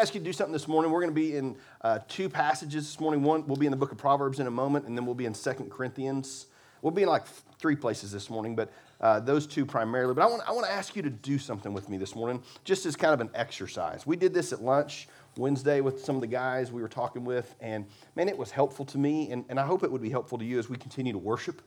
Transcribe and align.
ask 0.00 0.14
you 0.14 0.20
to 0.20 0.24
do 0.24 0.32
something 0.32 0.52
this 0.52 0.68
morning. 0.68 0.92
We're 0.92 1.00
going 1.00 1.12
to 1.12 1.20
be 1.20 1.34
in 1.34 1.56
uh, 1.80 1.98
two 2.06 2.28
passages 2.28 2.86
this 2.86 3.00
morning. 3.00 3.24
One, 3.24 3.44
we'll 3.48 3.56
be 3.56 3.66
in 3.66 3.72
the 3.72 3.76
book 3.76 3.90
of 3.90 3.98
Proverbs 3.98 4.38
in 4.38 4.46
a 4.46 4.50
moment, 4.50 4.86
and 4.86 4.96
then 4.96 5.04
we'll 5.04 5.16
be 5.16 5.26
in 5.26 5.34
Second 5.34 5.72
Corinthians. 5.72 6.46
We'll 6.82 6.92
be 6.92 7.02
in 7.02 7.08
like 7.08 7.26
three 7.58 7.74
places 7.74 8.12
this 8.12 8.30
morning, 8.30 8.54
but 8.54 8.72
uh, 9.00 9.18
those 9.18 9.44
two 9.44 9.66
primarily. 9.66 10.14
But 10.14 10.22
I 10.22 10.26
want, 10.26 10.42
I 10.46 10.52
want 10.52 10.66
to 10.66 10.72
ask 10.72 10.94
you 10.94 11.02
to 11.02 11.10
do 11.10 11.36
something 11.36 11.72
with 11.72 11.88
me 11.88 11.96
this 11.96 12.14
morning, 12.14 12.40
just 12.62 12.86
as 12.86 12.94
kind 12.94 13.12
of 13.12 13.20
an 13.20 13.28
exercise. 13.34 14.06
We 14.06 14.14
did 14.14 14.32
this 14.32 14.52
at 14.52 14.62
lunch 14.62 15.08
Wednesday 15.36 15.80
with 15.80 16.04
some 16.04 16.14
of 16.14 16.20
the 16.20 16.28
guys 16.28 16.70
we 16.70 16.80
were 16.80 16.86
talking 16.86 17.24
with, 17.24 17.56
and 17.60 17.84
man, 18.14 18.28
it 18.28 18.38
was 18.38 18.52
helpful 18.52 18.84
to 18.84 18.98
me, 18.98 19.32
and, 19.32 19.44
and 19.48 19.58
I 19.58 19.66
hope 19.66 19.82
it 19.82 19.90
would 19.90 20.00
be 20.00 20.10
helpful 20.10 20.38
to 20.38 20.44
you 20.44 20.60
as 20.60 20.68
we 20.68 20.76
continue 20.76 21.12
to 21.12 21.18
worship. 21.18 21.60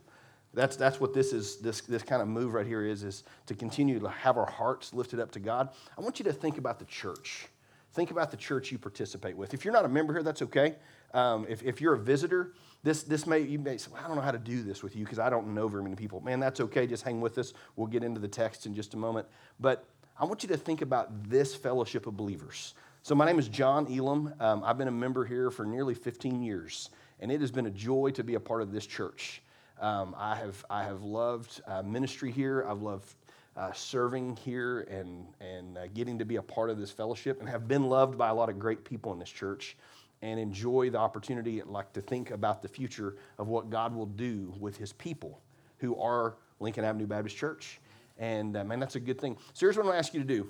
That's, 0.54 0.76
that's 0.76 0.98
what 0.98 1.12
this 1.12 1.34
is, 1.34 1.58
this, 1.58 1.82
this 1.82 2.02
kind 2.02 2.22
of 2.22 2.28
move 2.28 2.54
right 2.54 2.66
here 2.66 2.82
is, 2.82 3.02
is 3.02 3.24
to 3.44 3.54
continue 3.54 4.00
to 4.00 4.08
have 4.08 4.38
our 4.38 4.50
hearts 4.50 4.94
lifted 4.94 5.20
up 5.20 5.32
to 5.32 5.38
God. 5.38 5.68
I 5.98 6.00
want 6.00 6.18
you 6.18 6.24
to 6.24 6.32
think 6.32 6.56
about 6.56 6.78
the 6.78 6.86
church. 6.86 7.48
Think 7.92 8.10
about 8.10 8.30
the 8.30 8.36
church 8.36 8.72
you 8.72 8.78
participate 8.78 9.36
with. 9.36 9.52
If 9.52 9.64
you're 9.64 9.74
not 9.74 9.84
a 9.84 9.88
member 9.88 10.14
here, 10.14 10.22
that's 10.22 10.42
okay. 10.42 10.76
Um, 11.12 11.44
if, 11.48 11.62
if 11.62 11.80
you're 11.80 11.92
a 11.92 11.98
visitor, 11.98 12.54
this, 12.82 13.02
this 13.02 13.26
may, 13.26 13.40
you 13.40 13.58
may 13.58 13.76
say, 13.76 13.90
well, 13.92 14.02
I 14.02 14.06
don't 14.06 14.16
know 14.16 14.22
how 14.22 14.30
to 14.30 14.38
do 14.38 14.62
this 14.62 14.82
with 14.82 14.96
you 14.96 15.04
because 15.04 15.18
I 15.18 15.28
don't 15.28 15.54
know 15.54 15.68
very 15.68 15.82
many 15.82 15.94
people. 15.94 16.20
Man, 16.20 16.40
that's 16.40 16.60
okay. 16.60 16.86
Just 16.86 17.04
hang 17.04 17.20
with 17.20 17.36
us. 17.36 17.52
We'll 17.76 17.86
get 17.86 18.02
into 18.02 18.18
the 18.18 18.28
text 18.28 18.64
in 18.64 18.74
just 18.74 18.94
a 18.94 18.96
moment. 18.96 19.26
But 19.60 19.84
I 20.18 20.24
want 20.24 20.42
you 20.42 20.48
to 20.48 20.56
think 20.56 20.80
about 20.80 21.28
this 21.28 21.54
fellowship 21.54 22.06
of 22.06 22.16
believers. 22.16 22.74
So, 23.02 23.14
my 23.14 23.26
name 23.26 23.38
is 23.38 23.48
John 23.48 23.92
Elam. 23.92 24.32
Um, 24.38 24.62
I've 24.64 24.78
been 24.78 24.88
a 24.88 24.92
member 24.92 25.24
here 25.24 25.50
for 25.50 25.66
nearly 25.66 25.92
15 25.94 26.40
years, 26.40 26.88
and 27.20 27.32
it 27.32 27.40
has 27.40 27.50
been 27.50 27.66
a 27.66 27.70
joy 27.70 28.10
to 28.14 28.22
be 28.22 28.34
a 28.36 28.40
part 28.40 28.62
of 28.62 28.72
this 28.72 28.86
church. 28.86 29.42
Um, 29.80 30.14
I, 30.16 30.36
have, 30.36 30.64
I 30.70 30.84
have 30.84 31.02
loved 31.02 31.60
uh, 31.66 31.82
ministry 31.82 32.30
here. 32.30 32.64
I've 32.68 32.80
loved 32.80 33.12
uh, 33.56 33.72
serving 33.72 34.36
here 34.36 34.80
and, 34.82 35.26
and 35.40 35.76
uh, 35.76 35.86
getting 35.88 36.18
to 36.18 36.24
be 36.24 36.36
a 36.36 36.42
part 36.42 36.70
of 36.70 36.78
this 36.78 36.90
fellowship 36.90 37.40
and 37.40 37.48
have 37.48 37.68
been 37.68 37.88
loved 37.88 38.16
by 38.16 38.28
a 38.28 38.34
lot 38.34 38.48
of 38.48 38.58
great 38.58 38.84
people 38.84 39.12
in 39.12 39.18
this 39.18 39.30
church 39.30 39.76
and 40.22 40.38
enjoy 40.38 40.88
the 40.88 40.98
opportunity 40.98 41.60
like 41.62 41.92
to 41.92 42.00
think 42.00 42.30
about 42.30 42.62
the 42.62 42.68
future 42.68 43.16
of 43.38 43.48
what 43.48 43.68
God 43.68 43.94
will 43.94 44.06
do 44.06 44.54
with 44.58 44.76
his 44.76 44.92
people 44.92 45.40
who 45.78 45.96
are 46.00 46.36
Lincoln 46.60 46.84
Avenue 46.84 47.06
Baptist 47.06 47.36
Church. 47.36 47.80
And 48.18 48.56
uh, 48.56 48.64
man, 48.64 48.78
that's 48.80 48.94
a 48.94 49.00
good 49.00 49.20
thing. 49.20 49.36
So 49.52 49.66
here's 49.66 49.76
what 49.76 49.82
I'm 49.82 49.88
going 49.88 49.94
to 49.94 49.98
ask 49.98 50.14
you 50.14 50.20
to 50.20 50.26
do. 50.26 50.48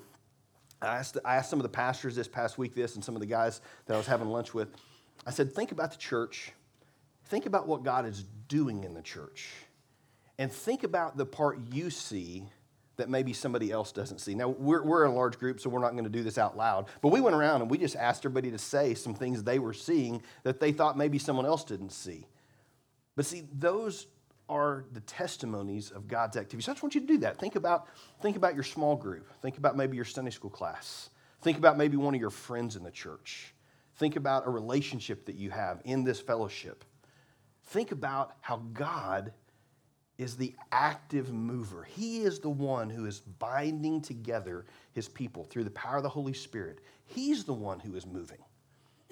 I 0.81 0.97
asked, 0.97 1.17
I 1.25 1.35
asked 1.35 1.49
some 1.49 1.59
of 1.59 1.63
the 1.63 1.69
pastors 1.69 2.15
this 2.15 2.27
past 2.27 2.57
week 2.57 2.75
this 2.75 2.95
and 2.95 3.03
some 3.03 3.15
of 3.15 3.21
the 3.21 3.27
guys 3.27 3.61
that 3.85 3.95
I 3.95 3.97
was 3.97 4.05
having 4.05 4.29
lunch 4.29 4.53
with. 4.53 4.69
I 5.25 5.31
said, 5.31 5.51
think 5.53 5.71
about 5.71 5.91
the 5.91 5.97
church. 5.97 6.51
Think 7.25 7.45
about 7.45 7.67
what 7.67 7.83
God 7.83 8.05
is 8.05 8.25
doing 8.47 8.83
in 8.83 8.93
the 8.93 9.01
church. 9.01 9.49
And 10.37 10.51
think 10.51 10.83
about 10.83 11.17
the 11.17 11.25
part 11.25 11.59
you 11.71 11.89
see 11.89 12.49
that 12.95 13.09
maybe 13.09 13.33
somebody 13.33 13.71
else 13.71 13.91
doesn't 13.91 14.19
see. 14.19 14.35
Now, 14.35 14.49
we're, 14.49 14.83
we're 14.83 15.05
in 15.05 15.11
a 15.11 15.15
large 15.15 15.39
group, 15.39 15.59
so 15.59 15.69
we're 15.69 15.79
not 15.79 15.93
going 15.93 16.03
to 16.03 16.09
do 16.09 16.23
this 16.23 16.37
out 16.37 16.55
loud, 16.55 16.87
but 17.01 17.09
we 17.09 17.21
went 17.21 17.35
around 17.35 17.61
and 17.61 17.69
we 17.69 17.77
just 17.77 17.95
asked 17.95 18.25
everybody 18.25 18.51
to 18.51 18.57
say 18.57 18.93
some 18.93 19.15
things 19.15 19.43
they 19.43 19.59
were 19.59 19.73
seeing 19.73 20.21
that 20.43 20.59
they 20.59 20.71
thought 20.71 20.97
maybe 20.97 21.17
someone 21.17 21.45
else 21.45 21.63
didn't 21.63 21.91
see. 21.91 22.27
But 23.15 23.25
see, 23.25 23.43
those 23.51 24.07
are 24.49 24.85
the 24.91 24.99
testimonies 25.01 25.89
of 25.89 26.07
God's 26.07 26.37
activity. 26.37 26.63
So 26.63 26.71
I 26.71 26.75
just 26.75 26.83
want 26.83 26.95
you 26.95 27.01
to 27.01 27.07
do 27.07 27.17
that. 27.19 27.39
Think 27.39 27.55
about, 27.55 27.87
think 28.21 28.35
about 28.35 28.53
your 28.53 28.63
small 28.63 28.95
group. 28.95 29.27
Think 29.41 29.57
about 29.57 29.75
maybe 29.75 29.95
your 29.95 30.05
Sunday 30.05 30.31
school 30.31 30.49
class. 30.49 31.09
Think 31.41 31.57
about 31.57 31.77
maybe 31.77 31.97
one 31.97 32.13
of 32.13 32.21
your 32.21 32.29
friends 32.29 32.75
in 32.75 32.83
the 32.83 32.91
church. 32.91 33.53
Think 33.95 34.15
about 34.15 34.47
a 34.47 34.49
relationship 34.49 35.25
that 35.25 35.35
you 35.35 35.49
have 35.49 35.81
in 35.85 36.03
this 36.03 36.19
fellowship. 36.19 36.83
Think 37.67 37.91
about 37.91 38.35
how 38.41 38.57
God 38.73 39.33
is 40.23 40.37
the 40.37 40.55
active 40.71 41.31
mover. 41.31 41.83
He 41.83 42.21
is 42.21 42.39
the 42.39 42.49
one 42.49 42.89
who 42.89 43.05
is 43.05 43.19
binding 43.19 44.01
together 44.01 44.65
his 44.93 45.09
people 45.09 45.43
through 45.43 45.65
the 45.65 45.71
power 45.71 45.97
of 45.97 46.03
the 46.03 46.09
Holy 46.09 46.33
Spirit. 46.33 46.79
He's 47.05 47.43
the 47.43 47.53
one 47.53 47.79
who 47.79 47.95
is 47.95 48.07
moving. 48.07 48.39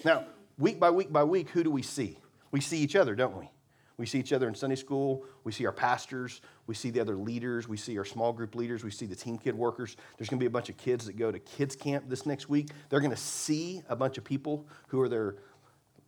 Now, 0.05 0.25
week 0.57 0.79
by 0.79 0.89
week 0.89 1.11
by 1.11 1.25
week, 1.25 1.49
who 1.49 1.63
do 1.63 1.69
we 1.69 1.81
see? 1.81 2.17
We 2.51 2.61
see 2.61 2.77
each 2.77 2.95
other, 2.95 3.13
don't 3.13 3.37
we? 3.37 3.51
We 3.97 4.05
see 4.05 4.19
each 4.19 4.33
other 4.33 4.47
in 4.47 4.55
Sunday 4.55 4.77
school. 4.77 5.25
We 5.43 5.51
see 5.51 5.65
our 5.65 5.71
pastors. 5.73 6.41
We 6.65 6.73
see 6.73 6.89
the 6.89 7.01
other 7.01 7.15
leaders. 7.15 7.67
We 7.67 7.77
see 7.77 7.97
our 7.97 8.05
small 8.05 8.33
group 8.33 8.55
leaders. 8.55 8.83
We 8.83 8.89
see 8.89 9.05
the 9.05 9.15
team 9.15 9.37
kid 9.37 9.53
workers. 9.53 9.97
There's 10.17 10.29
going 10.29 10.39
to 10.39 10.43
be 10.43 10.47
a 10.47 10.49
bunch 10.49 10.69
of 10.69 10.77
kids 10.77 11.05
that 11.05 11.17
go 11.17 11.31
to 11.31 11.37
kids 11.39 11.75
camp 11.75 12.05
this 12.07 12.25
next 12.25 12.49
week. 12.49 12.69
They're 12.89 13.01
going 13.01 13.11
to 13.11 13.17
see 13.17 13.83
a 13.89 13.95
bunch 13.95 14.17
of 14.17 14.23
people 14.23 14.65
who 14.87 14.99
are 15.01 15.09
their 15.09 15.35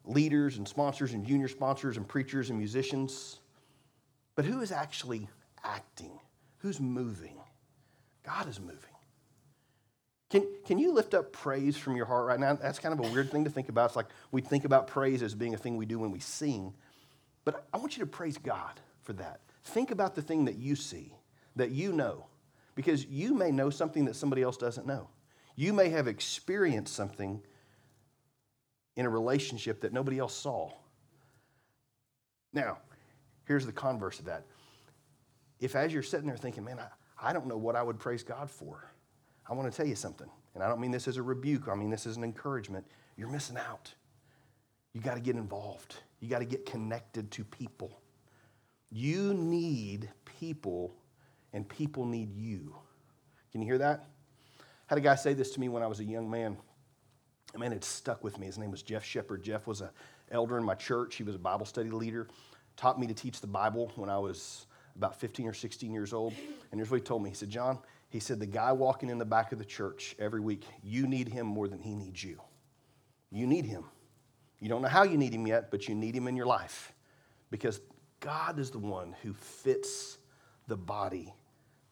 leaders 0.06 0.58
and 0.58 0.68
sponsors 0.68 1.14
and 1.14 1.26
junior 1.26 1.48
sponsors 1.48 1.98
and 1.98 2.08
preachers 2.08 2.50
and 2.50 2.58
musicians. 2.58 3.40
But 4.36 4.46
who 4.46 4.62
is 4.62 4.72
actually 4.72 5.30
acting? 5.64 6.20
Who's 6.60 6.80
moving? 6.80 7.38
God 8.26 8.48
is 8.48 8.60
moving. 8.60 8.78
Can, 10.30 10.48
can 10.66 10.80
you 10.80 10.94
lift 10.94 11.14
up 11.14 11.32
praise 11.32 11.78
from 11.78 11.96
your 11.96 12.08
heart 12.08 12.26
right 12.26 12.40
now? 12.40 12.56
That's 12.56 12.80
kind 12.80 12.98
of 12.98 13.06
a 13.06 13.14
weird 13.14 13.30
thing 13.30 13.44
to 13.44 13.52
think 13.52 13.70
about. 13.70 13.88
It's 13.88 13.96
like 13.96 14.08
we 14.32 14.42
think 14.42 14.66
about 14.66 14.88
praise 14.88 15.22
as 15.22 15.36
being 15.36 15.54
a 15.54 15.58
thing 15.58 15.78
we 15.78 15.86
do 15.86 16.00
when 16.00 16.10
we 16.10 16.20
sing. 16.20 16.74
But 17.46 17.68
I 17.72 17.78
want 17.78 17.96
you 17.98 18.04
to 18.04 18.10
praise 18.10 18.38
God 18.38 18.80
for 19.04 19.14
that. 19.14 19.42
Think 19.66 19.92
about 19.92 20.16
the 20.16 20.22
thing 20.22 20.46
that 20.46 20.56
you 20.56 20.76
see, 20.76 21.14
that 21.56 21.70
you 21.70 21.92
know, 21.92 22.26
because 22.76 23.06
you 23.06 23.36
may 23.36 23.52
know 23.52 23.70
something 23.70 24.06
that 24.06 24.16
somebody 24.16 24.42
else 24.42 24.58
doesn't 24.58 24.88
know. 24.88 25.10
You 25.56 25.72
may 25.72 25.90
have 25.90 26.08
experienced 26.08 26.96
something 26.96 27.42
in 28.96 29.06
a 29.06 29.10
relationship 29.10 29.82
that 29.82 29.94
nobody 29.94 30.18
else 30.18 30.36
saw. 30.36 30.72
Now, 32.54 32.80
Here's 33.46 33.66
the 33.66 33.72
converse 33.72 34.20
of 34.20 34.26
that. 34.26 34.46
If 35.60 35.76
as 35.76 35.94
you're 35.94 36.04
sitting 36.04 36.28
there 36.28 36.38
thinking, 36.38 36.64
man, 36.64 36.80
I, 36.80 37.30
I 37.30 37.34
don't 37.34 37.48
know 37.48 37.58
what 37.58 37.76
I 37.76 37.84
would 37.84 38.00
praise 38.00 38.24
God 38.24 38.50
for, 38.50 38.92
I 39.50 39.54
want 39.54 39.72
to 39.72 39.76
tell 39.76 39.88
you 39.88 39.96
something. 39.96 40.30
And 40.56 40.64
I 40.64 40.68
don't 40.68 40.80
mean 40.80 40.92
this 40.92 41.08
as 41.08 41.18
a 41.18 41.24
rebuke, 41.24 41.68
I 41.68 41.76
mean 41.76 41.90
this 41.90 42.06
as 42.06 42.18
an 42.18 42.24
encouragement. 42.24 42.86
You're 43.18 43.30
missing 43.30 43.58
out. 43.58 43.94
You 44.94 45.02
got 45.02 45.16
to 45.16 45.20
get 45.20 45.36
involved, 45.36 45.96
you 46.20 46.30
got 46.30 46.40
to 46.40 46.46
get 46.46 46.66
connected 46.66 47.32
to 47.32 47.44
people. 47.44 48.00
You 48.92 49.34
need 49.34 50.10
people, 50.40 50.94
and 51.52 51.68
people 51.68 52.06
need 52.06 52.36
you. 52.36 52.76
Can 53.52 53.62
you 53.62 53.68
hear 53.68 53.80
that? 53.80 54.08
I 54.60 54.64
had 54.88 54.98
a 55.00 55.02
guy 55.02 55.16
say 55.16 55.34
this 55.34 55.52
to 55.52 55.60
me 55.60 55.68
when 55.68 55.82
I 55.82 55.88
was 55.88 56.00
a 56.00 56.04
young 56.04 56.30
man. 56.30 56.58
A 57.56 57.60
man, 57.60 57.72
had 57.72 57.84
stuck 57.84 58.24
with 58.24 58.38
me. 58.38 58.46
His 58.46 58.58
name 58.58 58.70
was 58.70 58.84
Jeff 58.84 59.04
Shepard. 59.04 59.44
Jeff 59.44 59.66
was 59.66 59.82
an 59.82 59.90
elder 60.32 60.58
in 60.58 60.64
my 60.64 60.76
church. 60.76 61.16
He 61.16 61.24
was 61.24 61.36
a 61.36 61.40
Bible 61.40 61.66
study 61.66 61.90
leader 61.90 62.28
taught 62.76 63.00
me 63.00 63.08
to 63.08 63.14
teach 63.14 63.42
the 63.42 63.48
Bible 63.48 63.92
when 63.96 64.10
I 64.10 64.18
was 64.18 64.66
about 64.96 65.20
15 65.20 65.48
or 65.48 65.54
16 65.54 65.92
years 65.92 66.14
old. 66.14 66.34
And 66.72 66.80
here's 66.80 66.90
what 66.90 67.00
he 67.00 67.04
told 67.06 67.24
me. 67.24 67.30
He 67.30 67.36
said, 67.36 67.50
John, 67.50 67.80
he 68.10 68.20
said, 68.20 68.40
the 68.40 68.46
guy 68.46 68.72
walking 68.72 69.10
in 69.10 69.18
the 69.18 69.26
back 69.26 69.52
of 69.52 69.60
the 69.60 69.66
church 69.66 70.16
every 70.20 70.40
week, 70.40 70.66
you 70.84 71.08
need 71.08 71.28
him 71.28 71.48
more 71.48 71.68
than 71.68 71.80
he 71.80 71.96
needs 71.96 72.24
you. 72.24 72.40
You 73.32 73.48
need 73.48 73.66
him. 73.66 73.86
You 74.60 74.70
don't 74.70 74.82
know 74.82 74.88
how 74.88 75.04
you 75.04 75.18
need 75.18 75.34
him 75.34 75.48
yet, 75.48 75.72
but 75.72 75.88
you 75.88 75.96
need 75.96 76.16
him 76.16 76.28
in 76.28 76.36
your 76.36 76.46
life 76.46 76.94
because 77.50 77.82
God 78.20 78.60
is 78.60 78.70
the 78.72 78.80
one 78.80 79.16
who 79.24 79.34
fits 79.34 80.18
the 80.68 80.78
body 80.78 81.34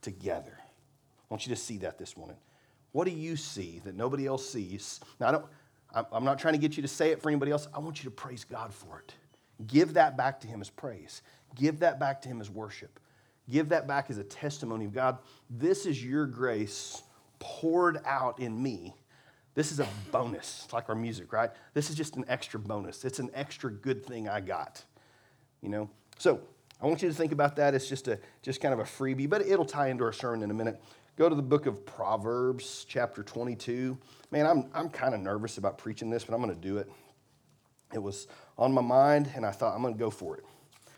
together. 0.01 0.57
I 0.57 1.25
want 1.29 1.45
you 1.45 1.53
to 1.53 1.59
see 1.59 1.77
that 1.79 1.97
this 1.97 2.15
morning. 2.15 2.37
What 2.91 3.05
do 3.05 3.11
you 3.11 3.35
see 3.35 3.81
that 3.85 3.95
nobody 3.95 4.27
else 4.27 4.47
sees? 4.49 4.99
Now, 5.19 5.27
I 5.27 5.31
don't, 5.31 5.45
I'm 6.11 6.23
not 6.23 6.39
trying 6.39 6.53
to 6.53 6.59
get 6.59 6.77
you 6.77 6.81
to 6.81 6.87
say 6.87 7.11
it 7.11 7.21
for 7.21 7.29
anybody 7.29 7.51
else. 7.51 7.67
I 7.73 7.79
want 7.79 8.03
you 8.03 8.09
to 8.09 8.15
praise 8.15 8.43
God 8.43 8.73
for 8.73 8.99
it. 8.99 9.13
Give 9.67 9.93
that 9.93 10.17
back 10.17 10.39
to 10.41 10.47
Him 10.47 10.61
as 10.61 10.69
praise. 10.69 11.21
Give 11.55 11.79
that 11.79 11.99
back 11.99 12.21
to 12.23 12.29
Him 12.29 12.41
as 12.41 12.49
worship. 12.49 12.99
Give 13.49 13.69
that 13.69 13.87
back 13.87 14.09
as 14.09 14.17
a 14.17 14.23
testimony 14.23 14.85
of 14.85 14.93
God. 14.93 15.17
This 15.49 15.85
is 15.85 16.03
your 16.03 16.25
grace 16.25 17.03
poured 17.39 17.99
out 18.05 18.39
in 18.39 18.61
me. 18.61 18.95
This 19.53 19.71
is 19.71 19.79
a 19.79 19.87
bonus. 20.11 20.61
It's 20.63 20.73
like 20.73 20.87
our 20.87 20.95
music, 20.95 21.33
right? 21.33 21.49
This 21.73 21.89
is 21.89 21.95
just 21.95 22.15
an 22.15 22.23
extra 22.29 22.59
bonus. 22.59 23.03
It's 23.03 23.19
an 23.19 23.29
extra 23.33 23.69
good 23.69 24.05
thing 24.05 24.29
I 24.29 24.39
got. 24.39 24.83
You 25.61 25.69
know? 25.69 25.89
So 26.17 26.39
I 26.81 26.85
want 26.85 27.01
you 27.01 27.09
to 27.09 27.13
think 27.13 27.33
about 27.33 27.57
that. 27.57 27.73
It's 27.73 27.89
just 27.89 28.07
a 28.07 28.17
just 28.41 28.61
kind 28.61 28.73
of 28.73 28.79
a 28.79 28.83
freebie, 28.83 29.29
but 29.29 29.41
it'll 29.41 29.65
tie 29.65 29.89
into 29.89 30.03
our 30.05 30.13
sermon 30.13 30.43
in 30.43 30.51
a 30.51 30.53
minute. 30.53 30.81
Go 31.17 31.27
to 31.27 31.35
the 31.35 31.41
book 31.41 31.65
of 31.65 31.85
Proverbs, 31.85 32.85
chapter 32.87 33.21
22. 33.21 33.97
Man, 34.31 34.47
I'm, 34.47 34.69
I'm 34.73 34.89
kind 34.89 35.13
of 35.13 35.19
nervous 35.19 35.57
about 35.57 35.77
preaching 35.77 36.09
this, 36.09 36.23
but 36.23 36.33
I'm 36.33 36.41
going 36.41 36.55
to 36.55 36.61
do 36.61 36.77
it. 36.77 36.89
It 37.93 38.01
was 38.01 38.27
on 38.61 38.71
my 38.71 38.81
mind, 38.81 39.31
and 39.35 39.43
I 39.43 39.49
thought, 39.49 39.75
I'm 39.75 39.81
going 39.81 39.95
to 39.95 39.99
go 39.99 40.11
for 40.11 40.37
it. 40.37 40.45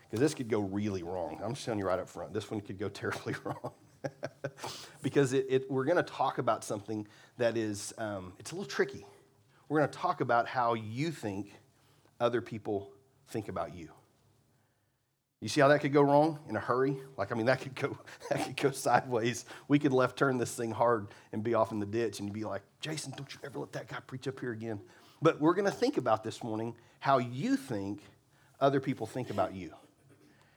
Because 0.02 0.20
this 0.20 0.34
could 0.34 0.48
go 0.48 0.60
really 0.60 1.02
wrong. 1.02 1.40
I'm 1.42 1.54
just 1.54 1.64
telling 1.64 1.80
you 1.80 1.86
right 1.86 1.98
up 1.98 2.10
front. 2.10 2.34
This 2.34 2.50
one 2.50 2.60
could 2.60 2.78
go 2.78 2.88
terribly 2.90 3.34
wrong. 3.42 3.72
because 5.02 5.32
it, 5.32 5.46
it, 5.48 5.70
we're 5.70 5.86
going 5.86 5.96
to 5.96 6.02
talk 6.02 6.36
about 6.36 6.62
something 6.62 7.08
that 7.38 7.56
is, 7.56 7.94
um, 7.96 8.34
it's 8.38 8.52
a 8.52 8.54
little 8.54 8.68
tricky. 8.68 9.06
We're 9.68 9.78
going 9.78 9.90
to 9.90 9.98
talk 9.98 10.20
about 10.20 10.46
how 10.46 10.74
you 10.74 11.10
think 11.10 11.54
other 12.20 12.42
people 12.42 12.90
think 13.28 13.48
about 13.48 13.74
you. 13.74 13.88
You 15.40 15.48
see 15.48 15.62
how 15.62 15.68
that 15.68 15.80
could 15.80 15.92
go 15.92 16.02
wrong 16.02 16.38
in 16.50 16.56
a 16.56 16.60
hurry? 16.60 16.98
Like, 17.16 17.32
I 17.32 17.34
mean, 17.34 17.46
that 17.46 17.62
could 17.62 17.74
go, 17.74 17.96
that 18.30 18.44
could 18.44 18.56
go 18.56 18.70
sideways. 18.72 19.46
We 19.68 19.78
could 19.78 19.94
left 19.94 20.18
turn 20.18 20.36
this 20.36 20.54
thing 20.54 20.70
hard 20.70 21.08
and 21.32 21.42
be 21.42 21.54
off 21.54 21.72
in 21.72 21.80
the 21.80 21.86
ditch, 21.86 22.18
and 22.18 22.28
you'd 22.28 22.34
be 22.34 22.44
like, 22.44 22.62
Jason, 22.80 23.14
don't 23.16 23.32
you 23.32 23.40
ever 23.42 23.58
let 23.58 23.72
that 23.72 23.88
guy 23.88 23.98
preach 24.06 24.28
up 24.28 24.38
here 24.38 24.52
again. 24.52 24.80
But 25.22 25.40
we're 25.40 25.54
going 25.54 25.64
to 25.64 25.70
think 25.70 25.96
about 25.96 26.22
this 26.22 26.44
morning 26.44 26.74
how 27.04 27.18
you 27.18 27.54
think 27.54 28.00
other 28.62 28.80
people 28.80 29.06
think 29.06 29.28
about 29.28 29.54
you. 29.54 29.70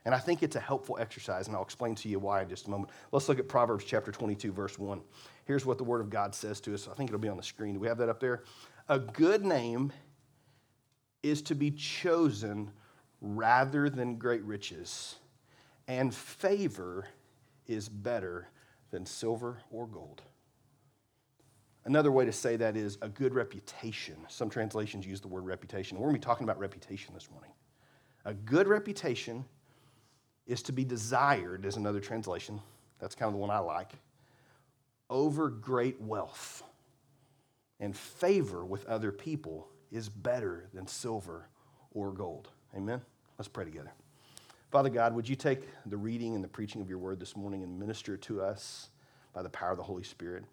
And 0.06 0.16
I 0.16 0.18
think 0.18 0.44
it's 0.44 0.56
a 0.56 0.62
helpful 0.62 0.98
exercise, 0.98 1.48
and 1.48 1.54
I'll 1.58 1.62
explain 1.62 1.94
to 1.96 2.08
you 2.08 2.20
why 2.20 2.42
in 2.42 2.48
just 2.48 2.68
a 2.68 2.70
moment. 2.70 2.90
Let's 3.12 3.28
look 3.28 3.38
at 3.38 3.50
Proverbs 3.50 3.84
chapter 3.84 4.14
22, 4.14 4.54
verse 4.54 4.80
1. 4.80 5.02
Here's 5.44 5.66
what 5.66 5.78
the 5.78 5.84
Word 5.84 6.00
of 6.00 6.10
God 6.10 6.34
says 6.34 6.62
to 6.62 6.74
us. 6.74 6.88
I 6.90 6.96
think 6.96 7.10
it'll 7.10 7.20
be 7.20 7.28
on 7.28 7.36
the 7.36 7.44
screen. 7.44 7.74
Do 7.74 7.82
we 7.82 7.90
have 7.90 7.98
that 7.98 8.08
up 8.08 8.22
there? 8.22 8.46
A 8.88 8.98
good 8.98 9.44
name 9.44 9.92
is 11.22 11.42
to 11.42 11.54
be 11.54 11.70
chosen 11.70 12.72
rather 13.20 13.90
than 13.90 14.16
great 14.16 14.44
riches, 14.44 15.16
and 15.90 16.16
favor 16.16 17.10
is 17.68 17.90
better 17.90 18.48
than 18.92 19.06
silver 19.06 19.58
or 19.70 19.86
gold. 19.86 20.22
Another 21.88 22.12
way 22.12 22.26
to 22.26 22.34
say 22.34 22.58
that 22.58 22.76
is 22.76 22.98
a 23.02 23.08
good 23.08 23.34
reputation. 23.34 24.18
Some 24.28 24.50
translations 24.50 25.08
use 25.08 25.22
the 25.22 25.30
word 25.30 25.46
reputation. 25.46 25.98
We're 25.98 26.08
going 26.08 26.16
to 26.16 26.20
be 26.20 26.26
talking 26.26 26.44
about 26.44 26.60
reputation 26.60 27.14
this 27.14 27.32
morning. 27.32 27.50
A 28.26 28.34
good 28.34 28.68
reputation 28.68 29.46
is 30.48 30.62
to 30.64 30.74
be 30.74 30.84
desired, 30.84 31.66
is 31.66 31.78
another 31.78 32.02
translation. 32.02 32.60
That's 33.00 33.16
kind 33.16 33.28
of 33.28 33.36
the 33.36 33.40
one 33.40 33.50
I 33.52 33.60
like. 33.60 33.94
Over 35.10 35.48
great 35.48 36.02
wealth 36.02 36.62
and 37.80 37.96
favor 37.96 38.66
with 38.66 38.86
other 38.88 39.14
people 39.14 39.70
is 39.90 40.10
better 40.10 40.68
than 40.74 40.88
silver 40.88 41.48
or 41.92 42.12
gold. 42.12 42.50
Amen? 42.76 43.00
Let's 43.40 43.48
pray 43.48 43.64
together. 43.64 43.94
Father 44.72 44.90
God, 44.90 45.16
would 45.16 45.30
you 45.30 45.38
take 45.38 45.62
the 45.86 45.96
reading 45.96 46.36
and 46.36 46.44
the 46.44 46.50
preaching 46.50 46.82
of 46.82 46.90
your 46.90 47.00
word 47.00 47.18
this 47.18 47.38
morning 47.38 47.64
and 47.64 47.80
minister 47.80 48.18
to 48.18 48.42
us 48.42 48.90
by 49.32 49.42
the 49.42 49.50
power 49.50 49.72
of 49.72 49.78
the 49.78 49.84
Holy 49.84 50.04
Spirit? 50.04 50.44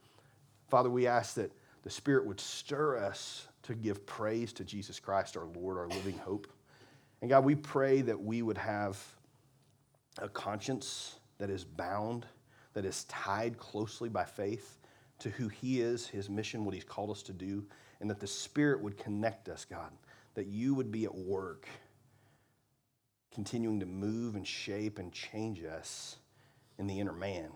Father, 0.75 0.91
we 0.91 1.06
ask 1.06 1.35
that 1.35 1.53
the 1.85 1.88
Spirit 1.88 2.26
would 2.26 2.41
stir 2.41 2.99
us 2.99 3.47
to 3.62 3.76
give 3.76 4.05
praise 4.06 4.53
to 4.55 4.65
Jesus 4.65 4.99
Christ, 4.99 5.37
our 5.37 5.47
Lord, 5.55 5.79
our 5.79 5.87
living 5.87 6.19
hope. 6.19 6.49
And 7.21 7.31
God, 7.31 7.44
we 7.44 7.55
pray 7.55 8.00
that 8.00 8.21
we 8.21 8.43
would 8.43 8.59
have 8.59 9.00
a 10.19 10.29
conscience 10.29 11.21
that 11.38 11.49
is 11.49 11.62
bound, 11.62 12.26
that 12.73 12.85
is 12.85 13.05
tied 13.05 13.56
closely 13.56 14.09
by 14.09 14.25
faith 14.25 14.81
to 15.21 15.31
who 15.31 15.47
He 15.47 15.81
is, 15.81 16.09
His 16.09 16.29
mission, 16.29 16.65
what 16.65 16.75
He's 16.75 16.82
called 16.82 17.12
us 17.12 17.23
to 17.23 17.32
do, 17.32 17.65
and 18.00 18.11
that 18.11 18.19
the 18.19 18.26
Spirit 18.26 18.81
would 18.81 18.99
connect 18.99 19.49
us, 19.49 19.65
God, 19.65 19.93
that 20.35 20.49
you 20.49 20.75
would 20.75 20.91
be 20.91 21.05
at 21.05 21.15
work, 21.15 21.69
continuing 23.32 23.79
to 23.79 23.87
move 23.87 24.35
and 24.35 24.44
shape 24.44 24.99
and 24.99 25.12
change 25.12 25.62
us 25.62 26.17
in 26.81 26.88
the 26.88 26.99
inner 26.99 27.12
man. 27.12 27.53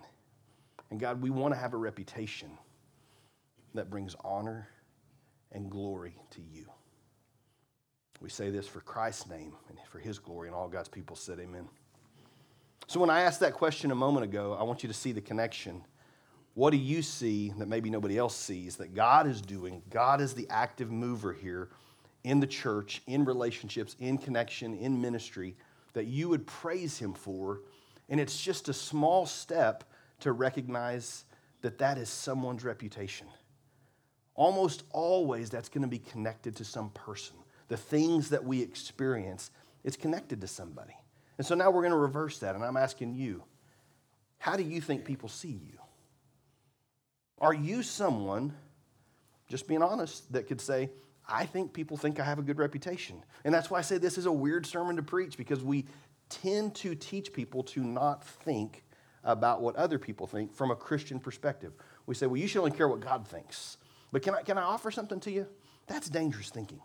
And 0.93 1.01
God, 1.01 1.21
we 1.21 1.31
want 1.31 1.53
to 1.53 1.59
have 1.59 1.75
a 1.75 1.79
reputation 1.79 2.51
that 3.75 3.91
brings 3.91 4.15
honor 4.25 4.69
and 5.53 5.71
glory 5.71 6.15
to 6.31 6.41
you. 6.41 6.67
We 8.21 8.29
say 8.29 8.51
this 8.51 8.67
for 8.67 8.81
Christ's 8.81 9.29
name 9.29 9.53
and 9.69 9.79
for 9.91 9.99
his 9.99 10.19
glory, 10.19 10.49
and 10.49 10.55
all 10.55 10.69
God's 10.69 10.89
people 10.89 11.15
said, 11.15 11.39
Amen. 11.39 11.69
So, 12.89 12.99
when 13.01 13.11
I 13.11 13.21
asked 13.21 13.41
that 13.41 13.53
question 13.53 13.91
a 13.91 13.95
moment 13.95 14.25
ago, 14.25 14.57
I 14.59 14.63
want 14.65 14.83
you 14.83 14.89
to 14.89 14.95
see 14.95 15.13
the 15.13 15.21
connection. 15.21 15.83
What 16.55 16.71
do 16.71 16.77
you 16.77 17.03
see 17.03 17.53
that 17.59 17.69
maybe 17.69 17.91
nobody 17.91 18.19
else 18.19 18.35
sees 18.35 18.77
that 18.77 18.95
God 18.95 19.29
is 19.29 19.41
doing? 19.41 19.83
God 19.91 20.21
is 20.21 20.35
the 20.35 20.49
active 20.51 20.91
mover 20.91 21.33
here 21.33 21.69
in 22.25 22.41
the 22.41 22.47
church, 22.47 23.03
in 23.07 23.25
relationships, 23.25 23.95
in 24.01 24.19
connection, 24.19 24.75
in 24.75 25.01
ministry, 25.01 25.57
that 25.93 26.07
you 26.07 26.29
would 26.29 26.47
praise 26.47 26.99
him 26.99 27.15
for. 27.15 27.61
And 28.09 28.19
it's 28.19 28.41
just 28.41 28.69
a 28.69 28.73
small 28.73 29.27
step 29.27 29.85
to 30.21 30.33
recognize 30.33 31.25
that 31.61 31.79
that 31.79 31.99
is 31.99 32.09
someone's 32.09 32.65
reputation. 32.65 33.29
Almost 34.39 34.85
always, 34.93 35.51
that's 35.51 35.69
going 35.69 35.83
to 35.83 35.89
be 35.89 35.99
connected 35.99 36.55
to 36.57 36.65
some 36.65 36.91
person. 36.91 37.35
The 37.67 37.77
things 37.77 38.31
that 38.31 38.45
we 38.45 38.63
experience, 38.63 39.51
it's 39.83 39.97
connected 39.97 40.41
to 40.43 40.47
somebody. 40.47 40.95
And 41.39 41.47
so 41.47 41.57
now 41.57 41.73
we're 41.73 41.83
going 41.83 41.91
to 41.91 41.99
reverse 41.99 42.39
that, 42.39 42.55
and 42.55 42.63
I'm 42.63 42.77
asking 42.77 43.17
you, 43.17 43.43
how 44.39 44.57
do 44.57 44.63
you 44.63 44.81
think 44.81 45.05
people 45.05 45.29
see 45.29 45.49
you? 45.49 45.81
Are 47.41 47.53
you 47.53 47.83
someone, 47.83 48.55
just 49.49 49.67
being 49.67 49.83
honest, 49.83 50.33
that 50.33 50.47
could 50.47 50.61
say, 50.61 50.91
I 51.29 51.45
think 51.45 51.73
people 51.73 51.97
think 51.97 52.21
I 52.21 52.25
have 52.25 52.39
a 52.39 52.43
good 52.43 52.59
reputation? 52.59 53.25
And 53.45 53.53
that's 53.53 53.71
why 53.71 53.81
I 53.81 53.83
say 53.83 53.99
this 53.99 54.19
is 54.19 54.27
a 54.27 54.33
weird 54.33 54.67
sermon 54.67 54.95
to 54.95 55.03
preach 55.03 55.37
because 55.37 55.65
we 55.65 55.85
tend 56.29 56.77
to 56.77 56.95
teach 56.95 57.33
people 57.33 57.65
to 57.65 57.81
not 57.83 58.25
think 58.25 58.85
about 59.25 59.63
what 59.63 59.75
other 59.75 59.99
people 59.99 60.29
think 60.29 60.55
from 60.55 60.71
a 60.71 60.77
Christian 60.77 61.19
perspective. 61.19 61.73
We 62.07 62.15
say, 62.15 62.29
well, 62.29 62.37
you 62.37 62.47
should 62.47 62.61
only 62.61 62.71
care 62.71 62.87
what 62.87 63.01
God 63.01 63.27
thinks. 63.27 63.79
But 64.13 64.23
can 64.23 64.35
I, 64.35 64.43
can 64.43 64.59
I 64.59 64.63
offer 64.63 64.91
something 64.91 65.21
to 65.21 65.31
you? 65.31 65.47
That's 65.87 66.09
dangerous 66.09 66.51
thinking. 66.51 66.81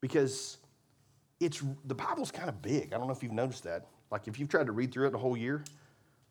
Because 0.00 0.58
it's 1.40 1.62
the 1.84 1.94
Bible's 1.94 2.30
kind 2.30 2.48
of 2.48 2.60
big. 2.62 2.92
I 2.92 2.98
don't 2.98 3.06
know 3.06 3.12
if 3.12 3.22
you've 3.22 3.32
noticed 3.32 3.64
that. 3.64 3.86
Like 4.10 4.28
if 4.28 4.38
you've 4.38 4.48
tried 4.48 4.66
to 4.66 4.72
read 4.72 4.92
through 4.92 5.08
it 5.08 5.10
the 5.10 5.18
whole 5.18 5.36
year, 5.36 5.64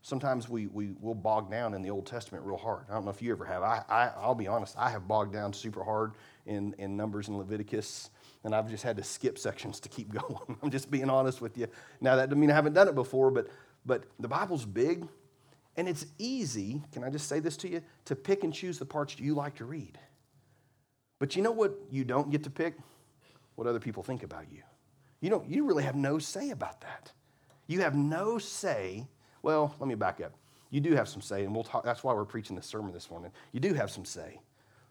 sometimes 0.01 0.49
we, 0.49 0.67
we 0.67 0.91
will 0.99 1.15
bog 1.15 1.49
down 1.49 1.73
in 1.73 1.81
the 1.81 1.89
Old 1.89 2.05
Testament 2.05 2.45
real 2.45 2.57
hard. 2.57 2.85
I 2.89 2.93
don't 2.93 3.05
know 3.05 3.11
if 3.11 3.21
you 3.21 3.31
ever 3.31 3.45
have. 3.45 3.63
I, 3.63 3.83
I, 3.89 4.11
I'll 4.17 4.35
be 4.35 4.47
honest, 4.47 4.75
I 4.77 4.89
have 4.89 5.07
bogged 5.07 5.33
down 5.33 5.53
super 5.53 5.83
hard 5.83 6.13
in, 6.45 6.73
in 6.77 6.97
Numbers 6.97 7.27
and 7.27 7.37
Leviticus, 7.37 8.09
and 8.43 8.55
I've 8.55 8.69
just 8.69 8.83
had 8.83 8.97
to 8.97 9.03
skip 9.03 9.37
sections 9.37 9.79
to 9.81 9.89
keep 9.89 10.11
going. 10.13 10.57
I'm 10.61 10.71
just 10.71 10.89
being 10.89 11.09
honest 11.09 11.41
with 11.41 11.57
you. 11.57 11.67
Now, 11.99 12.15
that 12.15 12.29
doesn't 12.29 12.39
mean 12.39 12.51
I 12.51 12.55
haven't 12.55 12.73
done 12.73 12.87
it 12.87 12.95
before, 12.95 13.31
but, 13.31 13.47
but 13.85 14.03
the 14.19 14.27
Bible's 14.27 14.65
big, 14.65 15.07
and 15.77 15.87
it's 15.87 16.05
easy, 16.17 16.81
can 16.91 17.03
I 17.03 17.09
just 17.09 17.27
say 17.27 17.39
this 17.39 17.57
to 17.57 17.69
you, 17.69 17.81
to 18.05 18.15
pick 18.15 18.43
and 18.43 18.53
choose 18.53 18.77
the 18.77 18.85
parts 18.85 19.17
you 19.19 19.33
like 19.33 19.55
to 19.55 19.65
read. 19.65 19.97
But 21.19 21.35
you 21.35 21.41
know 21.41 21.51
what 21.51 21.77
you 21.89 22.03
don't 22.03 22.31
get 22.31 22.43
to 22.43 22.49
pick? 22.49 22.75
What 23.55 23.67
other 23.67 23.79
people 23.79 24.03
think 24.03 24.23
about 24.23 24.45
you. 24.51 24.63
You 25.19 25.29
don't 25.29 25.47
you 25.47 25.65
really 25.65 25.83
have 25.83 25.95
no 25.95 26.17
say 26.17 26.49
about 26.49 26.81
that. 26.81 27.11
You 27.67 27.81
have 27.81 27.95
no 27.95 28.37
say. 28.37 29.07
Well, 29.43 29.75
let 29.79 29.87
me 29.87 29.95
back 29.95 30.19
up. 30.19 30.33
You 30.71 30.81
do 30.81 30.95
have 30.95 31.07
some 31.07 31.21
say, 31.21 31.43
and 31.43 31.53
we'll 31.53 31.63
talk 31.63 31.83
that's 31.83 32.03
why 32.03 32.13
we're 32.13 32.25
preaching 32.25 32.55
this 32.55 32.65
sermon 32.65 32.91
this 32.91 33.09
morning. 33.09 33.31
You 33.51 33.59
do 33.59 33.73
have 33.73 33.91
some 33.91 34.05
say. 34.05 34.39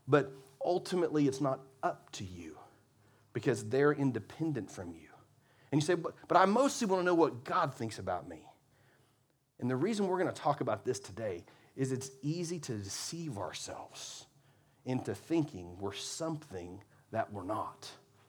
But 0.06 0.32
ultimately 0.64 1.26
it's 1.26 1.40
not 1.40 1.60
up 1.82 2.10
to 2.12 2.24
you 2.24 2.56
because 3.32 3.64
they're 3.64 3.92
independent 3.92 4.70
from 4.70 4.92
you. 4.92 5.08
And 5.72 5.80
you 5.80 5.86
say, 5.86 5.94
but, 5.94 6.14
but 6.28 6.36
I 6.36 6.46
mostly 6.46 6.86
want 6.86 7.00
to 7.00 7.04
know 7.04 7.14
what 7.14 7.44
God 7.44 7.74
thinks 7.74 7.98
about 7.98 8.28
me. 8.28 8.42
And 9.60 9.70
the 9.70 9.76
reason 9.76 10.06
we're 10.06 10.18
going 10.18 10.32
to 10.32 10.40
talk 10.40 10.60
about 10.60 10.84
this 10.84 10.98
today 10.98 11.44
is 11.76 11.92
it's 11.92 12.10
easy 12.22 12.58
to 12.58 12.72
deceive 12.72 13.38
ourselves 13.38 14.26
into 14.84 15.14
thinking 15.14 15.76
we're 15.78 15.92
something 15.92 16.82
that 17.12 17.32
we're 17.32 17.44
not. 17.44 17.88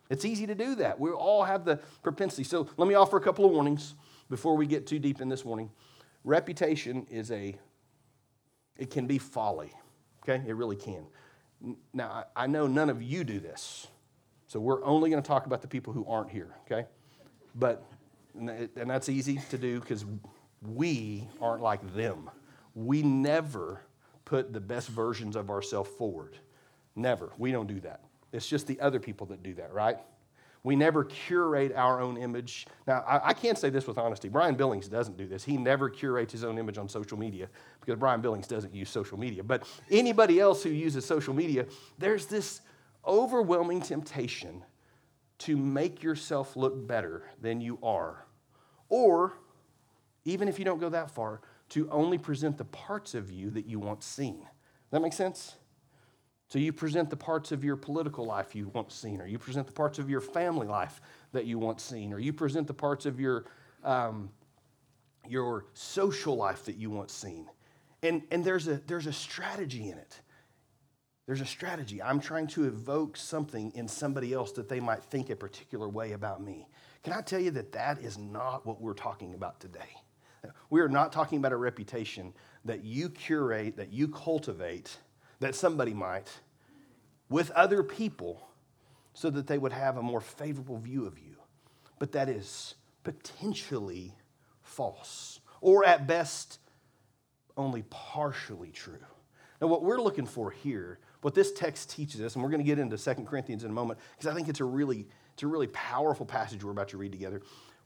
It's 0.10 0.26
easy 0.26 0.46
to 0.48 0.56
do 0.56 0.76
that. 0.76 1.00
We 1.00 1.10
all 1.12 1.44
have 1.44 1.64
the 1.64 1.78
propensity. 2.04 2.44
So 2.44 2.68
let 2.76 2.88
me 2.88 2.96
offer 2.96 3.18
a 3.18 3.22
couple 3.22 3.46
of 3.46 3.52
warnings 3.52 3.96
before 4.30 4.58
we 4.58 4.66
get 4.66 4.86
too 4.86 5.00
deep 5.00 5.22
in 5.22 5.30
this 5.30 5.46
morning. 5.46 5.70
Reputation 6.26 7.08
is 7.10 7.32
a, 7.32 7.56
it 8.78 8.92
can 8.92 9.08
be 9.08 9.18
folly, 9.18 9.72
okay? 10.24 10.44
It 10.46 10.56
really 10.56 10.76
can. 10.76 11.06
Now, 11.94 12.26
I 12.36 12.48
know 12.48 12.68
none 12.68 12.90
of 12.90 13.02
you 13.02 13.24
do 13.24 13.40
this, 13.40 13.88
so 14.48 14.60
we're 14.60 14.84
only 14.84 15.10
going 15.10 15.22
to 15.24 15.28
talk 15.28 15.46
about 15.46 15.62
the 15.62 15.68
people 15.68 15.94
who 15.94 16.06
aren't 16.06 16.30
here, 16.30 16.56
okay? 16.66 16.88
But, 17.56 17.86
and 18.36 18.70
that's 18.76 19.08
easy 19.08 19.40
to 19.50 19.58
do 19.58 19.80
because 19.80 20.06
we 20.62 21.28
aren't 21.42 21.62
like 21.62 21.96
them. 21.96 22.30
We 22.76 23.02
never 23.02 23.82
put 24.26 24.54
the 24.54 24.62
best 24.62 24.90
versions 24.90 25.36
of 25.36 25.50
ourselves 25.50 25.90
forward. 25.98 26.38
Never. 26.96 27.32
We 27.38 27.52
don't 27.52 27.68
do 27.68 27.80
that. 27.82 28.02
It's 28.32 28.48
just 28.48 28.68
the 28.68 28.80
other 28.80 29.00
people 29.00 29.28
that 29.28 29.44
do 29.44 29.54
that, 29.56 29.74
right? 29.74 29.98
We 30.64 30.76
never 30.76 31.04
curate 31.04 31.74
our 31.76 32.00
own 32.00 32.18
image. 32.18 32.68
Now, 32.86 33.04
I, 33.08 33.30
I, 33.30 33.34
can't 33.34 33.58
say 33.58 33.72
this 33.72 33.88
with 33.88 33.98
honesty. 33.98 34.30
Brian 34.30 34.54
Billings 34.54 34.88
doesn't 34.88 35.18
do 35.18 35.28
this. 35.28 35.44
He 35.44 35.58
never 35.58 35.90
curates 35.90 36.32
his 36.32 36.44
own 36.44 36.60
image 36.60 36.78
on 36.78 36.88
social 36.88 37.18
media 37.18 37.50
because 37.80 38.00
Brian 38.00 38.22
Billings 38.22 38.48
doesn't 38.48 38.74
use 38.74 38.90
social 38.90 39.18
media. 39.18 39.44
But 39.44 39.68
anybody 39.90 40.40
else 40.40 40.62
who 40.62 40.70
uses 40.70 41.04
social 41.04 41.34
media, 41.34 41.66
there's 41.98 42.28
this 42.28 42.62
overwhelming 43.08 43.82
temptation 43.82 44.64
to 45.40 45.58
make 45.58 46.04
yourself 46.04 46.56
look 46.56 46.88
better 46.88 47.24
than 47.42 47.60
you 47.60 47.80
are. 47.82 48.28
Or 48.88 49.34
even 50.26 50.48
if 50.48 50.60
you 50.60 50.66
don't 50.66 50.80
go 50.80 50.90
that 50.90 51.12
far, 51.12 51.42
to 51.70 51.90
only 51.90 52.18
present 52.18 52.58
the 52.58 52.66
parts 52.66 53.16
of 53.16 53.32
you 53.32 53.50
that 53.52 53.66
you 53.66 53.80
want 53.80 54.04
seen. 54.04 54.46
That 54.92 55.02
make 55.02 55.14
sense? 55.14 55.56
So 56.50 56.60
you 56.60 56.74
present 56.74 57.10
the 57.10 57.16
parts 57.16 57.54
of 57.54 57.64
your 57.64 57.78
political 57.78 58.26
life 58.26 58.56
you 58.56 58.68
want 58.68 58.92
seen, 58.92 59.22
or 59.22 59.26
you 59.26 59.40
present 59.40 59.68
the 59.68 59.74
parts 59.74 60.00
of 60.00 60.10
your 60.10 60.20
family 60.20 60.68
life 60.68 61.00
that 61.32 61.46
you 61.46 61.58
want 61.58 61.80
seen, 61.80 62.12
or 62.12 62.20
you 62.20 62.34
present 62.34 62.68
the 62.68 62.74
parts 62.74 63.06
of 63.06 63.22
your, 63.22 63.46
um, 63.86 64.30
your 65.30 65.66
social 65.74 66.36
life 66.36 66.66
that 66.66 66.76
you 66.76 66.90
want 66.90 67.10
seen. 67.10 67.50
And, 68.04 68.24
and 68.32 68.44
there's, 68.44 68.68
a, 68.68 68.82
there's 68.86 69.08
a 69.08 69.14
strategy 69.14 69.90
in 69.90 69.98
it. 69.98 70.20
There's 71.26 71.40
a 71.40 71.46
strategy. 71.46 72.02
I'm 72.02 72.20
trying 72.20 72.48
to 72.48 72.66
evoke 72.66 73.16
something 73.16 73.72
in 73.74 73.88
somebody 73.88 74.34
else 74.34 74.52
that 74.54 74.68
they 74.68 74.82
might 74.82 75.06
think 75.06 75.30
a 75.30 75.36
particular 75.38 75.88
way 75.88 76.12
about 76.12 76.44
me. 76.44 76.68
Can 77.04 77.14
I 77.14 77.22
tell 77.22 77.40
you 77.40 77.52
that 77.52 77.72
that 77.72 78.00
is 78.02 78.18
not 78.18 78.66
what 78.66 78.82
we're 78.82 78.94
talking 78.94 79.34
about 79.34 79.62
today? 79.62 80.01
We 80.70 80.82
are 80.82 80.90
not 80.90 81.12
talking 81.12 81.38
about 81.38 81.52
a 81.52 81.58
reputation 81.58 82.34
that 82.66 82.84
you 82.84 83.10
curate, 83.10 83.78
that 83.78 83.92
you 83.92 84.08
cultivate, 84.08 84.98
that 85.40 85.56
somebody 85.56 85.94
might 85.94 86.30
with 87.30 87.52
other 87.52 87.84
people 87.84 88.48
so 89.14 89.30
that 89.30 89.48
they 89.48 89.58
would 89.58 89.74
have 89.74 89.98
a 89.98 90.02
more 90.02 90.22
favorable 90.22 90.78
view 90.78 91.06
of 91.06 91.18
you. 91.20 91.36
But 92.00 92.12
that 92.14 92.30
is 92.30 92.76
potentially 93.04 94.16
false, 94.62 95.40
or 95.60 95.86
at 95.86 96.08
best, 96.08 96.60
only 97.58 97.84
partially 97.90 98.72
true. 98.72 98.98
Now, 99.62 99.68
what 99.68 99.84
we're 99.84 100.02
looking 100.02 100.26
for 100.26 100.50
here, 100.50 101.00
what 101.22 101.36
this 101.36 101.52
text 101.52 101.92
teaches 101.92 102.22
us, 102.22 102.36
and 102.36 102.44
we're 102.44 102.50
going 102.50 102.62
to 102.62 102.66
get 102.66 102.80
into 102.80 102.98
2 102.98 103.24
Corinthians 103.24 103.64
in 103.64 103.70
a 103.70 103.74
moment, 103.74 104.00
because 104.18 104.32
I 104.32 104.34
think 104.34 104.48
it's 104.48 104.60
a 104.60 104.66
really, 104.66 105.08
it's 105.34 105.44
a 105.44 105.48
really 105.48 105.68
powerful 105.68 106.26
passage 106.26 106.64
we're 106.64 106.72
about 106.72 106.90
to 106.90 106.98
read 106.98 107.12
together. 107.12 107.42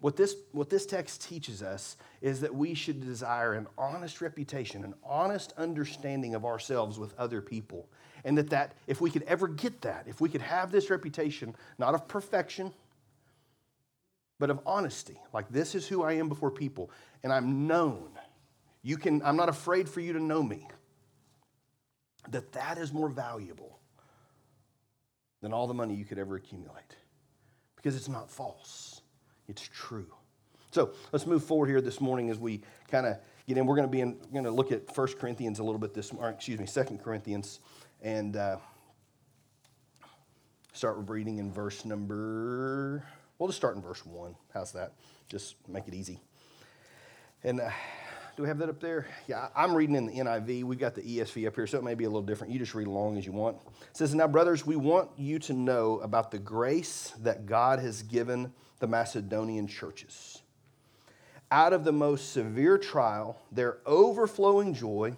What 0.06 0.18
this, 0.18 0.36
what 0.52 0.70
this 0.70 0.86
text 0.86 1.24
teaches 1.24 1.64
us 1.64 1.98
is 2.22 2.42
that 2.42 2.54
we 2.54 2.76
should 2.76 3.04
desire 3.04 3.54
an 3.54 3.66
honest 3.76 4.22
reputation, 4.22 4.84
an 4.84 4.94
honest 5.04 5.52
understanding 5.58 6.36
of 6.36 6.46
ourselves 6.46 7.00
with 7.00 7.18
other 7.18 7.42
people. 7.42 7.90
And 8.24 8.38
that, 8.38 8.52
that 8.52 8.74
if 8.86 9.02
we 9.02 9.10
could 9.10 9.24
ever 9.24 9.48
get 9.48 9.82
that, 9.82 10.06
if 10.08 10.22
we 10.22 10.30
could 10.30 10.44
have 10.44 10.72
this 10.72 10.92
reputation, 10.92 11.56
not 11.80 11.96
of 11.96 12.08
perfection, 12.08 12.72
but 14.38 14.52
of 14.52 14.60
honesty, 14.64 15.20
like 15.34 15.50
this 15.50 15.74
is 15.74 15.88
who 15.88 16.04
I 16.04 16.14
am 16.14 16.30
before 16.30 16.52
people, 16.52 16.92
and 17.24 17.34
I'm 17.34 17.66
known. 17.66 18.12
You 18.84 18.98
can, 18.98 19.24
I'm 19.24 19.38
not 19.38 19.50
afraid 19.50 19.90
for 19.90 20.02
you 20.02 20.14
to 20.14 20.20
know 20.22 20.44
me. 20.44 20.68
That 22.30 22.52
that 22.52 22.78
is 22.78 22.94
more 22.94 23.10
valuable 23.10 23.80
than 25.42 25.52
all 25.52 25.66
the 25.66 25.74
money 25.74 25.96
you 25.96 26.06
could 26.06 26.20
ever 26.20 26.36
accumulate. 26.36 26.96
Because 27.76 27.96
it's 27.96 28.08
not 28.08 28.30
false 28.30 28.95
it's 29.48 29.62
true. 29.62 30.08
So 30.72 30.92
let's 31.12 31.26
move 31.26 31.44
forward 31.44 31.68
here 31.68 31.82
this 31.82 32.02
morning 32.02 32.30
as 32.30 32.38
we 32.38 32.62
kind 32.90 33.06
of 33.06 33.18
get 33.48 33.58
in. 33.58 33.66
We're 33.66 33.76
going 33.76 33.88
to 33.88 33.92
be 33.92 34.02
in, 34.02 34.18
going 34.34 34.44
to 34.46 34.52
look 34.52 34.72
at 34.72 34.96
1 34.96 35.08
Corinthians 35.20 35.60
a 35.60 35.64
little 35.64 35.80
bit 35.80 35.94
this 35.94 36.12
morning, 36.12 36.36
excuse 36.36 36.60
me, 36.60 36.68
2 36.68 36.98
Corinthians, 36.98 37.60
and 38.02 38.36
uh, 38.36 38.58
start 40.74 40.98
reading 41.08 41.38
in 41.38 41.52
verse 41.52 41.86
number, 41.86 43.04
we'll 43.40 43.48
just 43.48 43.58
start 43.58 43.78
in 43.78 43.82
verse 43.82 44.06
1. 44.06 44.36
How's 44.54 44.74
that? 44.74 44.94
Just 45.30 45.56
make 45.70 45.88
it 45.88 45.94
easy. 45.94 46.20
And 47.44 47.62
uh, 47.62 47.70
do 48.36 48.44
we 48.44 48.50
have 48.50 48.58
that 48.58 48.68
up 48.68 48.82
there? 48.82 49.08
Yeah, 49.28 49.48
I'm 49.56 49.74
reading 49.74 49.96
in 49.96 50.08
the 50.08 50.14
NIV. 50.14 50.66
We've 50.66 50.78
got 50.78 50.94
the 50.94 51.02
ESV 51.02 51.48
up 51.48 51.56
here, 51.56 51.68
so 51.68 51.78
it 51.78 51.84
may 51.86 51.96
be 51.96 52.04
a 52.04 52.10
little 52.10 52.22
different. 52.22 52.52
You 52.52 52.60
just 52.60 52.76
read 52.76 52.88
along 52.88 53.18
as 53.18 53.26
you 53.26 53.32
want. 53.32 53.56
It 53.90 53.96
says, 53.98 54.14
Now, 54.14 54.28
brothers, 54.28 54.66
we 54.66 54.76
want 54.76 55.10
you 55.16 55.40
to 55.40 55.54
know 55.54 56.00
about 56.00 56.32
the 56.32 56.40
grace 56.40 57.14
that 57.22 57.46
God 57.46 57.80
has 57.80 58.02
given 58.02 58.52
the 58.80 58.88
Macedonian 58.88 59.68
churches. 59.68 60.42
Out 61.52 61.74
of 61.74 61.84
the 61.84 61.92
most 61.92 62.34
severe 62.34 62.78
trial, 62.78 63.40
their 63.52 63.78
overflowing 63.86 64.74
joy, 64.74 65.16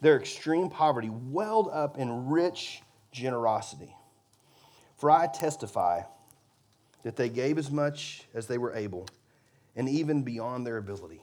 their 0.00 0.16
extreme 0.16 0.70
poverty 0.70 1.10
welled 1.10 1.68
up 1.72 1.98
in 1.98 2.28
rich 2.28 2.82
generosity. 3.12 3.94
For 4.96 5.10
I 5.10 5.26
testify 5.26 6.02
that 7.02 7.16
they 7.16 7.28
gave 7.28 7.58
as 7.58 7.70
much 7.70 8.24
as 8.34 8.46
they 8.46 8.58
were 8.58 8.74
able, 8.74 9.08
and 9.76 9.88
even 9.88 10.22
beyond 10.22 10.66
their 10.66 10.76
ability. 10.76 11.22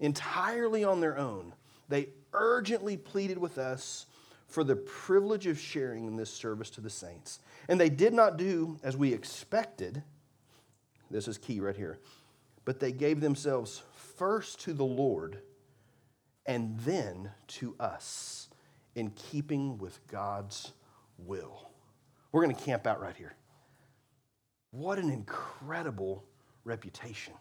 Entirely 0.00 0.84
on 0.84 1.00
their 1.00 1.16
own, 1.16 1.54
they 1.88 2.08
urgently 2.32 2.96
pleaded 2.96 3.38
with 3.38 3.58
us 3.58 4.06
for 4.48 4.64
the 4.64 4.76
privilege 4.76 5.46
of 5.46 5.58
sharing 5.58 6.06
in 6.06 6.16
this 6.16 6.30
service 6.30 6.70
to 6.70 6.80
the 6.80 6.90
saints. 6.90 7.40
And 7.68 7.80
they 7.80 7.88
did 7.88 8.12
not 8.12 8.36
do 8.36 8.78
as 8.82 8.96
we 8.96 9.12
expected 9.12 10.02
this 11.10 11.28
is 11.28 11.38
key 11.38 11.60
right 11.60 11.76
here. 11.76 11.98
But 12.64 12.80
they 12.80 12.92
gave 12.92 13.20
themselves 13.20 13.82
first 14.16 14.60
to 14.62 14.72
the 14.72 14.84
Lord 14.84 15.38
and 16.46 16.78
then 16.80 17.30
to 17.46 17.74
us 17.78 18.48
in 18.94 19.10
keeping 19.10 19.78
with 19.78 20.06
God's 20.06 20.72
will. 21.18 21.70
We're 22.32 22.42
going 22.42 22.54
to 22.54 22.62
camp 22.62 22.86
out 22.86 23.00
right 23.00 23.16
here. 23.16 23.34
What 24.70 24.98
an 24.98 25.10
incredible 25.10 26.24
reputation. 26.64 27.34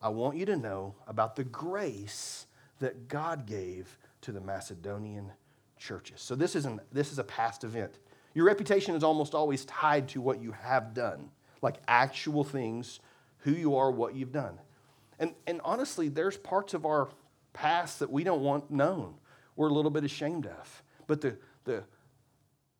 I 0.00 0.10
want 0.10 0.36
you 0.36 0.46
to 0.46 0.56
know 0.56 0.94
about 1.06 1.36
the 1.36 1.44
grace 1.44 2.46
that 2.80 3.08
God 3.08 3.46
gave 3.46 3.98
to 4.22 4.32
the 4.32 4.40
Macedonian 4.40 5.32
churches. 5.78 6.20
So 6.20 6.34
this 6.34 6.54
isn't 6.54 6.80
this 6.92 7.12
is 7.12 7.18
a 7.18 7.24
past 7.24 7.64
event. 7.64 7.98
Your 8.34 8.44
reputation 8.44 8.94
is 8.94 9.02
almost 9.02 9.34
always 9.34 9.64
tied 9.64 10.08
to 10.08 10.20
what 10.20 10.40
you 10.40 10.52
have 10.52 10.94
done 10.94 11.30
like 11.62 11.76
actual 11.86 12.44
things, 12.44 13.00
who 13.38 13.52
you 13.52 13.76
are, 13.76 13.90
what 13.90 14.14
you've 14.14 14.32
done. 14.32 14.58
And, 15.18 15.34
and 15.46 15.60
honestly, 15.64 16.08
there's 16.08 16.36
parts 16.36 16.74
of 16.74 16.86
our 16.86 17.08
past 17.52 17.98
that 17.98 18.10
we 18.10 18.24
don't 18.24 18.42
want 18.42 18.70
known, 18.70 19.14
we're 19.56 19.68
a 19.68 19.72
little 19.72 19.90
bit 19.90 20.04
ashamed 20.04 20.46
of. 20.46 20.82
But 21.06 21.20
the, 21.20 21.36
the, 21.64 21.84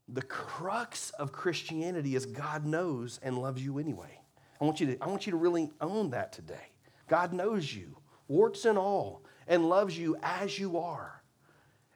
the 0.08 0.22
crux 0.22 1.10
of 1.10 1.32
Christianity 1.32 2.14
is 2.14 2.26
God 2.26 2.64
knows 2.64 3.18
and 3.22 3.36
loves 3.38 3.64
you 3.64 3.78
anyway. 3.78 4.20
I 4.60 4.64
want 4.64 4.80
you 4.80 4.86
to, 4.86 5.02
I 5.02 5.08
want 5.08 5.26
you 5.26 5.32
to 5.32 5.36
really 5.36 5.70
own 5.80 6.10
that 6.10 6.32
today. 6.32 6.72
God 7.08 7.32
knows 7.32 7.72
you, 7.72 7.96
warts 8.28 8.64
and 8.64 8.78
all, 8.78 9.22
and 9.46 9.68
loves 9.68 9.98
you 9.98 10.16
as 10.22 10.58
you 10.58 10.78
are, 10.78 11.22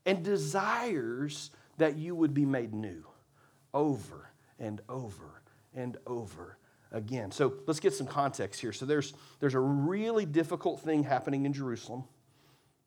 and 0.07 0.25
desires 0.25 1.51
that 1.79 1.97
you 1.97 2.15
would 2.15 2.35
be 2.35 2.47
made 2.47 2.73
new 2.73 3.05
over 3.75 4.31
and 4.59 4.81
over 4.89 5.43
and 5.75 5.97
over 6.07 6.57
again. 6.93 7.31
So 7.33 7.55
let's 7.67 7.81
get 7.81 7.95
some 7.95 8.07
context 8.07 8.61
here. 8.61 8.73
So 8.73 8.87
there's, 8.87 9.15
there's 9.41 9.55
a 9.55 9.61
really 9.61 10.27
difficult 10.27 10.81
thing 10.81 11.03
happening 11.03 11.47
in 11.47 11.53
Jerusalem. 11.53 12.05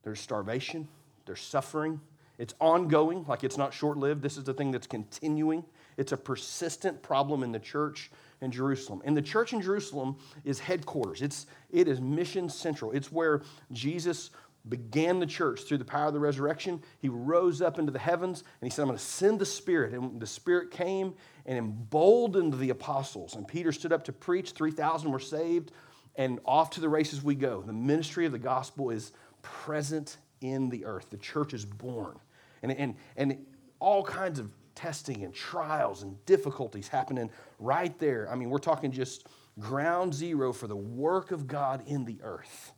There's 0.04 0.20
starvation, 0.20 0.88
there's 1.26 1.42
suffering. 1.42 2.00
It's 2.38 2.54
ongoing, 2.60 3.26
like 3.28 3.44
it's 3.46 3.58
not 3.58 3.74
short 3.74 3.98
lived. 3.98 4.22
This 4.22 4.36
is 4.36 4.44
the 4.44 4.54
thing 4.54 4.72
that's 4.72 4.88
continuing. 4.88 5.64
It's 5.98 6.12
a 6.12 6.18
persistent 6.18 7.02
problem 7.02 7.44
in 7.44 7.52
the 7.54 7.60
church 7.60 8.12
in 8.42 8.52
Jerusalem. 8.52 9.02
And 9.06 9.16
the 9.16 9.22
church 9.22 9.54
in 9.54 9.62
Jerusalem 9.62 10.18
is 10.44 10.60
headquarters, 10.60 11.22
it's, 11.22 11.48
it 11.72 11.88
is 11.88 12.02
mission 12.02 12.50
central. 12.50 12.92
It's 12.92 13.12
where 13.12 13.42
Jesus 13.72 14.32
began 14.68 15.20
the 15.20 15.26
church 15.26 15.62
through 15.62 15.78
the 15.78 15.86
power 15.86 16.08
of 16.08 16.14
the 16.14 16.20
resurrection. 16.20 16.82
He 17.00 17.10
rose 17.10 17.62
up 17.62 17.78
into 17.78 17.92
the 17.92 18.00
heavens 18.00 18.44
and 18.62 18.68
he 18.68 18.74
said, 18.74 18.84
I'm 18.84 18.88
going 18.88 18.98
to 18.98 19.04
send 19.04 19.40
the 19.40 19.46
Spirit. 19.46 19.94
And 19.94 20.20
the 20.20 20.28
Spirit 20.28 20.72
came 20.72 21.14
and 21.46 21.58
emboldened 21.58 22.58
the 22.58 22.72
apostles. 22.72 23.36
And 23.36 23.48
Peter 23.48 23.72
stood 23.72 23.94
up 23.94 24.04
to 24.06 24.14
preach. 24.14 24.52
3,000 24.52 25.12
were 25.12 25.20
saved. 25.20 25.72
And 26.16 26.40
off 26.46 26.72
to 26.72 26.82
the 26.82 26.90
races 26.90 27.24
we 27.24 27.36
go. 27.36 27.62
The 27.62 27.74
ministry 27.74 28.26
of 28.26 28.32
the 28.32 28.40
gospel 28.40 28.90
is 28.90 29.12
present 29.42 30.18
in 30.42 30.70
the 30.70 30.86
earth. 30.86 31.10
The 31.10 31.18
church 31.18 31.54
is 31.54 31.66
born. 31.66 32.18
And, 32.64 32.72
and, 32.72 32.96
and 33.18 33.46
all 33.80 34.04
kinds 34.04 34.40
of 34.40 34.50
testing 34.76 35.24
and 35.24 35.34
trials 35.34 36.04
and 36.04 36.24
difficulties 36.26 36.88
happening 36.88 37.30
right 37.60 37.98
there. 38.00 38.30
I 38.32 38.36
mean, 38.36 38.50
we're 38.50 38.58
talking 38.58 38.92
just 38.92 39.28
ground 39.60 40.14
zero 40.14 40.52
for 40.52 40.68
the 40.68 40.76
work 40.76 41.32
of 41.32 41.48
God 41.48 41.84
in 41.88 42.06
the 42.06 42.18
earth. 42.24 42.74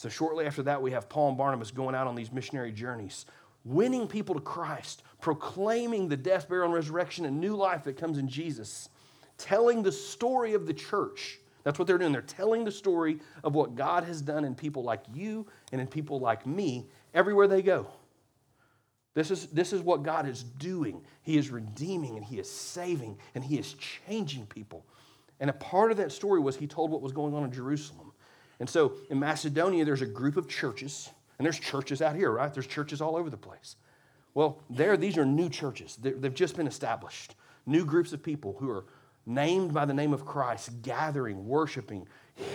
So, 0.00 0.08
shortly 0.08 0.46
after 0.46 0.62
that, 0.62 0.80
we 0.80 0.92
have 0.92 1.10
Paul 1.10 1.28
and 1.28 1.36
Barnabas 1.36 1.70
going 1.70 1.94
out 1.94 2.06
on 2.06 2.14
these 2.14 2.32
missionary 2.32 2.72
journeys, 2.72 3.26
winning 3.66 4.08
people 4.08 4.34
to 4.34 4.40
Christ, 4.40 5.02
proclaiming 5.20 6.08
the 6.08 6.16
death, 6.16 6.48
burial, 6.48 6.64
and 6.64 6.74
resurrection 6.74 7.26
and 7.26 7.38
new 7.38 7.54
life 7.54 7.84
that 7.84 7.98
comes 7.98 8.16
in 8.16 8.26
Jesus, 8.26 8.88
telling 9.36 9.82
the 9.82 9.92
story 9.92 10.54
of 10.54 10.66
the 10.66 10.72
church. 10.72 11.38
That's 11.64 11.78
what 11.78 11.86
they're 11.86 11.98
doing. 11.98 12.12
They're 12.12 12.22
telling 12.22 12.64
the 12.64 12.72
story 12.72 13.18
of 13.44 13.54
what 13.54 13.74
God 13.74 14.04
has 14.04 14.22
done 14.22 14.46
in 14.46 14.54
people 14.54 14.82
like 14.82 15.02
you 15.12 15.46
and 15.70 15.82
in 15.82 15.86
people 15.86 16.18
like 16.18 16.46
me 16.46 16.86
everywhere 17.12 17.46
they 17.46 17.60
go. 17.60 17.86
This 19.12 19.30
is, 19.30 19.48
this 19.48 19.74
is 19.74 19.82
what 19.82 20.02
God 20.02 20.26
is 20.26 20.42
doing. 20.42 21.02
He 21.20 21.36
is 21.36 21.50
redeeming 21.50 22.16
and 22.16 22.24
He 22.24 22.38
is 22.38 22.50
saving 22.50 23.18
and 23.34 23.44
He 23.44 23.58
is 23.58 23.74
changing 23.74 24.46
people. 24.46 24.86
And 25.40 25.50
a 25.50 25.52
part 25.52 25.90
of 25.90 25.98
that 25.98 26.10
story 26.10 26.40
was 26.40 26.56
He 26.56 26.66
told 26.66 26.90
what 26.90 27.02
was 27.02 27.12
going 27.12 27.34
on 27.34 27.44
in 27.44 27.52
Jerusalem. 27.52 28.09
And 28.60 28.68
so 28.68 28.92
in 29.08 29.18
Macedonia, 29.18 29.84
there's 29.84 30.02
a 30.02 30.06
group 30.06 30.36
of 30.36 30.46
churches, 30.46 31.10
and 31.38 31.44
there's 31.44 31.58
churches 31.58 32.02
out 32.02 32.14
here, 32.14 32.30
right? 32.30 32.52
There's 32.52 32.66
churches 32.66 33.00
all 33.00 33.16
over 33.16 33.30
the 33.30 33.36
place. 33.36 33.76
Well, 34.34 34.62
there, 34.68 34.96
these 34.96 35.18
are 35.18 35.24
new 35.24 35.48
churches. 35.48 35.96
they 36.00 36.10
have 36.10 36.34
just 36.34 36.56
been 36.56 36.66
established. 36.66 37.34
New 37.66 37.84
groups 37.84 38.12
of 38.12 38.22
people 38.22 38.56
who 38.60 38.70
are 38.70 38.84
named 39.26 39.72
by 39.72 39.86
the 39.86 39.94
name 39.94 40.12
of 40.12 40.24
Christ, 40.24 40.82
gathering, 40.82 41.46
worshiping, 41.46 42.06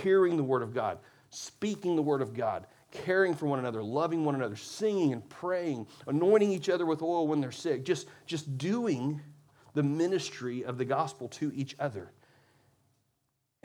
hearing 0.04 0.38
the 0.38 0.44
word 0.44 0.62
of 0.62 0.74
God, 0.74 1.00
speaking 1.32 1.96
the 1.96 2.02
word 2.02 2.22
of 2.22 2.34
God, 2.34 2.68
caring 2.92 3.34
for 3.34 3.48
one 3.48 3.60
another, 3.60 3.84
loving 3.84 4.24
one 4.24 4.36
another, 4.36 4.56
singing 4.56 5.12
and 5.12 5.28
praying, 5.28 5.88
anointing 6.08 6.52
each 6.52 6.70
other 6.70 6.86
with 6.86 7.02
oil 7.02 7.28
when 7.28 7.42
they're 7.42 7.52
sick, 7.52 7.84
just, 7.84 8.08
just 8.26 8.58
doing 8.58 9.20
the 9.74 9.84
ministry 9.84 10.64
of 10.64 10.78
the 10.78 10.86
gospel 10.86 11.28
to 11.28 11.52
each 11.54 11.76
other 11.80 12.12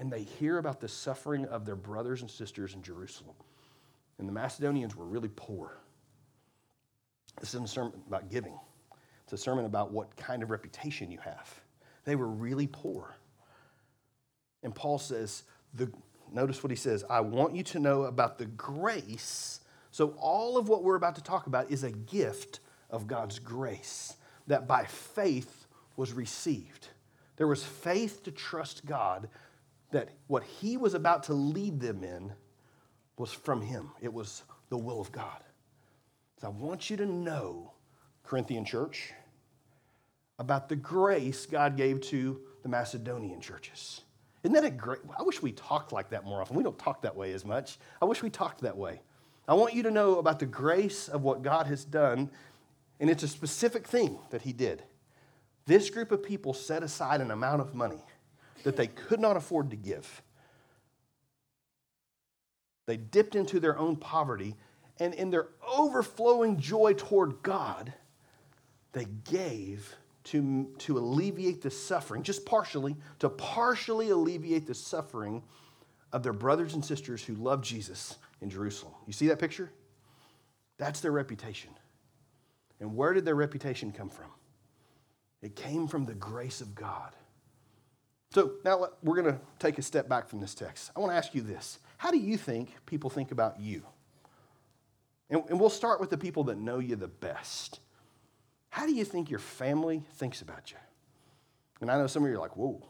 and 0.01 0.11
they 0.11 0.23
hear 0.23 0.57
about 0.57 0.81
the 0.81 0.89
suffering 0.89 1.45
of 1.45 1.67
their 1.67 1.77
brothers 1.77 2.23
and 2.23 2.31
sisters 2.31 2.75
in 2.75 2.83
Jerusalem. 2.83 3.37
And 4.19 4.27
the 4.27 4.33
Macedonians 4.33 4.97
were 4.97 5.05
really 5.05 5.29
poor. 5.37 5.77
This 7.39 7.51
isn't 7.51 7.67
a 7.67 7.69
sermon 7.69 7.93
about 8.09 8.31
giving, 8.31 8.59
it's 9.23 9.35
a 9.35 9.39
sermon 9.39 9.67
about 9.67 9.93
what 9.93 10.17
kind 10.17 10.43
of 10.43 10.51
reputation 10.51 11.13
you 11.13 11.19
have. 11.19 11.61
They 12.05 12.17
were 12.17 12.27
really 12.27 12.67
poor. 12.67 13.15
And 14.63 14.75
Paul 14.75 14.99
says, 14.99 15.45
the, 15.75 15.93
notice 16.33 16.63
what 16.63 16.71
he 16.71 16.77
says 16.77 17.05
I 17.09 17.21
want 17.21 17.55
you 17.55 17.63
to 17.65 17.79
know 17.79 18.03
about 18.05 18.39
the 18.39 18.47
grace. 18.47 19.61
So, 19.91 20.15
all 20.19 20.57
of 20.57 20.69
what 20.69 20.83
we're 20.83 20.97
about 20.97 21.17
to 21.17 21.23
talk 21.23 21.47
about 21.47 21.71
is 21.71 21.85
a 21.85 21.91
gift 21.91 22.61
of 22.89 23.07
God's 23.07 23.39
grace 23.39 24.17
that 24.47 24.67
by 24.67 24.85
faith 24.85 25.67
was 25.97 26.15
received. 26.15 26.89
There 27.37 27.47
was 27.47 27.63
faith 27.63 28.23
to 28.25 28.31
trust 28.31 28.87
God 28.87 29.29
that 29.91 30.11
what 30.27 30.45
he 30.45 30.77
was 30.77 30.95
about 30.95 31.25
to 31.25 31.35
lead 31.35 31.81
them 31.81 32.05
in 32.05 32.33
was 33.17 33.33
from 33.33 33.61
him, 33.61 33.91
it 34.01 34.13
was 34.13 34.43
the 34.69 34.79
will 34.79 35.01
of 35.01 35.13
God. 35.13 35.43
So 36.41 36.47
I 36.47 36.51
want 36.51 36.89
you 36.89 36.97
to 36.97 37.07
know 37.07 37.73
Corinthian 38.31 38.65
church, 38.65 39.13
about 40.39 40.69
the 40.69 40.77
grace 40.77 41.47
God 41.47 41.77
gave 41.77 42.01
to 42.03 42.41
the 42.63 42.69
Macedonian 42.69 43.41
churches. 43.41 44.03
Isn't 44.45 44.55
that 44.55 44.65
a 44.65 44.71
great? 44.71 45.01
I 45.19 45.23
wish 45.23 45.43
we 45.43 45.51
talked 45.53 45.93
like 45.93 46.11
that 46.11 46.25
more 46.25 46.41
often. 46.41 46.57
We 46.57 46.63
don't 46.63 46.79
talk 46.79 47.03
that 47.03 47.17
way 47.17 47.33
as 47.33 47.45
much. 47.45 47.79
I 48.01 48.05
wish 48.05 48.23
we 48.23 48.31
talked 48.31 48.61
that 48.63 48.77
way. 48.77 49.03
I 49.49 49.55
want 49.55 49.75
you 49.75 49.83
to 49.83 49.91
know 49.91 50.19
about 50.19 50.39
the 50.39 50.47
grace 50.47 51.09
of 51.09 51.23
what 51.23 51.43
God 51.43 51.67
has 51.67 51.85
done, 51.85 52.31
and 53.01 53.11
it's 53.11 53.25
a 53.25 53.29
specific 53.29 53.87
thing 53.89 54.19
that 54.31 54.43
He 54.43 54.53
did. 54.53 54.85
This 55.67 55.91
group 55.91 56.13
of 56.13 56.23
people 56.23 56.55
set 56.55 56.85
aside 56.85 57.21
an 57.21 57.33
amount 57.33 57.61
of 57.61 57.75
money 57.75 58.03
that 58.65 58.77
they 58.77 58.87
could 58.87 59.21
not 59.21 59.37
afford 59.37 59.71
to 59.71 59.77
give. 59.77 60.23
They 62.87 62.97
dipped 62.97 63.37
into 63.37 63.61
their 63.61 63.79
own 63.79 63.97
poverty, 63.97 64.57
and 64.99 65.15
in 65.15 65.31
their 65.31 65.49
overflowing 65.67 66.59
joy 66.59 66.95
toward 66.95 67.43
God, 67.43 67.93
they 68.93 69.07
gave 69.31 69.95
to, 70.25 70.75
to 70.79 70.99
alleviate 70.99 71.63
the 71.63 71.71
suffering, 71.71 72.23
just 72.23 72.45
partially, 72.45 72.97
to 73.21 73.29
partially 73.29 74.11
alleviate 74.11 74.67
the 74.67 74.75
suffering 74.75 75.43
of 76.13 76.23
their 76.23 76.33
brothers 76.33 76.75
and 76.75 76.85
sisters 76.85 77.23
who 77.23 77.35
love 77.35 77.63
Jesus 77.63 78.17
in 78.41 78.51
Jerusalem. 78.51 78.95
You 79.07 79.13
see 79.13 79.29
that 79.29 79.39
picture? 79.39 79.71
That's 80.77 81.01
their 81.01 81.13
reputation. 81.13 81.71
And 82.81 82.97
where 82.97 83.13
did 83.13 83.25
their 83.25 83.35
reputation 83.35 83.93
come 83.93 84.09
from? 84.09 84.31
It 85.43 85.55
came 85.55 85.87
from 85.87 86.05
the 86.05 86.15
grace 86.15 86.61
of 86.61 86.75
God. 86.75 87.13
So 88.33 88.53
now 88.65 88.87
we're 89.03 89.21
going 89.21 89.35
to 89.35 89.41
take 89.59 89.79
a 89.79 89.83
step 89.83 90.09
back 90.09 90.29
from 90.29 90.41
this 90.41 90.55
text. 90.55 90.93
I 90.95 91.01
want 91.01 91.13
to 91.13 91.17
ask 91.17 91.35
you 91.35 91.43
this 91.43 91.79
How 91.99 92.11
do 92.11 92.19
you 92.19 92.37
think 92.37 92.75
people 92.87 93.11
think 93.11 93.33
about 93.33 93.61
you? 93.61 93.83
And, 95.29 95.43
and 95.49 95.61
we'll 95.61 95.71
start 95.71 96.01
with 96.01 96.11
the 96.11 96.19
people 96.19 96.45
that 96.45 96.59
know 96.59 96.79
you 96.79 96.97
the 96.97 97.09
best. 97.09 97.81
How 98.71 98.87
do 98.87 98.95
you 98.95 99.05
think 99.05 99.31
your 99.31 99.41
family 99.41 100.05
thinks 100.15 100.43
about 100.43 100.71
you? 100.71 100.77
And 101.81 101.91
I 101.91 101.97
know 101.97 102.07
some 102.07 102.23
of 102.23 102.31
you 102.31 102.37
are 102.37 102.41
like, 102.41 102.57
whoa, 102.57 102.81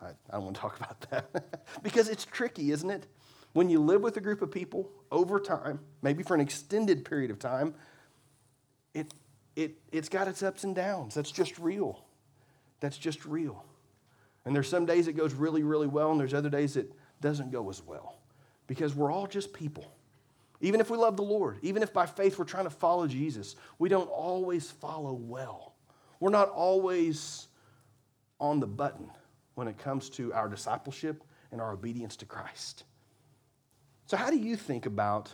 I, 0.00 0.06
I 0.06 0.12
don't 0.32 0.44
want 0.44 0.56
to 0.56 0.60
talk 0.60 0.78
about 0.78 1.00
that. 1.10 1.66
because 1.82 2.08
it's 2.08 2.24
tricky, 2.24 2.70
isn't 2.70 2.88
it? 2.88 3.06
When 3.52 3.68
you 3.68 3.80
live 3.80 4.02
with 4.02 4.16
a 4.16 4.20
group 4.20 4.40
of 4.40 4.50
people 4.50 4.88
over 5.10 5.40
time, 5.40 5.80
maybe 6.00 6.22
for 6.22 6.34
an 6.34 6.40
extended 6.40 7.04
period 7.04 7.30
of 7.30 7.38
time, 7.38 7.74
it, 8.94 9.12
it, 9.56 9.76
it's 9.90 10.08
got 10.08 10.28
its 10.28 10.42
ups 10.42 10.64
and 10.64 10.74
downs. 10.74 11.14
That's 11.14 11.32
just 11.32 11.58
real. 11.58 12.04
That's 12.78 12.96
just 12.96 13.26
real. 13.26 13.64
And 14.44 14.54
there's 14.54 14.68
some 14.68 14.86
days 14.86 15.08
it 15.08 15.12
goes 15.12 15.34
really, 15.34 15.62
really 15.62 15.86
well, 15.86 16.10
and 16.10 16.20
there's 16.20 16.34
other 16.34 16.48
days 16.48 16.76
it 16.76 16.92
doesn't 17.20 17.50
go 17.50 17.68
as 17.68 17.82
well. 17.82 18.18
Because 18.66 18.94
we're 18.94 19.12
all 19.12 19.26
just 19.26 19.52
people. 19.52 19.92
Even 20.60 20.80
if 20.80 20.90
we 20.90 20.98
love 20.98 21.16
the 21.16 21.22
Lord, 21.22 21.58
even 21.62 21.82
if 21.82 21.92
by 21.92 22.06
faith 22.06 22.38
we're 22.38 22.44
trying 22.44 22.64
to 22.64 22.70
follow 22.70 23.06
Jesus, 23.06 23.56
we 23.78 23.88
don't 23.88 24.08
always 24.08 24.70
follow 24.70 25.12
well. 25.12 25.74
We're 26.20 26.30
not 26.30 26.50
always 26.50 27.48
on 28.38 28.60
the 28.60 28.66
button 28.66 29.10
when 29.54 29.68
it 29.68 29.78
comes 29.78 30.10
to 30.10 30.32
our 30.34 30.48
discipleship 30.48 31.24
and 31.50 31.60
our 31.60 31.72
obedience 31.72 32.16
to 32.16 32.26
Christ. 32.26 32.84
So, 34.06 34.16
how 34.16 34.30
do 34.30 34.36
you 34.36 34.56
think 34.56 34.86
about 34.86 35.30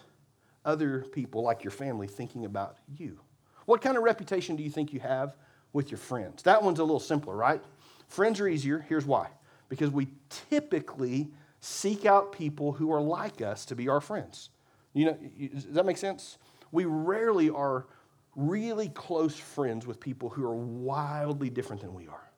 other 0.64 1.00
people, 1.12 1.42
like 1.42 1.64
your 1.64 1.70
family, 1.70 2.06
thinking 2.06 2.44
about 2.44 2.78
you? 2.96 3.18
What 3.64 3.80
kind 3.80 3.96
of 3.96 4.04
reputation 4.04 4.54
do 4.54 4.62
you 4.62 4.70
think 4.70 4.92
you 4.92 5.00
have 5.00 5.36
with 5.72 5.90
your 5.90 5.98
friends? 5.98 6.42
That 6.44 6.62
one's 6.62 6.78
a 6.78 6.84
little 6.84 7.00
simpler, 7.00 7.34
right? 7.34 7.62
Friends 8.08 8.40
are 8.40 8.48
easier. 8.48 8.84
Here's 8.88 9.04
why 9.04 9.28
because 9.68 9.90
we 9.90 10.08
typically 10.50 11.28
seek 11.60 12.06
out 12.06 12.32
people 12.32 12.72
who 12.72 12.92
are 12.92 13.00
like 13.00 13.42
us 13.42 13.64
to 13.66 13.74
be 13.74 13.88
our 13.88 14.00
friends. 14.00 14.50
You 14.92 15.06
know, 15.06 15.18
does 15.52 15.64
that 15.72 15.84
make 15.84 15.96
sense? 15.96 16.38
We 16.72 16.84
rarely 16.84 17.50
are 17.50 17.86
really 18.34 18.88
close 18.90 19.36
friends 19.36 19.86
with 19.86 19.98
people 19.98 20.28
who 20.28 20.44
are 20.44 20.54
wildly 20.54 21.50
different 21.50 21.82
than 21.82 21.94
we 21.94 22.06
are, 22.06 22.30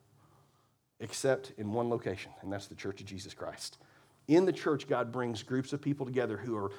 except 0.99 1.53
in 1.57 1.71
one 1.71 1.89
location, 1.89 2.31
and 2.41 2.51
that's 2.51 2.67
the 2.67 2.75
Church 2.75 3.01
of 3.01 3.07
Jesus 3.07 3.33
Christ. 3.33 3.77
In 4.27 4.45
the 4.45 4.53
church, 4.53 4.87
God 4.87 5.11
brings 5.11 5.41
groups 5.41 5.73
of 5.73 5.81
people 5.81 6.05
together 6.05 6.37
who 6.37 6.55
are 6.55 6.71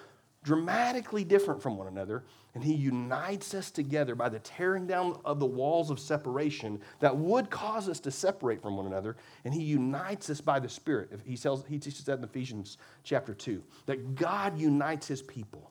dramatically 0.42 1.22
different 1.22 1.62
from 1.62 1.76
one 1.76 1.87
another, 1.87 2.24
and 2.55 2.64
He 2.64 2.74
unites 2.74 3.55
us 3.55 3.70
together 3.70 4.14
by 4.14 4.29
the 4.29 4.38
tearing 4.38 4.87
down 4.87 5.20
of 5.24 5.38
the 5.38 5.46
walls 5.46 5.90
of 5.90 6.00
separation 6.00 6.81
that 7.00 7.14
would 7.14 7.50
cause 7.50 7.88
us 7.88 8.00
to 8.00 8.11
separate 8.11 8.62
from 8.62 8.76
one 8.76 8.87
another, 8.87 9.16
and 9.44 9.53
He 9.53 9.62
unites 9.62 10.31
us 10.31 10.40
by 10.40 10.59
the 10.59 10.68
Spirit. 10.68 11.20
He, 11.24 11.37
tells, 11.37 11.66
he 11.66 11.79
teaches 11.79 12.05
that 12.07 12.18
in 12.18 12.24
Ephesians 12.24 12.79
chapter 13.05 13.35
2, 13.35 13.62
that 13.87 14.14
God 14.14 14.59
unites 14.59 15.07
His 15.07 15.20
people. 15.22 15.70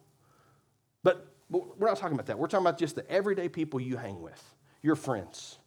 But, 1.03 1.33
but 1.49 1.79
we're 1.79 1.87
not 1.87 1.97
talking 1.97 2.13
about 2.13 2.27
that. 2.27 2.37
We're 2.37 2.47
talking 2.47 2.65
about 2.65 2.77
just 2.77 2.95
the 2.95 3.09
everyday 3.09 3.49
people 3.49 3.79
you 3.79 3.97
hang 3.97 4.21
with, 4.21 4.43
your 4.83 4.95
friends. 4.95 5.57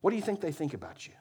What 0.00 0.10
do 0.10 0.16
you 0.16 0.22
think 0.22 0.40
they 0.40 0.52
think 0.52 0.74
about 0.74 1.06
you? 1.06 1.12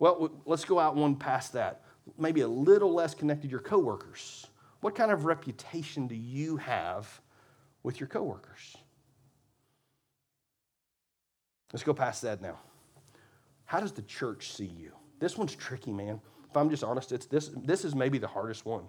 Well, 0.00 0.42
let's 0.44 0.64
go 0.64 0.80
out 0.80 0.96
one 0.96 1.14
past 1.14 1.52
that. 1.52 1.82
Maybe 2.18 2.40
a 2.40 2.48
little 2.48 2.92
less 2.92 3.14
connected, 3.14 3.50
your 3.50 3.60
coworkers 3.60 4.47
what 4.80 4.94
kind 4.94 5.10
of 5.10 5.24
reputation 5.24 6.06
do 6.06 6.14
you 6.14 6.56
have 6.56 7.20
with 7.82 8.00
your 8.00 8.08
coworkers? 8.08 8.76
Let's 11.72 11.82
go 11.82 11.92
past 11.92 12.22
that 12.22 12.40
now. 12.40 12.58
How 13.64 13.80
does 13.80 13.92
the 13.92 14.02
church 14.02 14.52
see 14.52 14.64
you? 14.64 14.92
This 15.18 15.36
one's 15.36 15.54
tricky, 15.54 15.92
man. 15.92 16.20
If 16.48 16.56
I'm 16.56 16.70
just 16.70 16.82
honest, 16.82 17.12
it's 17.12 17.26
this, 17.26 17.50
this 17.54 17.84
is 17.84 17.94
maybe 17.94 18.18
the 18.18 18.26
hardest 18.26 18.64
one. 18.64 18.84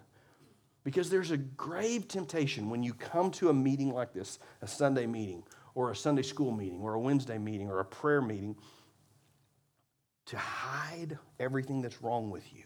Because 0.85 1.09
there's 1.09 1.31
a 1.31 1.37
grave 1.37 2.07
temptation 2.07 2.69
when 2.69 2.81
you 2.83 2.93
come 2.93 3.31
to 3.31 3.49
a 3.49 3.53
meeting 3.53 3.93
like 3.93 4.13
this, 4.13 4.39
a 4.61 4.67
Sunday 4.67 5.05
meeting, 5.05 5.43
or 5.75 5.91
a 5.91 5.95
Sunday 5.95 6.21
school 6.21 6.51
meeting, 6.51 6.79
or 6.79 6.93
a 6.93 6.99
Wednesday 6.99 7.37
meeting, 7.37 7.69
or 7.69 7.79
a 7.79 7.85
prayer 7.85 8.21
meeting, 8.21 8.55
to 10.27 10.37
hide 10.37 11.17
everything 11.39 11.81
that's 11.81 12.01
wrong 12.01 12.29
with 12.29 12.53
you. 12.53 12.63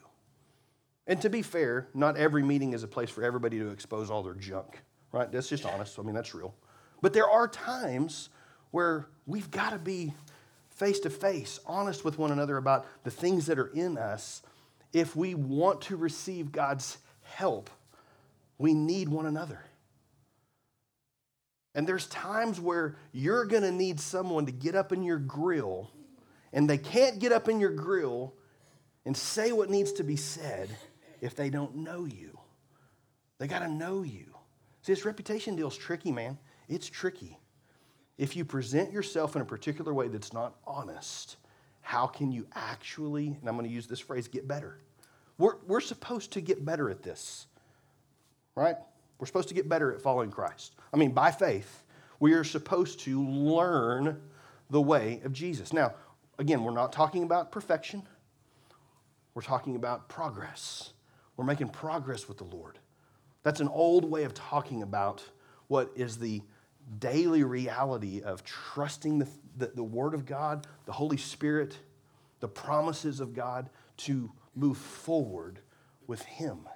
And 1.05 1.21
to 1.21 1.29
be 1.29 1.41
fair, 1.41 1.87
not 1.93 2.15
every 2.15 2.43
meeting 2.43 2.73
is 2.73 2.83
a 2.83 2.87
place 2.87 3.09
for 3.09 3.23
everybody 3.23 3.59
to 3.59 3.69
expose 3.69 4.09
all 4.09 4.23
their 4.23 4.35
junk, 4.35 4.81
right? 5.11 5.29
That's 5.31 5.49
just 5.49 5.65
honest. 5.65 5.99
I 5.99 6.01
mean, 6.01 6.15
that's 6.15 6.33
real. 6.33 6.55
But 7.01 7.13
there 7.13 7.29
are 7.29 7.47
times 7.47 8.29
where 8.71 9.07
we've 9.25 9.51
got 9.51 9.71
to 9.71 9.79
be 9.79 10.13
face 10.69 10.99
to 11.01 11.09
face, 11.09 11.59
honest 11.65 12.05
with 12.05 12.17
one 12.17 12.31
another 12.31 12.57
about 12.57 12.85
the 13.03 13.11
things 13.11 13.45
that 13.47 13.59
are 13.59 13.67
in 13.67 13.97
us. 13.97 14.41
If 14.93 15.15
we 15.15 15.35
want 15.35 15.81
to 15.81 15.97
receive 15.97 16.51
God's 16.51 16.97
help, 17.23 17.69
we 18.57 18.73
need 18.73 19.09
one 19.09 19.25
another. 19.25 19.59
And 21.75 21.87
there's 21.87 22.07
times 22.07 22.61
where 22.61 22.95
you're 23.11 23.45
going 23.45 23.63
to 23.63 23.71
need 23.71 23.99
someone 23.99 24.45
to 24.45 24.51
get 24.51 24.75
up 24.75 24.91
in 24.93 25.03
your 25.03 25.17
grill, 25.17 25.91
and 26.53 26.69
they 26.69 26.77
can't 26.77 27.19
get 27.19 27.31
up 27.31 27.49
in 27.49 27.59
your 27.59 27.71
grill 27.71 28.33
and 29.05 29.17
say 29.17 29.51
what 29.51 29.69
needs 29.69 29.91
to 29.93 30.03
be 30.03 30.15
said 30.15 30.69
if 31.23 31.36
they 31.36 31.49
don't 31.49 31.77
know 31.77 32.05
you. 32.05 32.38
They 33.38 33.47
got 33.47 33.59
to 33.59 33.69
know 33.69 34.03
you. 34.03 34.25
See, 34.81 34.91
this 34.91 35.05
reputation 35.05 35.55
deal's 35.55 35.77
tricky, 35.77 36.12
man. 36.12 36.38
It's 36.67 36.89
tricky. 36.89 37.39
If 38.17 38.36
you 38.36 38.43
present 38.43 38.91
yourself 38.91 39.36
in 39.36 39.41
a 39.41 39.45
particular 39.45 39.93
way 39.93 40.09
that's 40.09 40.33
not 40.33 40.55
honest, 40.67 41.38
how 41.81 42.07
can 42.07 42.31
you 42.31 42.45
actually, 42.53 43.27
and 43.27 43.47
I'm 43.47 43.55
going 43.55 43.67
to 43.67 43.73
use 43.73 43.88
this 43.88 44.01
phrase, 44.01 44.27
get 44.27 44.47
better? 44.47 44.79
We're, 45.38 45.55
we're 45.65 45.79
supposed 45.79 46.31
to 46.33 46.41
get 46.41 46.63
better 46.63 46.89
at 46.89 47.01
this, 47.01 47.47
right? 48.55 48.75
We're 49.17 49.27
supposed 49.27 49.47
to 49.47 49.53
get 49.53 49.69
better 49.69 49.93
at 49.93 50.01
following 50.01 50.29
Christ. 50.29 50.75
I 50.93 50.97
mean, 50.97 51.12
by 51.12 51.31
faith, 51.31 51.83
we 52.19 52.33
are 52.33 52.43
supposed 52.43 52.99
to 53.01 53.23
learn 53.23 54.21
the 54.69 54.81
way 54.81 55.21
of 55.23 55.31
Jesus. 55.31 55.71
Now, 55.71 55.93
again, 56.38 56.63
we're 56.63 56.71
not 56.71 56.91
talking 56.91 57.23
about 57.23 57.51
perfection, 57.51 58.03
we're 59.33 59.41
talking 59.41 59.77
about 59.77 60.09
progress. 60.09 60.92
We're 61.35 61.45
making 61.45 61.69
progress 61.69 62.27
with 62.27 62.37
the 62.37 62.43
Lord. 62.43 62.79
That's 63.43 63.59
an 63.59 63.67
old 63.67 64.05
way 64.05 64.23
of 64.23 64.33
talking 64.33 64.81
about 64.81 65.23
what 65.67 65.91
is 65.95 66.17
the 66.17 66.41
daily 66.99 67.43
reality 67.43 68.21
of 68.21 68.43
trusting 68.43 69.19
the, 69.19 69.27
the, 69.57 69.67
the, 69.75 69.83
Word 69.83 70.13
of 70.13 70.25
God, 70.25 70.67
the 70.85 70.91
Holy 70.91 71.17
Spirit, 71.17 71.77
the 72.39 72.47
promises 72.47 73.19
of 73.19 73.33
God 73.33 73.69
to 73.97 74.31
move 74.55 74.77
forward 74.77 75.59
with 76.07 76.21
Him. 76.23 76.67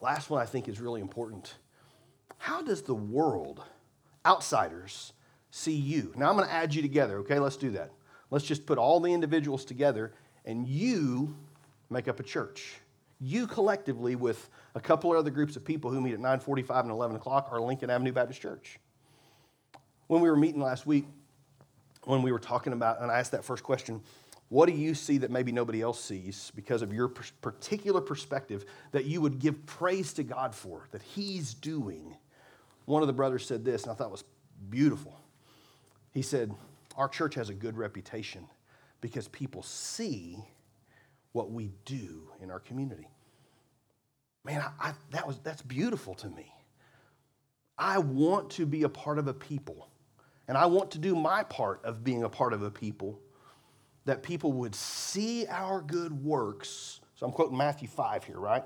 Last 0.00 0.28
one 0.28 0.42
I 0.42 0.46
think 0.46 0.68
is 0.68 0.80
really 0.80 1.00
important. 1.00 1.54
How 2.38 2.62
does 2.62 2.82
the 2.82 2.94
world, 2.94 3.62
outsiders, 4.24 5.12
see 5.50 5.74
you? 5.74 6.12
Now 6.16 6.28
I'm 6.28 6.36
going 6.36 6.48
to 6.48 6.54
add 6.54 6.74
you 6.74 6.82
together, 6.82 7.18
okay? 7.18 7.38
Let's 7.38 7.56
do 7.56 7.70
that. 7.70 7.92
Let's 8.30 8.44
just 8.44 8.66
put 8.66 8.78
all 8.78 9.00
the 9.00 9.12
individuals 9.12 9.64
together, 9.64 10.12
and 10.44 10.66
you 10.66 11.36
make 11.90 12.08
up 12.08 12.20
a 12.20 12.22
church. 12.22 12.74
You 13.20 13.46
collectively, 13.46 14.14
with 14.14 14.48
a 14.74 14.80
couple 14.80 15.12
of 15.12 15.18
other 15.18 15.30
groups 15.30 15.56
of 15.56 15.64
people 15.64 15.90
who 15.90 16.00
meet 16.00 16.14
at 16.14 16.20
9:45 16.20 16.80
and 16.80 16.90
11 16.90 17.16
o'clock, 17.16 17.48
are 17.50 17.60
Lincoln 17.60 17.88
Avenue 17.88 18.12
Baptist 18.12 18.40
Church. 18.40 18.78
When 20.06 20.20
we 20.20 20.28
were 20.28 20.36
meeting 20.36 20.60
last 20.60 20.86
week, 20.86 21.06
when 22.04 22.22
we 22.22 22.30
were 22.30 22.38
talking 22.38 22.72
about, 22.72 23.00
and 23.00 23.10
I 23.10 23.18
asked 23.18 23.32
that 23.32 23.44
first 23.44 23.62
question, 23.62 24.02
what 24.48 24.66
do 24.66 24.72
you 24.72 24.94
see 24.94 25.18
that 25.18 25.30
maybe 25.30 25.50
nobody 25.50 25.82
else 25.82 26.00
sees 26.00 26.52
because 26.54 26.82
of 26.82 26.92
your 26.92 27.08
particular 27.08 28.00
perspective 28.00 28.64
that 28.92 29.04
you 29.04 29.20
would 29.20 29.40
give 29.40 29.66
praise 29.66 30.12
to 30.14 30.22
God 30.22 30.54
for, 30.54 30.86
that 30.92 31.02
He's 31.02 31.52
doing? 31.54 32.16
One 32.84 33.02
of 33.02 33.08
the 33.08 33.12
brothers 33.12 33.44
said 33.44 33.64
this, 33.64 33.82
and 33.82 33.92
I 33.92 33.94
thought 33.96 34.12
was 34.12 34.24
beautiful. 34.70 35.18
He 36.12 36.22
said, 36.22 36.54
Our 36.96 37.08
church 37.08 37.34
has 37.34 37.48
a 37.48 37.54
good 37.54 37.76
reputation 37.76 38.46
because 39.00 39.26
people 39.28 39.62
see 39.62 40.38
what 41.36 41.50
we 41.50 41.70
do 41.84 42.30
in 42.40 42.50
our 42.50 42.58
community. 42.58 43.06
Man, 44.42 44.62
I, 44.62 44.88
I, 44.88 44.92
that 45.10 45.26
was, 45.26 45.38
that's 45.40 45.60
beautiful 45.60 46.14
to 46.14 46.30
me. 46.30 46.50
I 47.76 47.98
want 47.98 48.48
to 48.52 48.64
be 48.64 48.84
a 48.84 48.88
part 48.88 49.18
of 49.18 49.28
a 49.28 49.34
people, 49.34 49.90
and 50.48 50.56
I 50.56 50.64
want 50.64 50.92
to 50.92 50.98
do 50.98 51.14
my 51.14 51.42
part 51.42 51.84
of 51.84 52.02
being 52.02 52.22
a 52.22 52.28
part 52.30 52.54
of 52.54 52.62
a 52.62 52.70
people 52.70 53.20
that 54.06 54.22
people 54.22 54.50
would 54.54 54.74
see 54.74 55.46
our 55.48 55.82
good 55.82 56.24
works. 56.24 57.00
So 57.16 57.26
I'm 57.26 57.32
quoting 57.32 57.58
Matthew 57.58 57.88
5 57.88 58.24
here, 58.24 58.38
right? 58.38 58.64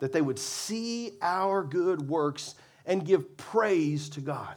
That 0.00 0.12
they 0.12 0.20
would 0.20 0.40
see 0.40 1.12
our 1.22 1.62
good 1.62 2.08
works 2.08 2.56
and 2.84 3.06
give 3.06 3.36
praise 3.36 4.08
to 4.10 4.20
God. 4.20 4.56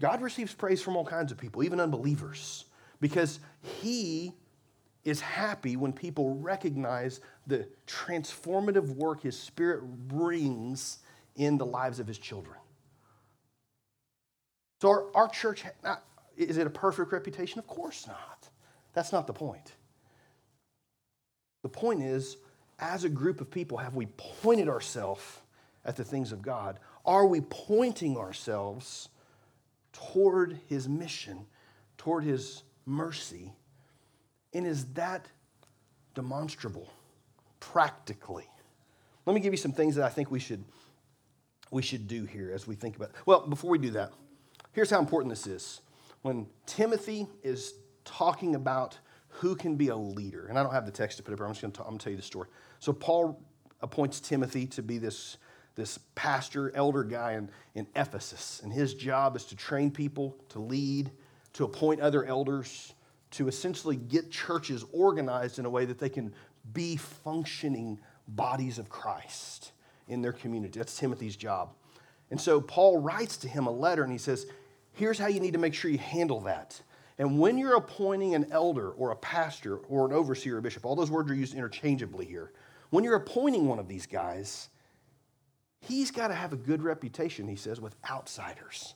God 0.00 0.22
receives 0.22 0.54
praise 0.54 0.82
from 0.82 0.96
all 0.96 1.04
kinds 1.04 1.30
of 1.30 1.38
people, 1.38 1.62
even 1.62 1.78
unbelievers, 1.78 2.64
because 3.00 3.38
He 3.62 4.32
is 5.04 5.20
happy 5.20 5.76
when 5.76 5.92
people 5.92 6.34
recognize 6.36 7.20
the 7.46 7.66
transformative 7.86 8.94
work 8.96 9.22
His 9.22 9.38
Spirit 9.38 9.82
brings 10.08 10.98
in 11.36 11.56
the 11.58 11.66
lives 11.66 12.00
of 12.00 12.06
His 12.06 12.18
children. 12.18 12.56
So, 14.80 14.88
our, 14.88 15.06
our 15.14 15.28
church, 15.28 15.64
is 16.36 16.58
it 16.58 16.66
a 16.66 16.70
perfect 16.70 17.12
reputation? 17.12 17.58
Of 17.58 17.66
course 17.66 18.06
not. 18.06 18.48
That's 18.94 19.12
not 19.12 19.26
the 19.26 19.32
point. 19.32 19.72
The 21.62 21.68
point 21.68 22.02
is, 22.02 22.38
as 22.78 23.04
a 23.04 23.08
group 23.08 23.40
of 23.40 23.50
people, 23.50 23.78
have 23.78 23.94
we 23.94 24.06
pointed 24.16 24.68
ourselves 24.68 25.22
at 25.84 25.96
the 25.96 26.04
things 26.04 26.32
of 26.32 26.42
God? 26.42 26.78
Are 27.04 27.26
we 27.26 27.42
pointing 27.42 28.16
ourselves 28.16 29.08
toward 29.92 30.58
His 30.66 30.88
mission, 30.88 31.46
toward 31.98 32.24
His 32.24 32.62
mercy? 32.86 33.52
And 34.52 34.66
is 34.66 34.86
that 34.94 35.26
demonstrable 36.14 36.92
practically? 37.60 38.46
Let 39.26 39.34
me 39.34 39.40
give 39.40 39.52
you 39.52 39.58
some 39.58 39.72
things 39.72 39.94
that 39.96 40.04
I 40.04 40.08
think 40.08 40.30
we 40.30 40.40
should, 40.40 40.64
we 41.70 41.82
should 41.82 42.08
do 42.08 42.24
here 42.24 42.50
as 42.52 42.66
we 42.66 42.74
think 42.74 42.96
about 42.96 43.10
it. 43.10 43.14
Well, 43.26 43.46
before 43.46 43.70
we 43.70 43.78
do 43.78 43.90
that, 43.90 44.12
here's 44.72 44.90
how 44.90 44.98
important 44.98 45.30
this 45.30 45.46
is. 45.46 45.80
When 46.22 46.46
Timothy 46.66 47.26
is 47.42 47.74
talking 48.04 48.54
about 48.54 48.98
who 49.28 49.54
can 49.54 49.76
be 49.76 49.88
a 49.88 49.96
leader, 49.96 50.46
and 50.48 50.58
I 50.58 50.62
don't 50.62 50.72
have 50.72 50.86
the 50.86 50.92
text 50.92 51.16
to 51.18 51.22
put 51.22 51.32
up, 51.32 51.40
I'm 51.40 51.54
just 51.54 51.60
to 51.60 51.70
tell 51.70 52.10
you 52.10 52.16
the 52.16 52.22
story. 52.22 52.48
So 52.80 52.92
Paul 52.92 53.40
appoints 53.80 54.20
Timothy 54.20 54.66
to 54.66 54.82
be 54.82 54.98
this, 54.98 55.36
this 55.76 55.98
pastor, 56.14 56.74
elder 56.74 57.04
guy 57.04 57.34
in, 57.34 57.50
in 57.74 57.86
Ephesus, 57.94 58.60
and 58.64 58.72
his 58.72 58.94
job 58.94 59.36
is 59.36 59.44
to 59.46 59.56
train 59.56 59.90
people, 59.90 60.36
to 60.48 60.58
lead, 60.58 61.10
to 61.52 61.64
appoint 61.64 62.00
other 62.00 62.24
elders, 62.24 62.94
to 63.32 63.48
essentially 63.48 63.96
get 63.96 64.30
churches 64.30 64.84
organized 64.92 65.58
in 65.58 65.64
a 65.64 65.70
way 65.70 65.84
that 65.84 65.98
they 65.98 66.08
can 66.08 66.32
be 66.72 66.96
functioning 66.96 67.98
bodies 68.28 68.78
of 68.78 68.88
Christ 68.88 69.72
in 70.08 70.22
their 70.22 70.32
community. 70.32 70.78
That's 70.78 70.96
Timothy's 70.96 71.36
job. 71.36 71.70
And 72.30 72.40
so 72.40 72.60
Paul 72.60 72.98
writes 72.98 73.36
to 73.38 73.48
him 73.48 73.66
a 73.66 73.70
letter 73.70 74.02
and 74.02 74.12
he 74.12 74.18
says, 74.18 74.46
Here's 74.92 75.18
how 75.18 75.28
you 75.28 75.40
need 75.40 75.52
to 75.52 75.58
make 75.58 75.72
sure 75.72 75.90
you 75.90 75.98
handle 75.98 76.40
that. 76.40 76.80
And 77.18 77.38
when 77.38 77.58
you're 77.58 77.76
appointing 77.76 78.34
an 78.34 78.46
elder 78.50 78.90
or 78.90 79.10
a 79.10 79.16
pastor 79.16 79.76
or 79.76 80.06
an 80.06 80.12
overseer 80.12 80.56
or 80.56 80.60
bishop, 80.60 80.84
all 80.84 80.96
those 80.96 81.10
words 81.10 81.30
are 81.30 81.34
used 81.34 81.54
interchangeably 81.54 82.24
here. 82.24 82.52
When 82.90 83.04
you're 83.04 83.16
appointing 83.16 83.68
one 83.68 83.78
of 83.78 83.88
these 83.88 84.06
guys, 84.06 84.68
he's 85.80 86.10
got 86.10 86.28
to 86.28 86.34
have 86.34 86.52
a 86.52 86.56
good 86.56 86.82
reputation, 86.82 87.46
he 87.46 87.56
says, 87.56 87.80
with 87.80 87.94
outsiders. 88.10 88.94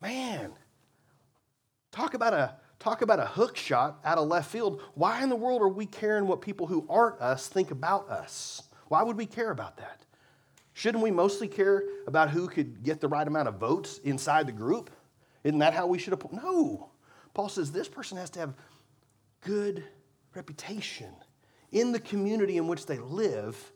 Man, 0.00 0.52
talk 1.90 2.14
about 2.14 2.34
a 2.34 2.54
Talk 2.82 3.00
about 3.00 3.20
a 3.20 3.26
hook 3.26 3.56
shot 3.56 4.00
out 4.04 4.18
of 4.18 4.26
left 4.26 4.50
field. 4.50 4.82
Why 4.94 5.22
in 5.22 5.28
the 5.28 5.36
world 5.36 5.62
are 5.62 5.68
we 5.68 5.86
caring 5.86 6.26
what 6.26 6.40
people 6.40 6.66
who 6.66 6.84
aren't 6.90 7.20
us 7.20 7.46
think 7.46 7.70
about 7.70 8.08
us? 8.08 8.64
Why 8.88 9.04
would 9.04 9.16
we 9.16 9.24
care 9.24 9.52
about 9.52 9.76
that? 9.76 10.00
Shouldn't 10.72 11.04
we 11.04 11.12
mostly 11.12 11.46
care 11.46 11.84
about 12.08 12.30
who 12.30 12.48
could 12.48 12.82
get 12.82 13.00
the 13.00 13.06
right 13.06 13.24
amount 13.24 13.46
of 13.46 13.54
votes 13.54 13.98
inside 13.98 14.48
the 14.48 14.52
group? 14.52 14.90
Isn't 15.44 15.60
that 15.60 15.74
how 15.74 15.86
we 15.86 15.96
should 15.96 16.12
have? 16.12 16.32
No. 16.32 16.90
Paul 17.34 17.48
says 17.48 17.70
this 17.70 17.86
person 17.86 18.18
has 18.18 18.30
to 18.30 18.40
have 18.40 18.54
good 19.42 19.84
reputation 20.34 21.14
in 21.70 21.92
the 21.92 22.00
community 22.00 22.56
in 22.56 22.66
which 22.66 22.86
they 22.86 22.98
live 22.98 23.70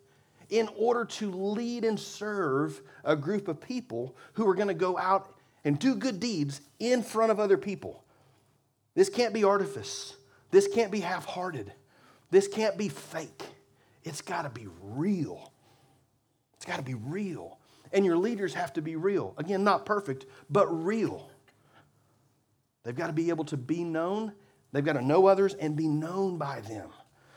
in 0.50 0.68
order 0.76 1.04
to 1.04 1.30
lead 1.30 1.84
and 1.84 2.00
serve 2.00 2.82
a 3.04 3.14
group 3.14 3.46
of 3.46 3.60
people 3.60 4.16
who 4.32 4.48
are 4.48 4.54
going 4.56 4.66
to 4.66 4.74
go 4.74 4.98
out 4.98 5.32
and 5.64 5.78
do 5.78 5.94
good 5.94 6.18
deeds 6.18 6.60
in 6.80 7.04
front 7.04 7.30
of 7.30 7.38
other 7.38 7.56
people. 7.56 8.02
This 8.96 9.08
can't 9.08 9.32
be 9.32 9.44
artifice. 9.44 10.16
This 10.50 10.66
can't 10.66 10.90
be 10.90 11.00
half 11.00 11.24
hearted. 11.26 11.72
This 12.30 12.48
can't 12.48 12.76
be 12.76 12.88
fake. 12.88 13.42
It's 14.02 14.22
got 14.22 14.42
to 14.42 14.48
be 14.48 14.66
real. 14.82 15.52
It's 16.56 16.64
got 16.64 16.78
to 16.78 16.82
be 16.82 16.94
real. 16.94 17.58
And 17.92 18.04
your 18.04 18.16
leaders 18.16 18.54
have 18.54 18.72
to 18.72 18.82
be 18.82 18.96
real. 18.96 19.34
Again, 19.36 19.62
not 19.62 19.86
perfect, 19.86 20.26
but 20.50 20.66
real. 20.66 21.30
They've 22.82 22.96
got 22.96 23.08
to 23.08 23.12
be 23.12 23.28
able 23.28 23.44
to 23.46 23.56
be 23.56 23.84
known, 23.84 24.32
they've 24.72 24.84
got 24.84 24.94
to 24.94 25.02
know 25.02 25.26
others 25.26 25.54
and 25.54 25.76
be 25.76 25.88
known 25.88 26.38
by 26.38 26.60
them. 26.60 26.88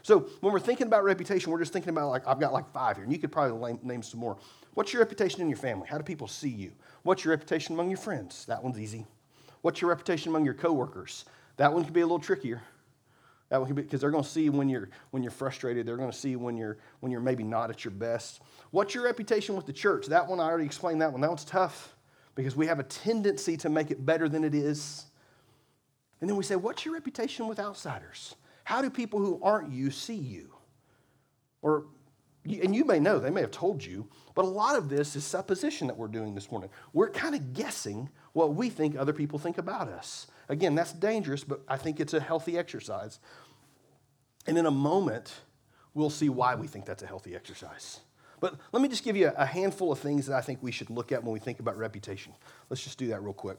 So 0.01 0.29
when 0.41 0.53
we're 0.53 0.59
thinking 0.59 0.87
about 0.87 1.03
reputation, 1.03 1.51
we're 1.51 1.59
just 1.59 1.73
thinking 1.73 1.89
about 1.89 2.09
like, 2.09 2.25
I've 2.25 2.39
got 2.39 2.53
like 2.53 2.71
five 2.71 2.95
here, 2.95 3.03
and 3.03 3.11
you 3.11 3.19
could 3.19 3.31
probably 3.31 3.77
name 3.83 4.01
some 4.01 4.19
more. 4.19 4.37
What's 4.75 4.93
your 4.93 5.01
reputation 5.01 5.41
in 5.41 5.49
your 5.49 5.57
family? 5.57 5.87
How 5.89 5.97
do 5.97 6.03
people 6.03 6.27
see 6.27 6.49
you? 6.49 6.71
What's 7.03 7.25
your 7.25 7.31
reputation 7.31 7.73
among 7.73 7.89
your 7.89 7.97
friends? 7.97 8.45
That 8.45 8.63
one's 8.63 8.79
easy. 8.79 9.05
What's 9.61 9.81
your 9.81 9.89
reputation 9.89 10.29
among 10.29 10.45
your 10.45 10.53
coworkers? 10.53 11.25
That 11.59 11.73
one 11.73 11.83
can 11.83 11.91
be 11.91 11.99
a 11.99 12.05
little 12.05 12.19
trickier. 12.19 12.61
That 13.49 13.57
one 13.57 13.67
can 13.67 13.75
be 13.75 13.81
because 13.81 13.99
they're 13.99 14.11
going 14.11 14.23
to 14.23 14.29
see 14.29 14.49
when 14.49 14.69
you're 14.69 14.87
when 15.11 15.23
you're 15.23 15.31
frustrated. 15.31 15.85
They're 15.85 15.97
going 15.97 16.09
to 16.09 16.17
see 16.17 16.37
when 16.37 16.55
you're 16.55 16.77
when 17.01 17.11
you're 17.11 17.19
maybe 17.19 17.43
not 17.43 17.69
at 17.69 17.83
your 17.83 17.91
best. 17.91 18.39
What's 18.71 18.95
your 18.95 19.03
reputation 19.03 19.57
with 19.57 19.65
the 19.65 19.73
church? 19.73 20.05
That 20.05 20.25
one 20.25 20.39
I 20.39 20.43
already 20.43 20.63
explained. 20.63 21.01
That 21.01 21.11
one. 21.11 21.19
That 21.19 21.27
one's 21.27 21.43
tough 21.43 21.97
because 22.35 22.55
we 22.55 22.65
have 22.67 22.79
a 22.79 22.83
tendency 22.83 23.57
to 23.57 23.67
make 23.67 23.91
it 23.91 24.05
better 24.05 24.29
than 24.29 24.45
it 24.45 24.55
is. 24.55 25.05
And 26.21 26.29
then 26.29 26.37
we 26.37 26.45
say, 26.45 26.55
what's 26.55 26.85
your 26.85 26.93
reputation 26.93 27.49
with 27.49 27.59
outsiders? 27.59 28.35
How 28.63 28.81
do 28.81 28.89
people 28.89 29.19
who 29.19 29.41
aren't 29.43 29.69
you 29.69 29.91
see 29.91 30.15
you? 30.15 30.53
Or 31.61 31.87
and 32.45 32.73
you 32.73 32.85
may 32.85 33.01
know, 33.01 33.19
they 33.19 33.31
may 33.31 33.41
have 33.41 33.51
told 33.51 33.83
you, 33.83 34.07
but 34.33 34.45
a 34.45 34.47
lot 34.47 34.77
of 34.77 34.87
this 34.87 35.17
is 35.17 35.25
supposition 35.25 35.87
that 35.87 35.97
we're 35.97 36.07
doing 36.07 36.35
this 36.35 36.49
morning. 36.51 36.69
We're 36.93 37.09
kind 37.09 37.35
of 37.35 37.51
guessing 37.51 38.07
what 38.31 38.53
we 38.53 38.69
think 38.69 38.95
other 38.95 39.11
people 39.11 39.39
think 39.39 39.57
about 39.57 39.89
us. 39.89 40.27
Again, 40.49 40.73
that's 40.73 40.91
dangerous, 40.91 41.43
but 41.43 41.61
I 41.67 41.77
think 41.77 41.99
it's 41.99 42.13
a 42.13 42.19
healthy 42.19 42.57
exercise. 42.57 43.19
And 44.47 44.57
in 44.57 44.65
a 44.65 44.71
moment, 44.71 45.33
we'll 45.93 46.09
see 46.09 46.27
why 46.27 46.55
we 46.55 46.67
think 46.67 46.85
that's 46.85 47.03
a 47.03 47.07
healthy 47.07 47.35
exercise. 47.35 47.99
But 48.39 48.55
let 48.71 48.81
me 48.81 48.89
just 48.89 49.03
give 49.03 49.15
you 49.15 49.31
a 49.35 49.45
handful 49.45 49.91
of 49.91 49.99
things 49.99 50.25
that 50.25 50.35
I 50.35 50.41
think 50.41 50.59
we 50.63 50.71
should 50.71 50.89
look 50.89 51.11
at 51.11 51.23
when 51.23 51.33
we 51.33 51.39
think 51.39 51.59
about 51.59 51.77
reputation. 51.77 52.33
Let's 52.69 52.83
just 52.83 52.97
do 52.97 53.07
that 53.07 53.21
real 53.21 53.33
quick. 53.33 53.57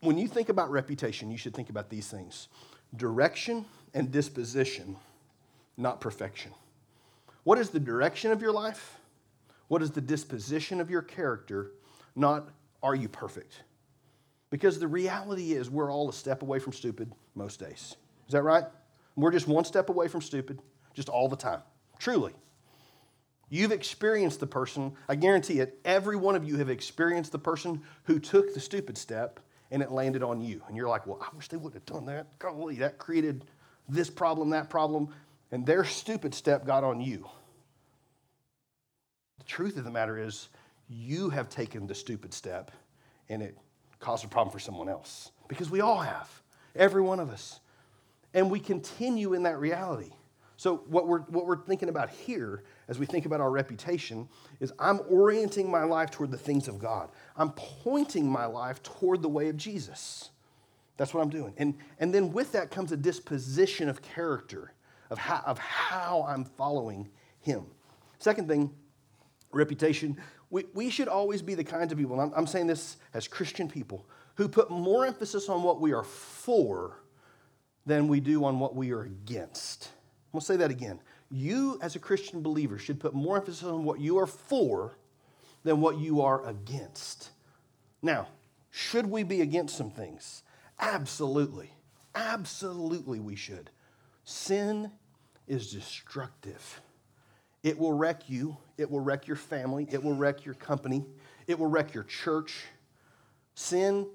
When 0.00 0.18
you 0.18 0.28
think 0.28 0.50
about 0.50 0.70
reputation, 0.70 1.30
you 1.30 1.38
should 1.38 1.54
think 1.54 1.70
about 1.70 1.88
these 1.88 2.08
things 2.08 2.48
direction 2.94 3.64
and 3.94 4.10
disposition, 4.12 4.96
not 5.76 6.00
perfection. 6.00 6.52
What 7.44 7.58
is 7.58 7.70
the 7.70 7.80
direction 7.80 8.30
of 8.30 8.42
your 8.42 8.52
life? 8.52 8.98
What 9.68 9.80
is 9.82 9.90
the 9.90 10.00
disposition 10.00 10.80
of 10.80 10.90
your 10.90 11.02
character? 11.02 11.72
Not 12.14 12.48
are 12.82 12.94
you 12.94 13.08
perfect? 13.08 13.62
Because 14.50 14.78
the 14.78 14.88
reality 14.88 15.52
is, 15.52 15.68
we're 15.68 15.92
all 15.92 16.08
a 16.08 16.12
step 16.12 16.42
away 16.42 16.58
from 16.58 16.72
stupid 16.72 17.12
most 17.34 17.60
days. 17.60 17.96
Is 18.26 18.32
that 18.32 18.42
right? 18.42 18.64
We're 19.16 19.32
just 19.32 19.48
one 19.48 19.64
step 19.64 19.88
away 19.88 20.08
from 20.08 20.20
stupid, 20.20 20.60
just 20.94 21.08
all 21.08 21.28
the 21.28 21.36
time. 21.36 21.62
Truly. 21.98 22.32
You've 23.48 23.72
experienced 23.72 24.40
the 24.40 24.46
person, 24.46 24.92
I 25.08 25.14
guarantee 25.14 25.60
it, 25.60 25.78
every 25.84 26.16
one 26.16 26.34
of 26.34 26.44
you 26.44 26.56
have 26.56 26.68
experienced 26.68 27.32
the 27.32 27.38
person 27.38 27.82
who 28.04 28.18
took 28.18 28.54
the 28.54 28.60
stupid 28.60 28.98
step 28.98 29.40
and 29.70 29.82
it 29.82 29.90
landed 29.90 30.22
on 30.22 30.40
you. 30.40 30.62
And 30.68 30.76
you're 30.76 30.88
like, 30.88 31.06
well, 31.06 31.18
I 31.20 31.34
wish 31.34 31.48
they 31.48 31.56
wouldn't 31.56 31.74
have 31.74 31.86
done 31.86 32.06
that. 32.06 32.38
Golly, 32.38 32.76
that 32.76 32.98
created 32.98 33.44
this 33.88 34.10
problem, 34.10 34.50
that 34.50 34.68
problem, 34.68 35.08
and 35.52 35.64
their 35.64 35.84
stupid 35.84 36.34
step 36.34 36.66
got 36.66 36.82
on 36.82 37.00
you. 37.00 37.28
The 39.38 39.44
truth 39.44 39.76
of 39.76 39.84
the 39.84 39.90
matter 39.90 40.18
is, 40.18 40.48
you 40.88 41.30
have 41.30 41.48
taken 41.48 41.86
the 41.86 41.94
stupid 41.94 42.32
step 42.32 42.70
and 43.28 43.42
it 43.42 43.56
caused 44.00 44.24
a 44.24 44.28
problem 44.28 44.52
for 44.52 44.58
someone 44.58 44.88
else. 44.88 45.30
Because 45.48 45.70
we 45.70 45.80
all 45.80 46.00
have, 46.00 46.30
every 46.74 47.02
one 47.02 47.20
of 47.20 47.30
us. 47.30 47.60
And 48.34 48.50
we 48.50 48.60
continue 48.60 49.34
in 49.34 49.44
that 49.44 49.58
reality. 49.58 50.12
So, 50.58 50.78
what 50.88 51.06
we're, 51.06 51.20
what 51.20 51.46
we're 51.46 51.58
thinking 51.58 51.90
about 51.90 52.08
here 52.08 52.62
as 52.88 52.98
we 52.98 53.04
think 53.04 53.26
about 53.26 53.40
our 53.40 53.50
reputation 53.50 54.28
is 54.58 54.72
I'm 54.78 55.00
orienting 55.08 55.70
my 55.70 55.84
life 55.84 56.10
toward 56.10 56.30
the 56.30 56.38
things 56.38 56.66
of 56.66 56.78
God. 56.78 57.10
I'm 57.36 57.50
pointing 57.52 58.26
my 58.26 58.46
life 58.46 58.82
toward 58.82 59.20
the 59.20 59.28
way 59.28 59.48
of 59.48 59.56
Jesus. 59.56 60.30
That's 60.96 61.12
what 61.12 61.20
I'm 61.20 61.28
doing. 61.28 61.52
And, 61.58 61.74
and 61.98 62.14
then 62.14 62.32
with 62.32 62.52
that 62.52 62.70
comes 62.70 62.90
a 62.90 62.96
disposition 62.96 63.88
of 63.90 64.00
character, 64.00 64.72
of 65.10 65.18
how, 65.18 65.42
of 65.44 65.58
how 65.58 66.24
I'm 66.26 66.44
following 66.44 67.10
Him. 67.40 67.66
Second 68.18 68.48
thing, 68.48 68.72
reputation, 69.52 70.16
we, 70.50 70.64
we 70.74 70.90
should 70.90 71.08
always 71.08 71.42
be 71.42 71.54
the 71.54 71.64
kinds 71.64 71.92
of 71.92 71.98
people, 71.98 72.20
I'm, 72.20 72.32
I'm 72.36 72.46
saying 72.46 72.66
this 72.66 72.96
as 73.14 73.26
Christian 73.28 73.68
people, 73.68 74.06
who 74.36 74.48
put 74.48 74.70
more 74.70 75.06
emphasis 75.06 75.48
on 75.48 75.62
what 75.62 75.80
we 75.80 75.92
are 75.92 76.04
for 76.04 76.98
than 77.84 78.08
we 78.08 78.20
do 78.20 78.44
on 78.44 78.58
what 78.58 78.74
we 78.74 78.92
are 78.92 79.02
against. 79.02 79.90
I'm 80.32 80.40
to 80.40 80.46
say 80.46 80.56
that 80.56 80.70
again. 80.70 81.00
You, 81.30 81.78
as 81.82 81.96
a 81.96 81.98
Christian 81.98 82.42
believer, 82.42 82.78
should 82.78 83.00
put 83.00 83.14
more 83.14 83.36
emphasis 83.36 83.64
on 83.64 83.84
what 83.84 84.00
you 84.00 84.18
are 84.18 84.26
for 84.26 84.98
than 85.64 85.80
what 85.80 85.98
you 85.98 86.20
are 86.20 86.46
against. 86.46 87.30
Now, 88.02 88.28
should 88.70 89.06
we 89.06 89.22
be 89.22 89.40
against 89.40 89.76
some 89.76 89.90
things? 89.90 90.42
Absolutely. 90.78 91.72
Absolutely, 92.14 93.18
we 93.18 93.34
should. 93.34 93.70
Sin 94.24 94.90
is 95.46 95.72
destructive. 95.72 96.80
It 97.66 97.76
will 97.76 97.92
wreck 97.92 98.30
you, 98.30 98.56
it 98.78 98.88
will 98.88 99.00
wreck 99.00 99.26
your 99.26 99.36
family, 99.36 99.88
it 99.90 100.00
will 100.00 100.14
wreck 100.14 100.44
your 100.44 100.54
company, 100.54 101.04
it 101.48 101.58
will 101.58 101.66
wreck 101.66 101.94
your 101.94 102.04
church. 102.04 102.62
Sin, 103.56 104.06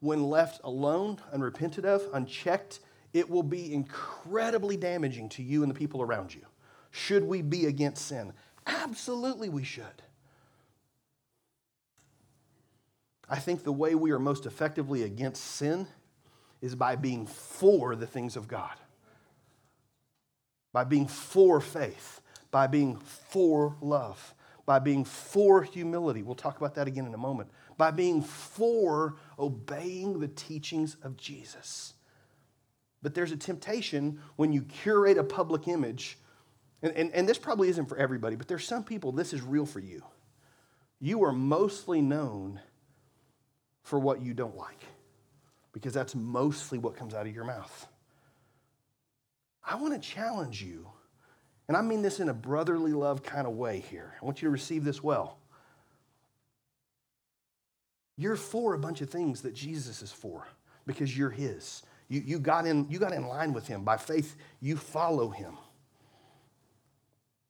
when 0.00 0.24
left 0.24 0.60
alone, 0.64 1.20
unrepented 1.32 1.86
of, 1.86 2.02
unchecked, 2.12 2.80
it 3.12 3.30
will 3.30 3.44
be 3.44 3.72
incredibly 3.72 4.76
damaging 4.76 5.28
to 5.28 5.42
you 5.44 5.62
and 5.62 5.70
the 5.70 5.74
people 5.78 6.02
around 6.02 6.34
you. 6.34 6.40
Should 6.90 7.22
we 7.22 7.42
be 7.42 7.66
against 7.66 8.08
sin? 8.08 8.32
Absolutely, 8.66 9.48
we 9.48 9.62
should. 9.62 10.02
I 13.30 13.38
think 13.38 13.62
the 13.62 13.70
way 13.70 13.94
we 13.94 14.10
are 14.10 14.18
most 14.18 14.46
effectively 14.46 15.04
against 15.04 15.44
sin 15.44 15.86
is 16.60 16.74
by 16.74 16.96
being 16.96 17.28
for 17.28 17.94
the 17.94 18.08
things 18.08 18.34
of 18.34 18.48
God, 18.48 18.74
by 20.72 20.82
being 20.82 21.06
for 21.06 21.60
faith, 21.60 22.20
by 22.54 22.68
being 22.68 22.96
for 22.98 23.74
love, 23.80 24.32
by 24.64 24.78
being 24.78 25.04
for 25.04 25.64
humility. 25.64 26.22
We'll 26.22 26.36
talk 26.36 26.56
about 26.56 26.76
that 26.76 26.86
again 26.86 27.04
in 27.04 27.12
a 27.12 27.18
moment. 27.18 27.50
By 27.76 27.90
being 27.90 28.22
for 28.22 29.16
obeying 29.36 30.20
the 30.20 30.28
teachings 30.28 30.96
of 31.02 31.16
Jesus. 31.16 31.94
But 33.02 33.12
there's 33.12 33.32
a 33.32 33.36
temptation 33.36 34.20
when 34.36 34.52
you 34.52 34.62
curate 34.62 35.18
a 35.18 35.24
public 35.24 35.66
image, 35.66 36.16
and, 36.80 36.92
and, 36.94 37.12
and 37.12 37.28
this 37.28 37.38
probably 37.38 37.70
isn't 37.70 37.86
for 37.86 37.96
everybody, 37.98 38.36
but 38.36 38.46
there's 38.46 38.64
some 38.64 38.84
people 38.84 39.10
this 39.10 39.32
is 39.32 39.42
real 39.42 39.66
for 39.66 39.80
you. 39.80 40.04
You 41.00 41.24
are 41.24 41.32
mostly 41.32 42.00
known 42.02 42.60
for 43.82 43.98
what 43.98 44.22
you 44.22 44.32
don't 44.32 44.56
like, 44.56 44.84
because 45.72 45.92
that's 45.92 46.14
mostly 46.14 46.78
what 46.78 46.96
comes 46.96 47.14
out 47.14 47.26
of 47.26 47.34
your 47.34 47.46
mouth. 47.46 47.88
I 49.66 49.74
want 49.74 50.00
to 50.00 50.08
challenge 50.08 50.62
you, 50.62 50.86
and 51.68 51.76
I 51.76 51.82
mean 51.82 52.02
this 52.02 52.20
in 52.20 52.28
a 52.28 52.34
brotherly 52.34 52.92
love 52.92 53.22
kind 53.22 53.46
of 53.46 53.54
way 53.54 53.80
here. 53.80 54.14
I 54.20 54.24
want 54.24 54.42
you 54.42 54.46
to 54.46 54.52
receive 54.52 54.84
this 54.84 55.02
well. 55.02 55.38
You're 58.16 58.36
for 58.36 58.74
a 58.74 58.78
bunch 58.78 59.00
of 59.00 59.10
things 59.10 59.42
that 59.42 59.54
Jesus 59.54 60.02
is 60.02 60.12
for 60.12 60.46
because 60.86 61.16
you're 61.16 61.30
his. 61.30 61.82
You, 62.08 62.20
you, 62.20 62.38
got 62.38 62.66
in, 62.66 62.86
you 62.90 62.98
got 62.98 63.12
in 63.12 63.26
line 63.26 63.52
with 63.52 63.66
him. 63.66 63.82
By 63.82 63.96
faith, 63.96 64.36
you 64.60 64.76
follow 64.76 65.30
him. 65.30 65.56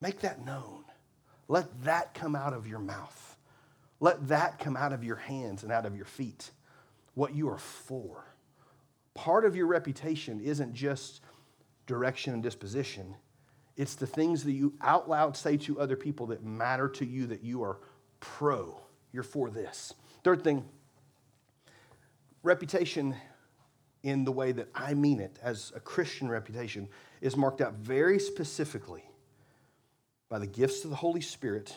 Make 0.00 0.20
that 0.20 0.44
known. 0.44 0.84
Let 1.48 1.84
that 1.84 2.14
come 2.14 2.36
out 2.36 2.52
of 2.52 2.66
your 2.66 2.78
mouth. 2.78 3.36
Let 4.00 4.28
that 4.28 4.58
come 4.58 4.76
out 4.76 4.92
of 4.92 5.04
your 5.04 5.16
hands 5.16 5.62
and 5.62 5.72
out 5.72 5.86
of 5.86 5.96
your 5.96 6.04
feet, 6.04 6.50
what 7.14 7.34
you 7.34 7.48
are 7.48 7.58
for. 7.58 8.24
Part 9.14 9.44
of 9.44 9.54
your 9.54 9.66
reputation 9.66 10.40
isn't 10.40 10.74
just 10.74 11.20
direction 11.86 12.34
and 12.34 12.42
disposition, 12.42 13.14
it's 13.76 13.94
the 13.96 14.06
things 14.06 14.44
that 14.44 14.52
you 14.52 14.74
out 14.80 15.08
loud 15.08 15.36
say 15.36 15.56
to 15.58 15.80
other 15.80 15.96
people 15.96 16.26
that 16.26 16.44
matter 16.44 16.88
to 16.88 17.04
you 17.04 17.26
that 17.26 17.42
you 17.42 17.62
are 17.62 17.78
pro. 18.20 18.80
You're 19.12 19.22
for 19.22 19.50
this. 19.50 19.94
Third 20.22 20.42
thing, 20.42 20.64
reputation 22.42 23.14
in 24.02 24.24
the 24.24 24.32
way 24.32 24.52
that 24.52 24.68
I 24.74 24.94
mean 24.94 25.18
it 25.20 25.38
as 25.42 25.72
a 25.74 25.80
Christian 25.80 26.28
reputation 26.28 26.88
is 27.20 27.36
marked 27.36 27.60
out 27.60 27.74
very 27.74 28.18
specifically 28.18 29.02
by 30.28 30.38
the 30.38 30.46
gifts 30.46 30.84
of 30.84 30.90
the 30.90 30.96
Holy 30.96 31.20
Spirit 31.20 31.74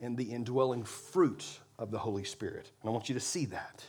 and 0.00 0.16
the 0.16 0.32
indwelling 0.32 0.84
fruit 0.84 1.44
of 1.78 1.90
the 1.90 1.98
Holy 1.98 2.24
Spirit. 2.24 2.70
And 2.80 2.88
I 2.88 2.92
want 2.92 3.08
you 3.08 3.14
to 3.14 3.20
see 3.20 3.46
that. 3.46 3.84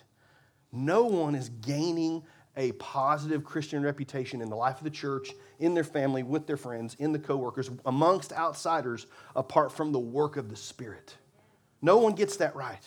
No 0.72 1.04
one 1.04 1.36
is 1.36 1.50
gaining 1.50 2.24
a 2.60 2.74
positive 2.74 3.46
Christian 3.46 3.82
reputation 3.82 4.42
in 4.42 4.50
the 4.50 4.56
life 4.56 4.78
of 4.80 4.84
the 4.84 4.90
church, 4.90 5.32
in 5.60 5.74
their 5.74 5.86
family, 5.86 6.24
with 6.24 6.46
their 6.46 6.58
friends, 6.58 6.96
in 7.00 7.14
the 7.14 7.18
coworkers, 7.18 7.72
amongst 7.86 8.34
outsiders, 8.34 9.08
apart 9.34 9.72
from 9.72 9.94
the 9.94 10.00
work 10.00 10.36
of 10.36 10.50
the 10.50 10.58
Spirit. 10.58 11.16
No 11.82 11.98
one 12.00 12.14
gets 12.14 12.36
that 12.36 12.54
right. 12.58 12.84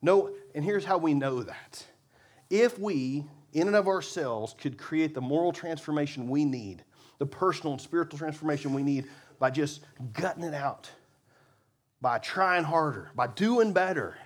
No, 0.00 0.30
and 0.54 0.64
here's 0.64 0.86
how 0.86 0.96
we 0.96 1.12
know 1.12 1.42
that. 1.42 1.84
If 2.48 2.78
we, 2.78 3.26
in 3.52 3.66
and 3.66 3.76
of 3.76 3.86
ourselves, 3.86 4.54
could 4.58 4.78
create 4.78 5.12
the 5.12 5.20
moral 5.20 5.52
transformation 5.52 6.26
we 6.26 6.46
need, 6.46 6.82
the 7.18 7.26
personal 7.26 7.74
and 7.74 7.82
spiritual 7.82 8.18
transformation 8.18 8.72
we 8.72 8.82
need 8.82 9.04
by 9.38 9.50
just 9.50 9.82
gutting 10.14 10.42
it 10.42 10.54
out, 10.54 10.90
by 12.00 12.16
trying 12.16 12.64
harder, 12.64 13.10
by 13.14 13.26
doing 13.26 13.74
better, 13.74 14.16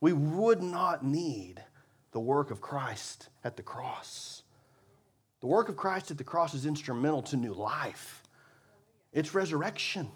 we 0.00 0.12
would 0.12 0.60
not 0.60 1.04
need 1.04 1.62
the 2.14 2.20
work 2.20 2.52
of 2.52 2.60
Christ 2.60 3.28
at 3.42 3.56
the 3.56 3.62
cross. 3.62 4.44
The 5.40 5.48
work 5.48 5.68
of 5.68 5.76
Christ 5.76 6.12
at 6.12 6.16
the 6.16 6.24
cross 6.24 6.54
is 6.54 6.64
instrumental 6.64 7.22
to 7.24 7.36
new 7.36 7.52
life, 7.52 8.22
it's 9.12 9.34
resurrection. 9.34 10.08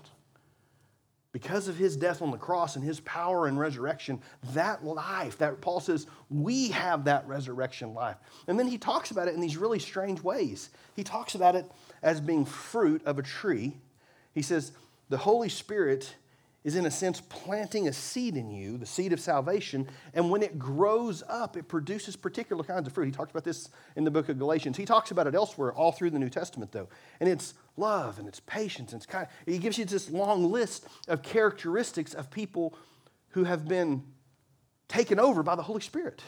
Because 1.30 1.68
of 1.68 1.76
his 1.76 1.94
death 1.94 2.22
on 2.22 2.30
the 2.30 2.38
cross 2.38 2.74
and 2.74 2.84
his 2.84 3.00
power 3.00 3.46
and 3.46 3.58
resurrection, 3.58 4.22
that 4.54 4.82
life, 4.82 5.37
that 5.38 5.61
Paul 5.61 5.78
says, 5.78 6.06
we 6.30 6.68
have 6.68 7.04
that 7.04 7.28
resurrection 7.28 7.92
life. 7.92 8.16
And 8.48 8.58
then 8.58 8.66
he 8.66 8.78
talks 8.78 9.11
about 9.11 9.28
it 9.28 9.34
in 9.34 9.40
these 9.40 9.58
really 9.58 9.78
strange 9.78 10.22
ways. 10.22 10.70
He 10.96 11.04
talks 11.04 11.34
about 11.34 11.54
it 11.54 11.70
as 12.02 12.22
being 12.22 12.46
fruit 12.46 13.04
of 13.04 13.18
a 13.18 13.22
tree. 13.22 13.76
He 14.32 14.40
says, 14.40 14.72
the 15.11 15.18
Holy 15.18 15.50
Spirit 15.50 16.14
is, 16.64 16.74
in 16.74 16.86
a 16.86 16.90
sense, 16.90 17.20
planting 17.20 17.88
a 17.88 17.92
seed 17.92 18.36
in 18.36 18.50
you, 18.50 18.76
the 18.76 18.86
seed 18.86 19.12
of 19.12 19.20
salvation. 19.20 19.88
And 20.12 20.30
when 20.30 20.42
it 20.42 20.58
grows 20.58 21.22
up, 21.28 21.56
it 21.56 21.68
produces 21.68 22.16
particular 22.16 22.64
kinds 22.64 22.86
of 22.86 22.92
fruit. 22.92 23.06
He 23.06 23.12
talks 23.12 23.30
about 23.30 23.44
this 23.44 23.68
in 23.96 24.04
the 24.04 24.10
book 24.10 24.28
of 24.28 24.38
Galatians. 24.38 24.76
He 24.76 24.84
talks 24.84 25.10
about 25.10 25.26
it 25.26 25.34
elsewhere, 25.34 25.72
all 25.72 25.92
through 25.92 26.10
the 26.10 26.18
New 26.18 26.28
Testament, 26.28 26.72
though. 26.72 26.88
And 27.20 27.28
it's 27.28 27.54
love 27.76 28.18
and 28.18 28.26
it's 28.26 28.40
patience 28.40 28.92
and 28.92 29.00
it's 29.00 29.06
kind. 29.06 29.28
He 29.46 29.58
gives 29.58 29.78
you 29.78 29.84
this 29.84 30.10
long 30.10 30.50
list 30.50 30.86
of 31.06 31.22
characteristics 31.22 32.12
of 32.12 32.30
people 32.30 32.74
who 33.30 33.44
have 33.44 33.68
been 33.68 34.02
taken 34.88 35.20
over 35.20 35.42
by 35.42 35.54
the 35.54 35.62
Holy 35.62 35.80
Spirit. 35.80 36.22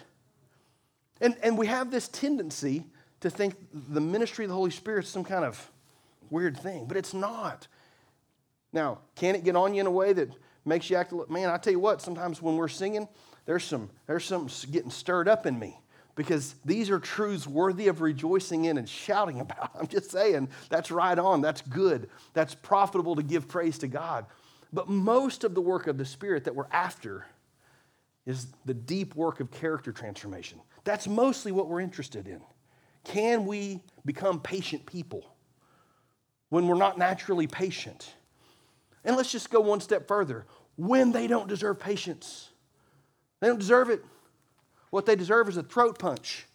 And, 1.21 1.37
and 1.43 1.59
we 1.59 1.67
have 1.67 1.91
this 1.91 2.09
tendency 2.09 2.85
to 3.21 3.31
think 3.31 3.57
the 3.73 4.01
ministry 4.01 4.45
of 4.45 4.49
the 4.49 4.55
Holy 4.55 4.71
Spirit 4.71 5.05
is 5.05 5.11
some 5.11 5.25
kind 5.25 5.45
of 5.45 5.71
weird 6.31 6.57
thing, 6.57 6.87
but 6.87 6.97
it's 6.97 7.13
not. 7.13 7.67
Now, 8.73 8.99
can 9.17 9.35
it 9.35 9.45
get 9.45 9.57
on 9.57 9.75
you 9.75 9.81
in 9.81 9.87
a 9.87 9.91
way 9.91 10.13
that 10.13 10.31
makes 10.65 10.91
you 10.91 10.97
act? 10.97 11.13
Man, 11.29 11.51
I 11.51 11.57
tell 11.59 11.73
you 11.73 11.81
what. 11.81 12.01
Sometimes 12.01 12.41
when 12.41 12.57
we're 12.57 12.69
singing, 12.69 13.09
there's 13.47 13.65
some 13.65 13.91
there's 14.07 14.25
something 14.25 14.71
getting 14.71 14.91
stirred 14.91 15.29
up 15.29 15.47
in 15.47 15.59
me 15.59 15.81
because 16.15 16.55
these 16.65 16.91
are 16.91 16.99
truths 16.99 17.47
worthy 17.47 17.89
of 17.89 18.01
rejoicing 18.01 18.67
in 18.67 18.79
and 18.79 18.89
shouting 18.89 19.41
about. 19.41 19.71
I'm 19.79 19.87
just 19.87 20.11
saying 20.11 20.49
that's 20.69 20.91
right 20.91 21.19
on. 21.19 21.41
That's 21.41 21.63
good. 21.63 22.09
That's 22.33 22.55
profitable 22.55 23.17
to 23.17 23.23
give 23.23 23.49
praise 23.49 23.79
to 23.79 23.89
God. 23.89 24.27
But 24.73 24.89
most 24.89 25.43
of 25.43 25.55
the 25.55 25.61
work 25.61 25.87
of 25.87 25.99
the 25.99 26.05
Spirit 26.05 26.45
that 26.45 26.55
we're 26.55 26.69
after 26.71 27.27
is 28.27 28.47
the 28.65 28.75
deep 28.75 29.17
work 29.17 29.41
of 29.41 29.51
character 29.51 29.91
transformation. 29.93 30.61
That's 30.85 31.09
mostly 31.09 31.53
what 31.53 31.69
we're 31.69 31.81
interested 31.81 32.29
in. 32.29 32.41
Can 33.03 33.47
we 33.47 33.83
become 34.05 34.41
patient 34.41 34.87
people 34.87 35.35
when 36.51 36.69
we're 36.69 36.77
not 36.77 36.99
naturally 36.99 37.47
patient? 37.47 38.15
And 39.05 39.17
let's 39.17 39.33
just 39.33 39.51
go 39.51 39.61
one 39.61 39.81
step 39.81 40.07
further. 40.07 40.47
When 40.77 41.13
they 41.13 41.27
don't 41.27 41.49
deserve 41.49 41.79
patience, 41.79 42.51
they 43.41 43.49
don't 43.49 43.59
deserve 43.59 43.91
it. 43.91 44.05
What 44.91 45.07
they 45.07 45.17
deserve 45.17 45.49
is 45.49 45.57
a 45.57 45.63
throat 45.63 45.99
punch, 45.99 46.47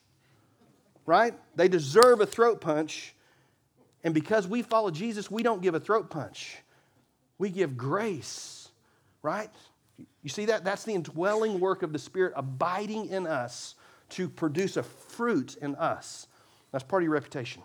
right? 1.05 1.33
They 1.55 1.67
deserve 1.67 2.21
a 2.21 2.25
throat 2.25 2.61
punch. 2.61 3.13
And 4.03 4.13
because 4.13 4.47
we 4.47 4.61
follow 4.61 4.91
Jesus, 4.91 5.31
we 5.31 5.41
don't 5.41 5.61
give 5.61 5.73
a 5.73 5.79
throat 5.79 6.09
punch, 6.09 6.57
we 7.37 7.49
give 7.49 7.77
grace, 7.77 8.69
right? 9.21 9.49
You 10.21 10.29
see 10.29 10.45
that? 10.45 10.63
That's 10.63 10.83
the 10.83 10.93
indwelling 10.93 11.59
work 11.59 11.81
of 11.81 11.93
the 11.93 11.99
Spirit 11.99 12.33
abiding 12.35 13.09
in 13.09 13.27
us 13.27 13.75
to 14.09 14.29
produce 14.29 14.77
a 14.77 14.83
fruit 14.83 15.55
in 15.61 15.75
us. 15.75 16.27
That's 16.71 16.83
part 16.83 17.01
of 17.01 17.05
your 17.05 17.13
reputation. 17.13 17.63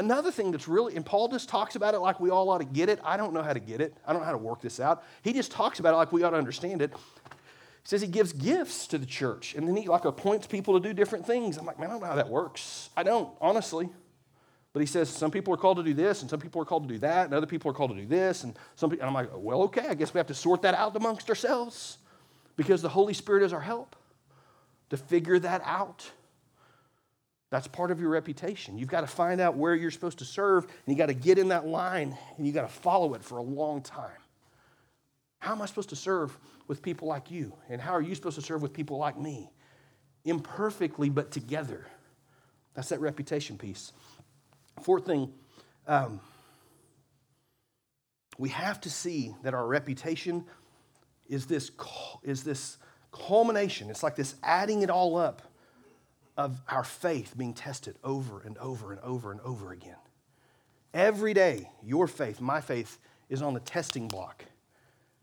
Another 0.00 0.32
thing 0.32 0.50
that's 0.50 0.66
really, 0.66 0.96
and 0.96 1.04
Paul 1.04 1.28
just 1.28 1.50
talks 1.50 1.76
about 1.76 1.92
it 1.92 1.98
like 1.98 2.20
we 2.20 2.30
all 2.30 2.48
ought 2.48 2.58
to 2.58 2.64
get 2.64 2.88
it. 2.88 2.98
I 3.04 3.18
don't 3.18 3.34
know 3.34 3.42
how 3.42 3.52
to 3.52 3.60
get 3.60 3.82
it. 3.82 3.94
I 4.06 4.14
don't 4.14 4.22
know 4.22 4.26
how 4.26 4.32
to 4.32 4.38
work 4.38 4.62
this 4.62 4.80
out. 4.80 5.04
He 5.20 5.34
just 5.34 5.52
talks 5.52 5.78
about 5.78 5.92
it 5.92 5.98
like 5.98 6.10
we 6.10 6.22
ought 6.22 6.30
to 6.30 6.38
understand 6.38 6.80
it. 6.80 6.90
He 6.94 7.28
says 7.84 8.00
he 8.00 8.08
gives 8.08 8.32
gifts 8.32 8.86
to 8.86 8.96
the 8.96 9.04
church, 9.04 9.54
and 9.54 9.68
then 9.68 9.76
he 9.76 9.86
like 9.88 10.06
appoints 10.06 10.46
people 10.46 10.80
to 10.80 10.88
do 10.88 10.94
different 10.94 11.26
things. 11.26 11.58
I'm 11.58 11.66
like, 11.66 11.78
man, 11.78 11.90
I 11.90 11.92
don't 11.92 12.00
know 12.00 12.06
how 12.06 12.14
that 12.14 12.30
works. 12.30 12.88
I 12.96 13.02
don't, 13.02 13.28
honestly. 13.42 13.90
But 14.72 14.80
he 14.80 14.86
says 14.86 15.10
some 15.10 15.30
people 15.30 15.52
are 15.52 15.58
called 15.58 15.76
to 15.76 15.82
do 15.82 15.92
this, 15.92 16.22
and 16.22 16.30
some 16.30 16.40
people 16.40 16.62
are 16.62 16.64
called 16.64 16.88
to 16.88 16.94
do 16.94 17.00
that, 17.00 17.26
and 17.26 17.34
other 17.34 17.46
people 17.46 17.70
are 17.70 17.74
called 17.74 17.90
to 17.90 17.96
do 17.96 18.06
this, 18.06 18.42
and 18.44 18.56
some 18.76 18.88
people, 18.88 19.06
and 19.06 19.14
I'm 19.14 19.22
like, 19.22 19.28
well, 19.36 19.60
okay, 19.64 19.86
I 19.86 19.92
guess 19.92 20.14
we 20.14 20.18
have 20.18 20.28
to 20.28 20.34
sort 20.34 20.62
that 20.62 20.74
out 20.74 20.96
amongst 20.96 21.28
ourselves 21.28 21.98
because 22.56 22.80
the 22.80 22.88
Holy 22.88 23.12
Spirit 23.12 23.42
is 23.42 23.52
our 23.52 23.60
help 23.60 23.96
to 24.88 24.96
figure 24.96 25.38
that 25.40 25.60
out. 25.66 26.10
That's 27.50 27.66
part 27.66 27.90
of 27.90 28.00
your 28.00 28.10
reputation. 28.10 28.78
You've 28.78 28.88
got 28.88 29.00
to 29.00 29.08
find 29.08 29.40
out 29.40 29.56
where 29.56 29.74
you're 29.74 29.90
supposed 29.90 30.18
to 30.20 30.24
serve, 30.24 30.64
and 30.64 30.72
you 30.86 30.94
got 30.94 31.06
to 31.06 31.14
get 31.14 31.36
in 31.36 31.48
that 31.48 31.66
line, 31.66 32.16
and 32.36 32.46
you 32.46 32.52
got 32.52 32.62
to 32.62 32.68
follow 32.68 33.14
it 33.14 33.24
for 33.24 33.38
a 33.38 33.42
long 33.42 33.82
time. 33.82 34.10
How 35.40 35.52
am 35.52 35.62
I 35.62 35.66
supposed 35.66 35.88
to 35.88 35.96
serve 35.96 36.38
with 36.68 36.80
people 36.80 37.08
like 37.08 37.30
you? 37.30 37.52
And 37.68 37.80
how 37.80 37.92
are 37.92 38.02
you 38.02 38.14
supposed 38.14 38.36
to 38.36 38.42
serve 38.42 38.62
with 38.62 38.72
people 38.72 38.98
like 38.98 39.18
me? 39.18 39.50
Imperfectly, 40.24 41.08
but 41.08 41.32
together. 41.32 41.86
That's 42.74 42.90
that 42.90 43.00
reputation 43.00 43.58
piece. 43.58 43.92
Fourth 44.82 45.06
thing, 45.06 45.32
um, 45.88 46.20
we 48.38 48.50
have 48.50 48.80
to 48.82 48.90
see 48.90 49.34
that 49.42 49.54
our 49.54 49.66
reputation 49.66 50.44
is 51.28 51.46
this, 51.46 51.72
is 52.22 52.44
this 52.44 52.78
culmination. 53.12 53.90
It's 53.90 54.02
like 54.02 54.14
this 54.14 54.36
adding 54.42 54.82
it 54.82 54.90
all 54.90 55.16
up 55.16 55.49
of 56.36 56.60
our 56.68 56.84
faith 56.84 57.34
being 57.36 57.54
tested 57.54 57.96
over 58.02 58.40
and 58.40 58.56
over 58.58 58.92
and 58.92 59.00
over 59.02 59.32
and 59.32 59.40
over 59.40 59.72
again. 59.72 59.96
Every 60.92 61.34
day, 61.34 61.70
your 61.82 62.08
faith, 62.08 62.40
my 62.40 62.60
faith, 62.60 62.98
is 63.28 63.42
on 63.42 63.54
the 63.54 63.60
testing 63.60 64.08
block. 64.08 64.44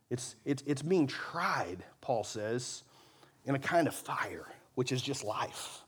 It's, 0.10 0.36
it's, 0.46 0.63
it's 0.65 0.82
being 0.82 1.08
tried, 1.08 1.84
Paul 2.00 2.24
says, 2.24 2.84
in 3.46 3.56
a 3.56 3.60
kind 3.60 3.88
of 3.88 3.96
fire, 3.96 4.46
which 4.76 4.91
is 4.91 5.02
just 5.02 5.24
life. 5.24 5.80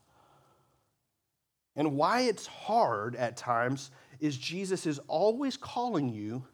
And 1.76 1.96
why 1.96 2.22
it's 2.22 2.46
hard 2.46 3.16
at 3.16 3.36
times 3.36 3.90
is 4.18 4.36
Jesus 4.36 4.86
is 4.86 4.98
always 5.08 5.56
calling 5.56 6.08
you 6.10 6.44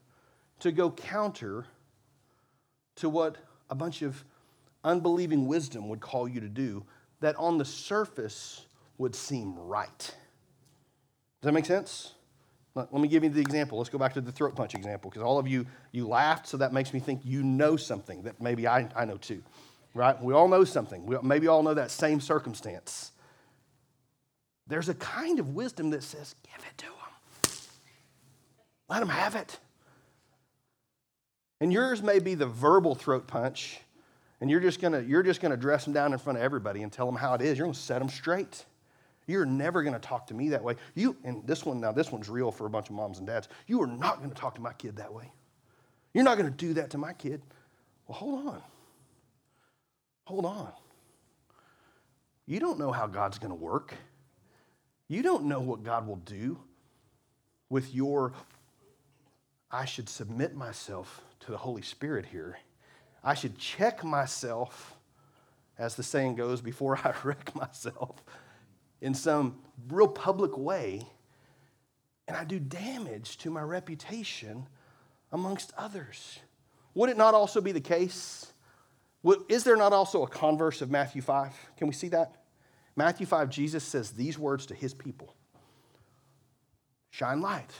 to 0.61 0.71
go 0.71 0.91
counter 0.91 1.67
to 2.97 3.09
what 3.09 3.37
a 3.69 3.75
bunch 3.75 4.03
of 4.03 4.25
unbelieving 4.85 5.47
wisdom 5.49 5.89
would 5.89 6.01
call 6.01 6.29
you 6.29 6.41
to 6.41 6.49
do 6.49 6.85
that 7.21 7.37
on 7.37 7.59
the 7.59 7.65
surface 7.65 8.67
would 8.99 9.15
seem 9.15 9.55
right. 9.59 9.99
Does 9.99 10.15
that 11.43 11.53
make 11.53 11.67
sense? 11.67 12.13
Let 12.75 12.93
me 12.93 13.09
give 13.09 13.25
you 13.25 13.31
the 13.31 13.41
example. 13.41 13.79
Let's 13.79 13.89
go 13.89 13.97
back 13.97 14.13
to 14.15 14.21
the 14.21 14.31
throat 14.31 14.55
punch 14.55 14.75
example 14.75 15.11
because 15.11 15.23
all 15.23 15.39
of 15.39 15.49
you, 15.49 15.65
you 15.93 16.07
laughed, 16.07 16.47
so 16.47 16.59
that 16.59 16.75
makes 16.75 16.93
me 16.93 17.01
think 17.01 17.23
you 17.25 17.43
know 17.43 17.77
something 17.77 18.23
that 18.25 18.39
maybe 18.39 18.67
I, 18.67 18.87
I 18.95 19.07
know 19.07 19.17
too, 19.17 19.43
right? 19.95 20.23
We 20.23 20.35
all 20.35 20.47
know 20.47 20.63
something. 20.63 21.07
We 21.07 21.17
maybe 21.23 21.49
all 21.49 21.63
know 21.63 21.73
that 21.73 21.91
same 21.91 22.21
circumstance. 22.21 23.13
There's 24.67 24.91
a 24.91 24.95
kind 24.95 25.39
of 25.39 25.55
wisdom 25.55 25.91
that 25.91 26.03
says, 26.03 26.35
give 26.43 26.67
it 26.67 26.79
to 26.79 26.85
them. 26.85 27.53
Let 28.91 29.01
them 29.01 29.09
have 29.09 29.37
it. 29.37 29.59
And 31.61 31.73
yours 31.73 32.03
may 32.03 32.19
be 32.19 32.35
the 32.35 32.47
verbal 32.47 32.95
throat 32.95 33.27
punch, 33.27 33.81
and 34.41 34.51
you're 34.51 34.61
just 34.61 34.81
gonna, 34.81 35.01
you're 35.01 35.23
just 35.23 35.41
gonna 35.41 35.57
dress 35.57 35.85
them 35.85 35.93
down 35.93 36.13
in 36.13 36.19
front 36.19 36.39
of 36.39 36.45
everybody 36.45 36.83
and 36.83 36.93
tell 36.93 37.07
them 37.07 37.17
how 37.17 37.35
it 37.35 37.43
is. 37.43 37.59
You're 37.59 37.67
gonna 37.67 37.75
set 37.75 37.99
them 37.99 38.09
straight. 38.09 38.65
You're 39.27 39.47
never 39.47 39.83
to 39.95 39.99
talk 39.99 40.29
to 40.29 40.35
me 40.35 40.51
that 40.51 40.63
way. 40.63 40.77
You 40.95 41.17
and 41.25 41.47
this 41.47 41.65
one 41.65 41.81
now 41.81 41.93
this 41.93 42.13
one's 42.13 42.29
real 42.29 42.53
for 42.53 42.67
a 42.67 42.71
bunch 42.71 42.89
of 42.89 42.95
moms 42.95 43.19
and 43.19 43.27
dads. 43.27 43.49
You 43.67 43.83
are 43.83 43.87
not 43.87 44.21
to 44.31 44.41
talk 44.41 44.55
to 44.57 44.61
my 44.61 44.73
kid 44.73 44.97
that 44.97 45.13
way. 45.13 45.33
You're 46.15 46.25
not 46.25 46.37
to 46.51 46.57
do 46.57 46.75
that 46.75 46.91
to 46.91 46.99
my 46.99 47.13
kid. 47.13 47.43
Well, 48.07 48.19
hold 48.19 48.47
on. 48.47 48.63
Hold 50.25 50.45
on. 50.45 50.73
You 52.47 52.61
don't 52.61 52.79
know 52.79 52.93
how 52.93 53.07
God's 53.07 53.39
to 53.51 53.57
work. 53.57 53.95
You 55.09 55.23
don't 55.23 55.45
know 55.45 55.61
what 55.61 55.83
God 55.83 56.07
will 56.07 56.17
do 56.17 56.59
with 57.69 57.95
your 57.95 58.33
I 59.71 59.85
should 59.85 60.09
submit 60.09 60.55
myself 60.55 61.23
to 61.41 61.51
the 61.51 61.59
Holy 61.59 61.83
Spirit 61.83 62.27
here. 62.27 62.57
I 63.27 63.35
should 63.35 63.59
check 63.59 64.05
myself 64.05 64.97
as 65.77 65.97
the 65.97 66.05
saying 66.05 66.37
goes 66.37 66.61
before 66.61 66.97
I 66.97 67.13
wreck 67.25 67.55
myself 67.57 68.23
in 69.01 69.15
some 69.15 69.57
real 69.89 70.07
public 70.07 70.57
way, 70.57 71.03
and 72.29 72.37
I 72.37 72.45
do 72.45 72.61
damage 72.61 73.37
to 73.39 73.51
my 73.51 73.63
reputation 73.63 74.69
amongst 75.33 75.73
others. 75.77 76.39
Would 76.95 77.11
it 77.11 77.17
not 77.17 77.35
also 77.35 77.61
be 77.61 77.73
the 77.73 77.81
case? 77.81 78.53
Is 79.49 79.65
there 79.65 79.77
not 79.77 79.93
also 79.93 80.23
a 80.23 80.29
converse 80.29 80.81
of 80.81 80.93
Matthew 80.93 81.21
5? 81.21 81.53
Can 81.77 81.89
we 81.89 81.95
see 81.95 82.09
that? 82.09 82.45
Matthew 82.95 83.27
5, 83.27 83.51
Jesus 83.51 83.83
says 83.83 84.13
these 84.13 84.39
words 84.39 84.67
to 84.67 84.75
his 84.75 84.95
people 84.95 85.35
Shine 87.11 87.41
light. 87.41 87.71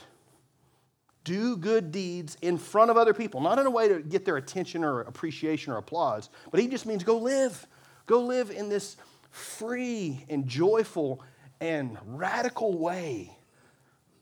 Do 1.27 1.57
good 1.57 1.91
deeds 1.91 2.37
in 2.41 2.57
front 2.57 2.89
of 2.89 2.95
other 2.95 3.13
people, 3.13 3.41
not 3.41 3.59
in 3.59 3.65
a 3.65 3.69
way 3.69 3.89
to 3.89 3.99
get 3.99 4.23
their 4.23 4.37
attention 4.37 4.81
or 4.81 5.01
appreciation 5.01 5.73
or 5.73 5.77
applause, 5.77 6.29
but 6.51 6.61
he 6.61 6.69
just 6.69 6.85
means 6.85 7.03
go 7.03 7.17
live. 7.17 7.67
Go 8.05 8.21
live 8.21 8.49
in 8.49 8.69
this 8.69 8.95
free 9.29 10.23
and 10.29 10.47
joyful 10.47 11.21
and 11.59 11.97
radical 12.05 12.77
way, 12.77 13.37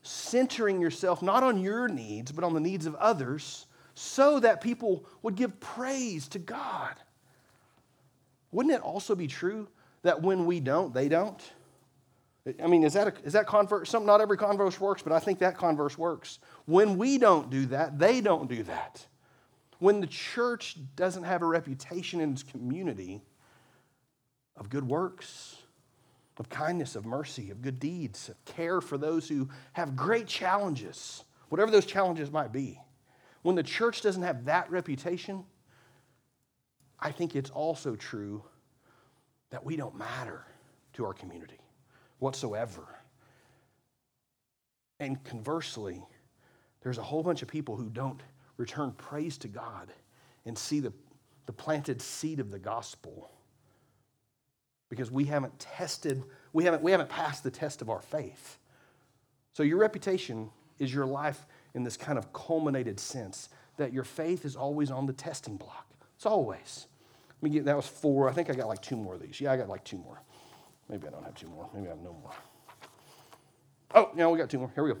centering 0.02 0.80
yourself 0.80 1.22
not 1.22 1.44
on 1.44 1.60
your 1.60 1.86
needs, 1.86 2.32
but 2.32 2.42
on 2.42 2.54
the 2.54 2.60
needs 2.60 2.86
of 2.86 2.96
others, 2.96 3.66
so 3.94 4.40
that 4.40 4.60
people 4.60 5.06
would 5.22 5.36
give 5.36 5.60
praise 5.60 6.26
to 6.26 6.40
God. 6.40 6.96
Wouldn't 8.50 8.74
it 8.74 8.80
also 8.82 9.14
be 9.14 9.28
true 9.28 9.68
that 10.02 10.22
when 10.22 10.44
we 10.44 10.58
don't, 10.58 10.92
they 10.92 11.08
don't? 11.08 11.40
I 12.62 12.68
mean, 12.68 12.84
is 12.84 12.92
that, 12.92 13.08
a, 13.08 13.12
is 13.24 13.32
that 13.32 13.46
converse? 13.46 13.90
Some, 13.90 14.06
not 14.06 14.20
every 14.20 14.36
converse 14.36 14.78
works, 14.80 15.02
but 15.02 15.12
I 15.12 15.18
think 15.18 15.40
that 15.40 15.58
converse 15.58 15.98
works. 15.98 16.38
When 16.66 16.96
we 16.96 17.18
don't 17.18 17.50
do 17.50 17.66
that, 17.66 17.98
they 17.98 18.20
don't 18.20 18.48
do 18.48 18.62
that. 18.64 19.04
When 19.78 20.00
the 20.00 20.06
church 20.06 20.76
doesn't 20.94 21.24
have 21.24 21.42
a 21.42 21.46
reputation 21.46 22.20
in 22.20 22.32
its 22.32 22.44
community, 22.44 23.22
of 24.56 24.70
good 24.70 24.88
works, 24.88 25.56
of 26.38 26.48
kindness, 26.48 26.96
of 26.96 27.04
mercy, 27.04 27.50
of 27.50 27.62
good 27.62 27.80
deeds, 27.80 28.28
of 28.28 28.42
care 28.44 28.80
for 28.80 28.96
those 28.96 29.28
who 29.28 29.48
have 29.72 29.96
great 29.96 30.26
challenges, 30.26 31.24
whatever 31.48 31.70
those 31.70 31.84
challenges 31.84 32.30
might 32.30 32.52
be. 32.52 32.80
When 33.42 33.56
the 33.56 33.62
church 33.62 34.02
doesn't 34.02 34.22
have 34.22 34.46
that 34.46 34.70
reputation, 34.70 35.44
I 36.98 37.10
think 37.10 37.36
it's 37.36 37.50
also 37.50 37.96
true 37.96 38.44
that 39.50 39.64
we 39.64 39.76
don't 39.76 39.96
matter 39.96 40.44
to 40.94 41.04
our 41.04 41.12
community 41.12 41.58
whatsoever. 42.18 42.86
And 44.98 45.22
conversely, 45.24 46.02
there's 46.82 46.98
a 46.98 47.02
whole 47.02 47.22
bunch 47.22 47.42
of 47.42 47.48
people 47.48 47.76
who 47.76 47.88
don't 47.88 48.20
return 48.56 48.92
praise 48.92 49.36
to 49.38 49.48
God 49.48 49.92
and 50.44 50.56
see 50.56 50.80
the, 50.80 50.92
the 51.46 51.52
planted 51.52 52.00
seed 52.00 52.40
of 52.40 52.50
the 52.50 52.58
gospel 52.58 53.30
because 54.88 55.10
we 55.10 55.24
haven't 55.24 55.58
tested, 55.58 56.22
we 56.52 56.64
haven't, 56.64 56.82
we 56.82 56.92
haven't 56.92 57.08
passed 57.08 57.42
the 57.42 57.50
test 57.50 57.82
of 57.82 57.90
our 57.90 58.00
faith. 58.00 58.58
So 59.52 59.62
your 59.62 59.78
reputation 59.78 60.50
is 60.78 60.94
your 60.94 61.06
life 61.06 61.46
in 61.74 61.82
this 61.82 61.96
kind 61.96 62.18
of 62.18 62.32
culminated 62.32 63.00
sense 63.00 63.48
that 63.76 63.92
your 63.92 64.04
faith 64.04 64.44
is 64.44 64.56
always 64.56 64.90
on 64.90 65.06
the 65.06 65.12
testing 65.12 65.56
block. 65.56 65.86
It's 66.14 66.26
always. 66.26 66.86
Let 67.28 67.42
me 67.42 67.50
get 67.50 67.64
that 67.66 67.76
was 67.76 67.86
four. 67.86 68.28
I 68.28 68.32
think 68.32 68.48
I 68.48 68.54
got 68.54 68.68
like 68.68 68.80
two 68.80 68.96
more 68.96 69.14
of 69.14 69.20
these. 69.20 69.40
Yeah, 69.40 69.52
I 69.52 69.56
got 69.56 69.68
like 69.68 69.84
two 69.84 69.98
more. 69.98 70.22
Maybe 70.88 71.06
I 71.06 71.10
don't 71.10 71.24
have 71.24 71.34
two 71.34 71.48
more. 71.48 71.68
Maybe 71.74 71.86
I 71.86 71.90
have 71.90 72.00
no 72.00 72.12
more. 72.12 72.32
Oh, 73.94 74.10
no, 74.14 74.30
we 74.30 74.38
got 74.38 74.50
two 74.50 74.58
more. 74.58 74.70
Here 74.74 74.84
we 74.84 74.92
go. 74.92 74.98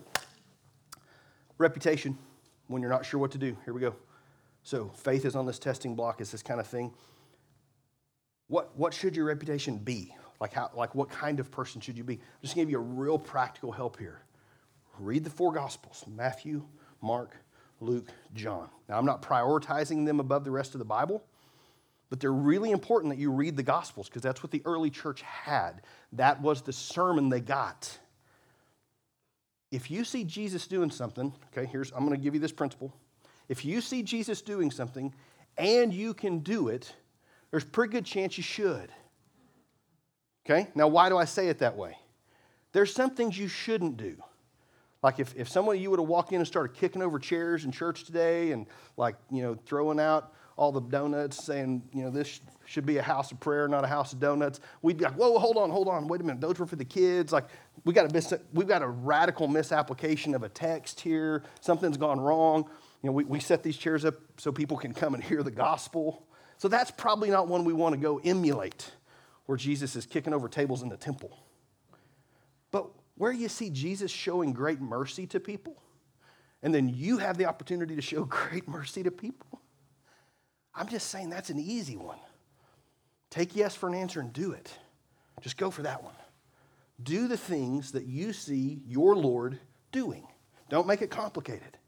Reputation, 1.58 2.16
when 2.66 2.82
you're 2.82 2.90
not 2.90 3.04
sure 3.04 3.20
what 3.20 3.32
to 3.32 3.38
do. 3.38 3.56
Here 3.64 3.74
we 3.74 3.80
go. 3.80 3.94
So 4.62 4.88
faith 4.88 5.24
is 5.24 5.36
on 5.36 5.46
this 5.46 5.58
testing 5.58 5.94
block, 5.94 6.20
is 6.20 6.32
this 6.32 6.42
kind 6.42 6.60
of 6.60 6.66
thing 6.66 6.92
what, 8.48 8.76
what 8.76 8.94
should 8.94 9.16
your 9.16 9.24
reputation 9.26 9.78
be? 9.78 10.14
Like, 10.40 10.52
how, 10.52 10.70
like, 10.74 10.94
what 10.94 11.08
kind 11.08 11.40
of 11.40 11.50
person 11.50 11.80
should 11.80 11.96
you 11.96 12.04
be? 12.04 12.14
I'm 12.14 12.20
just 12.42 12.54
to 12.54 12.60
give 12.60 12.70
you 12.70 12.78
a 12.78 12.82
real 12.82 13.18
practical 13.18 13.72
help 13.72 13.98
here. 13.98 14.20
Read 14.98 15.24
the 15.24 15.30
four 15.30 15.52
Gospels 15.52 16.04
Matthew, 16.06 16.64
Mark, 17.02 17.36
Luke, 17.80 18.08
John. 18.34 18.68
Now, 18.88 18.98
I'm 18.98 19.06
not 19.06 19.22
prioritizing 19.22 20.06
them 20.06 20.20
above 20.20 20.44
the 20.44 20.50
rest 20.50 20.74
of 20.74 20.78
the 20.78 20.84
Bible, 20.84 21.24
but 22.08 22.20
they're 22.20 22.32
really 22.32 22.70
important 22.70 23.12
that 23.12 23.18
you 23.18 23.30
read 23.30 23.56
the 23.56 23.62
Gospels 23.62 24.08
because 24.08 24.22
that's 24.22 24.42
what 24.42 24.52
the 24.52 24.62
early 24.64 24.90
church 24.90 25.22
had. 25.22 25.82
That 26.12 26.40
was 26.40 26.62
the 26.62 26.72
sermon 26.72 27.28
they 27.28 27.40
got. 27.40 27.98
If 29.72 29.90
you 29.90 30.04
see 30.04 30.24
Jesus 30.24 30.66
doing 30.66 30.90
something, 30.90 31.32
okay, 31.52 31.66
here's, 31.66 31.90
I'm 31.92 32.06
going 32.06 32.16
to 32.16 32.22
give 32.22 32.34
you 32.34 32.40
this 32.40 32.52
principle. 32.52 32.94
If 33.48 33.64
you 33.64 33.80
see 33.80 34.02
Jesus 34.02 34.40
doing 34.40 34.70
something 34.70 35.12
and 35.58 35.92
you 35.92 36.14
can 36.14 36.40
do 36.40 36.68
it, 36.68 36.94
there's 37.50 37.64
pretty 37.64 37.92
good 37.92 38.04
chance 38.04 38.36
you 38.36 38.44
should. 38.44 38.90
Okay? 40.44 40.68
Now, 40.74 40.86
why 40.86 41.08
do 41.08 41.16
I 41.16 41.24
say 41.24 41.48
it 41.48 41.58
that 41.58 41.76
way? 41.76 41.96
There's 42.72 42.92
some 42.92 43.10
things 43.10 43.36
you 43.36 43.48
shouldn't 43.48 43.96
do. 43.96 44.16
Like 45.02 45.18
if, 45.18 45.34
if 45.36 45.48
someone 45.48 45.78
you 45.78 45.90
would 45.90 45.98
have 45.98 46.08
walked 46.08 46.32
in 46.32 46.38
and 46.38 46.46
started 46.46 46.76
kicking 46.76 47.02
over 47.02 47.18
chairs 47.18 47.64
in 47.64 47.72
church 47.72 48.04
today 48.04 48.52
and 48.52 48.66
like, 48.96 49.16
you 49.30 49.42
know, 49.42 49.56
throwing 49.66 50.00
out 50.00 50.32
all 50.56 50.72
the 50.72 50.80
donuts, 50.80 51.44
saying, 51.44 51.82
you 51.92 52.02
know, 52.02 52.10
this 52.10 52.40
should 52.64 52.86
be 52.86 52.96
a 52.96 53.02
house 53.02 53.30
of 53.30 53.38
prayer, 53.40 53.68
not 53.68 53.84
a 53.84 53.86
house 53.86 54.12
of 54.12 54.20
donuts. 54.20 54.60
We'd 54.82 54.96
be 54.96 55.04
like, 55.04 55.14
whoa, 55.14 55.38
hold 55.38 55.56
on, 55.56 55.70
hold 55.70 55.88
on, 55.88 56.08
wait 56.08 56.20
a 56.20 56.24
minute, 56.24 56.40
those 56.40 56.58
were 56.58 56.66
for 56.66 56.76
the 56.76 56.84
kids. 56.84 57.32
Like, 57.32 57.44
we 57.84 57.92
got 57.92 58.10
a 58.10 58.12
mis- 58.12 58.34
we've 58.52 58.66
got 58.66 58.82
a 58.82 58.88
radical 58.88 59.48
misapplication 59.48 60.34
of 60.34 60.42
a 60.42 60.48
text 60.48 61.00
here. 61.00 61.42
Something's 61.60 61.96
gone 61.96 62.18
wrong. 62.18 62.64
You 63.02 63.08
know, 63.08 63.12
we, 63.12 63.24
we 63.24 63.40
set 63.40 63.62
these 63.62 63.76
chairs 63.76 64.04
up 64.04 64.14
so 64.38 64.50
people 64.50 64.76
can 64.76 64.92
come 64.92 65.14
and 65.14 65.22
hear 65.22 65.42
the 65.42 65.50
gospel. 65.50 66.26
So 66.58 66.68
that's 66.68 66.90
probably 66.90 67.30
not 67.30 67.48
one 67.48 67.64
we 67.64 67.72
want 67.72 67.94
to 67.94 68.00
go 68.00 68.18
emulate, 68.24 68.90
where 69.44 69.58
Jesus 69.58 69.94
is 69.94 70.06
kicking 70.06 70.32
over 70.32 70.48
tables 70.48 70.82
in 70.82 70.88
the 70.88 70.96
temple. 70.96 71.38
But 72.70 72.88
where 73.16 73.32
you 73.32 73.48
see 73.48 73.70
Jesus 73.70 74.10
showing 74.10 74.52
great 74.52 74.80
mercy 74.80 75.26
to 75.28 75.40
people, 75.40 75.82
and 76.62 76.74
then 76.74 76.88
you 76.88 77.18
have 77.18 77.36
the 77.36 77.44
opportunity 77.44 77.94
to 77.94 78.02
show 78.02 78.24
great 78.28 78.66
mercy 78.66 79.02
to 79.02 79.10
people, 79.10 79.60
I'm 80.76 80.88
just 80.88 81.08
saying 81.08 81.30
that's 81.30 81.50
an 81.50 81.58
easy 81.58 81.96
one. 81.96 82.18
Take 83.30 83.56
yes 83.56 83.74
for 83.74 83.88
an 83.88 83.94
answer 83.94 84.20
and 84.20 84.32
do 84.32 84.52
it. 84.52 84.72
Just 85.40 85.56
go 85.56 85.70
for 85.70 85.82
that 85.82 86.04
one. 86.04 86.14
Do 87.02 87.28
the 87.28 87.36
things 87.36 87.92
that 87.92 88.04
you 88.04 88.32
see 88.32 88.80
your 88.86 89.16
Lord 89.16 89.58
doing. 89.92 90.26
Don't 90.68 90.86
make 90.86 91.02
it 91.02 91.10
complicated. 91.10 91.78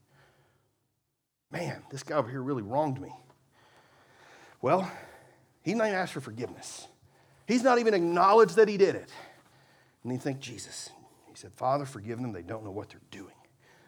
Man, 1.50 1.82
this 1.90 2.02
guy 2.02 2.16
over 2.16 2.28
here 2.28 2.42
really 2.42 2.62
wronged 2.62 3.00
me. 3.00 3.12
Well, 4.60 4.90
he's 5.62 5.76
not 5.76 5.86
even 5.86 5.98
asked 5.98 6.12
for 6.12 6.20
forgiveness. 6.20 6.86
He's 7.46 7.62
not 7.62 7.78
even 7.78 7.94
acknowledged 7.94 8.56
that 8.56 8.68
he 8.68 8.76
did 8.76 8.94
it. 8.94 9.10
And 10.02 10.12
you 10.12 10.18
think, 10.18 10.40
Jesus, 10.40 10.90
he 11.26 11.34
said, 11.34 11.52
Father, 11.54 11.86
forgive 11.86 12.20
them. 12.20 12.32
They 12.32 12.42
don't 12.42 12.64
know 12.64 12.70
what 12.70 12.90
they're 12.90 13.00
doing. 13.10 13.32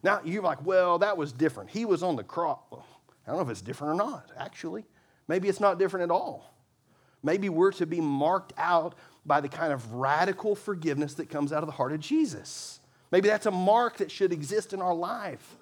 Now, 0.02 0.20
you're 0.24 0.42
like, 0.42 0.64
well, 0.64 0.98
that 1.00 1.16
was 1.18 1.32
different. 1.32 1.68
He 1.70 1.84
was 1.84 2.02
on 2.02 2.16
the 2.16 2.24
cross. 2.24 2.58
Well, 2.70 2.86
I 3.26 3.30
don't 3.30 3.38
know 3.38 3.44
if 3.44 3.50
it's 3.50 3.60
different 3.60 3.94
or 3.94 4.04
not, 4.04 4.30
actually. 4.36 4.84
Maybe 5.28 5.48
it's 5.48 5.60
not 5.60 5.78
different 5.78 6.04
at 6.04 6.10
all. 6.10 6.54
Maybe 7.22 7.48
we're 7.48 7.72
to 7.72 7.86
be 7.86 8.00
marked 8.00 8.52
out 8.56 8.94
by 9.26 9.40
the 9.40 9.48
kind 9.48 9.72
of 9.72 9.92
radical 9.92 10.54
forgiveness 10.54 11.14
that 11.14 11.28
comes 11.28 11.52
out 11.52 11.62
of 11.62 11.66
the 11.66 11.72
heart 11.72 11.92
of 11.92 12.00
Jesus. 12.00 12.80
Maybe 13.12 13.28
that's 13.28 13.46
a 13.46 13.50
mark 13.50 13.98
that 13.98 14.10
should 14.10 14.32
exist 14.32 14.72
in 14.72 14.80
our 14.80 14.94
life. 14.94 15.56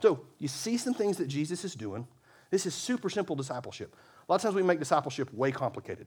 So, 0.00 0.20
you 0.38 0.48
see 0.48 0.76
some 0.76 0.94
things 0.94 1.18
that 1.18 1.28
Jesus 1.28 1.64
is 1.64 1.74
doing. 1.74 2.06
This 2.50 2.64
is 2.64 2.74
super 2.74 3.10
simple 3.10 3.36
discipleship. 3.36 3.94
A 3.94 4.32
lot 4.32 4.36
of 4.36 4.42
times 4.42 4.54
we 4.54 4.62
make 4.62 4.78
discipleship 4.78 5.32
way 5.34 5.52
complicated. 5.52 6.06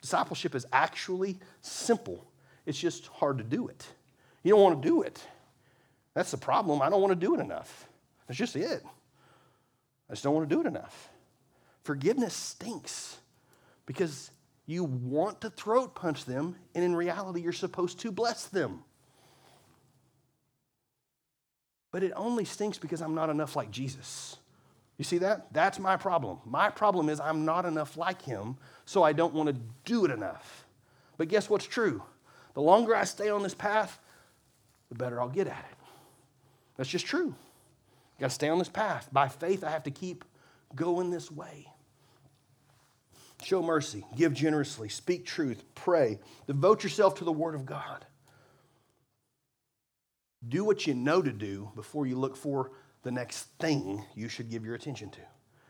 Discipleship 0.00 0.54
is 0.54 0.66
actually 0.72 1.38
simple, 1.60 2.24
it's 2.66 2.78
just 2.78 3.06
hard 3.08 3.38
to 3.38 3.44
do 3.44 3.68
it. 3.68 3.86
You 4.42 4.52
don't 4.52 4.62
want 4.62 4.82
to 4.82 4.88
do 4.88 5.02
it. 5.02 5.22
That's 6.14 6.30
the 6.30 6.36
problem. 6.36 6.80
I 6.82 6.90
don't 6.90 7.00
want 7.00 7.12
to 7.12 7.26
do 7.26 7.34
it 7.34 7.40
enough. 7.40 7.88
That's 8.26 8.38
just 8.38 8.56
it. 8.56 8.82
I 10.14 10.16
just 10.16 10.22
don't 10.22 10.34
want 10.36 10.48
to 10.48 10.54
do 10.54 10.60
it 10.60 10.66
enough. 10.68 11.08
Forgiveness 11.82 12.34
stinks 12.34 13.16
because 13.84 14.30
you 14.64 14.84
want 14.84 15.40
to 15.40 15.50
throat 15.50 15.96
punch 15.96 16.24
them, 16.24 16.54
and 16.72 16.84
in 16.84 16.94
reality, 16.94 17.40
you're 17.40 17.52
supposed 17.52 17.98
to 17.98 18.12
bless 18.12 18.44
them. 18.46 18.84
But 21.90 22.04
it 22.04 22.12
only 22.14 22.44
stinks 22.44 22.78
because 22.78 23.02
I'm 23.02 23.16
not 23.16 23.28
enough 23.28 23.56
like 23.56 23.72
Jesus. 23.72 24.36
You 24.98 25.04
see 25.04 25.18
that? 25.18 25.52
That's 25.52 25.80
my 25.80 25.96
problem. 25.96 26.38
My 26.44 26.70
problem 26.70 27.08
is 27.08 27.18
I'm 27.18 27.44
not 27.44 27.66
enough 27.66 27.96
like 27.96 28.22
him, 28.22 28.56
so 28.84 29.02
I 29.02 29.12
don't 29.12 29.34
want 29.34 29.48
to 29.48 29.56
do 29.84 30.04
it 30.04 30.12
enough. 30.12 30.64
But 31.16 31.26
guess 31.26 31.50
what's 31.50 31.66
true? 31.66 32.04
The 32.54 32.62
longer 32.62 32.94
I 32.94 33.02
stay 33.02 33.30
on 33.30 33.42
this 33.42 33.54
path, 33.54 33.98
the 34.90 34.94
better 34.94 35.20
I'll 35.20 35.28
get 35.28 35.48
at 35.48 35.66
it. 35.72 35.78
That's 36.76 36.88
just 36.88 37.04
true. 37.04 37.34
I 38.16 38.20
got 38.20 38.28
to 38.28 38.34
stay 38.34 38.48
on 38.48 38.58
this 38.58 38.68
path. 38.68 39.08
By 39.12 39.28
faith, 39.28 39.64
I 39.64 39.70
have 39.70 39.84
to 39.84 39.90
keep 39.90 40.24
going 40.74 41.10
this 41.10 41.30
way. 41.30 41.68
Show 43.42 43.62
mercy, 43.62 44.04
give 44.16 44.32
generously, 44.32 44.88
speak 44.88 45.26
truth, 45.26 45.64
pray, 45.74 46.18
devote 46.46 46.82
yourself 46.82 47.16
to 47.16 47.24
the 47.24 47.32
Word 47.32 47.54
of 47.54 47.66
God. 47.66 48.06
Do 50.48 50.64
what 50.64 50.86
you 50.86 50.94
know 50.94 51.20
to 51.20 51.32
do 51.32 51.70
before 51.74 52.06
you 52.06 52.16
look 52.16 52.36
for 52.36 52.70
the 53.02 53.10
next 53.10 53.44
thing 53.58 54.04
you 54.14 54.28
should 54.28 54.50
give 54.50 54.64
your 54.64 54.74
attention 54.74 55.10
to. 55.10 55.20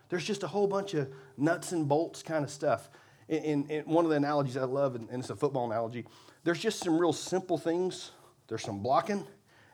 There's 0.08 0.24
just 0.24 0.42
a 0.42 0.46
whole 0.46 0.66
bunch 0.66 0.94
of 0.94 1.10
nuts 1.36 1.72
and 1.72 1.88
bolts 1.88 2.22
kind 2.22 2.44
of 2.44 2.50
stuff. 2.50 2.90
And, 3.28 3.68
one 3.86 4.04
of 4.04 4.10
the 4.10 4.16
analogies 4.16 4.56
I 4.56 4.64
love, 4.64 4.94
and 4.94 5.08
it's 5.10 5.30
a 5.30 5.36
football 5.36 5.64
analogy, 5.64 6.04
there's 6.44 6.60
just 6.60 6.80
some 6.80 6.98
real 6.98 7.12
simple 7.12 7.56
things. 7.56 8.10
There's 8.48 8.62
some 8.62 8.80
blocking 8.80 9.26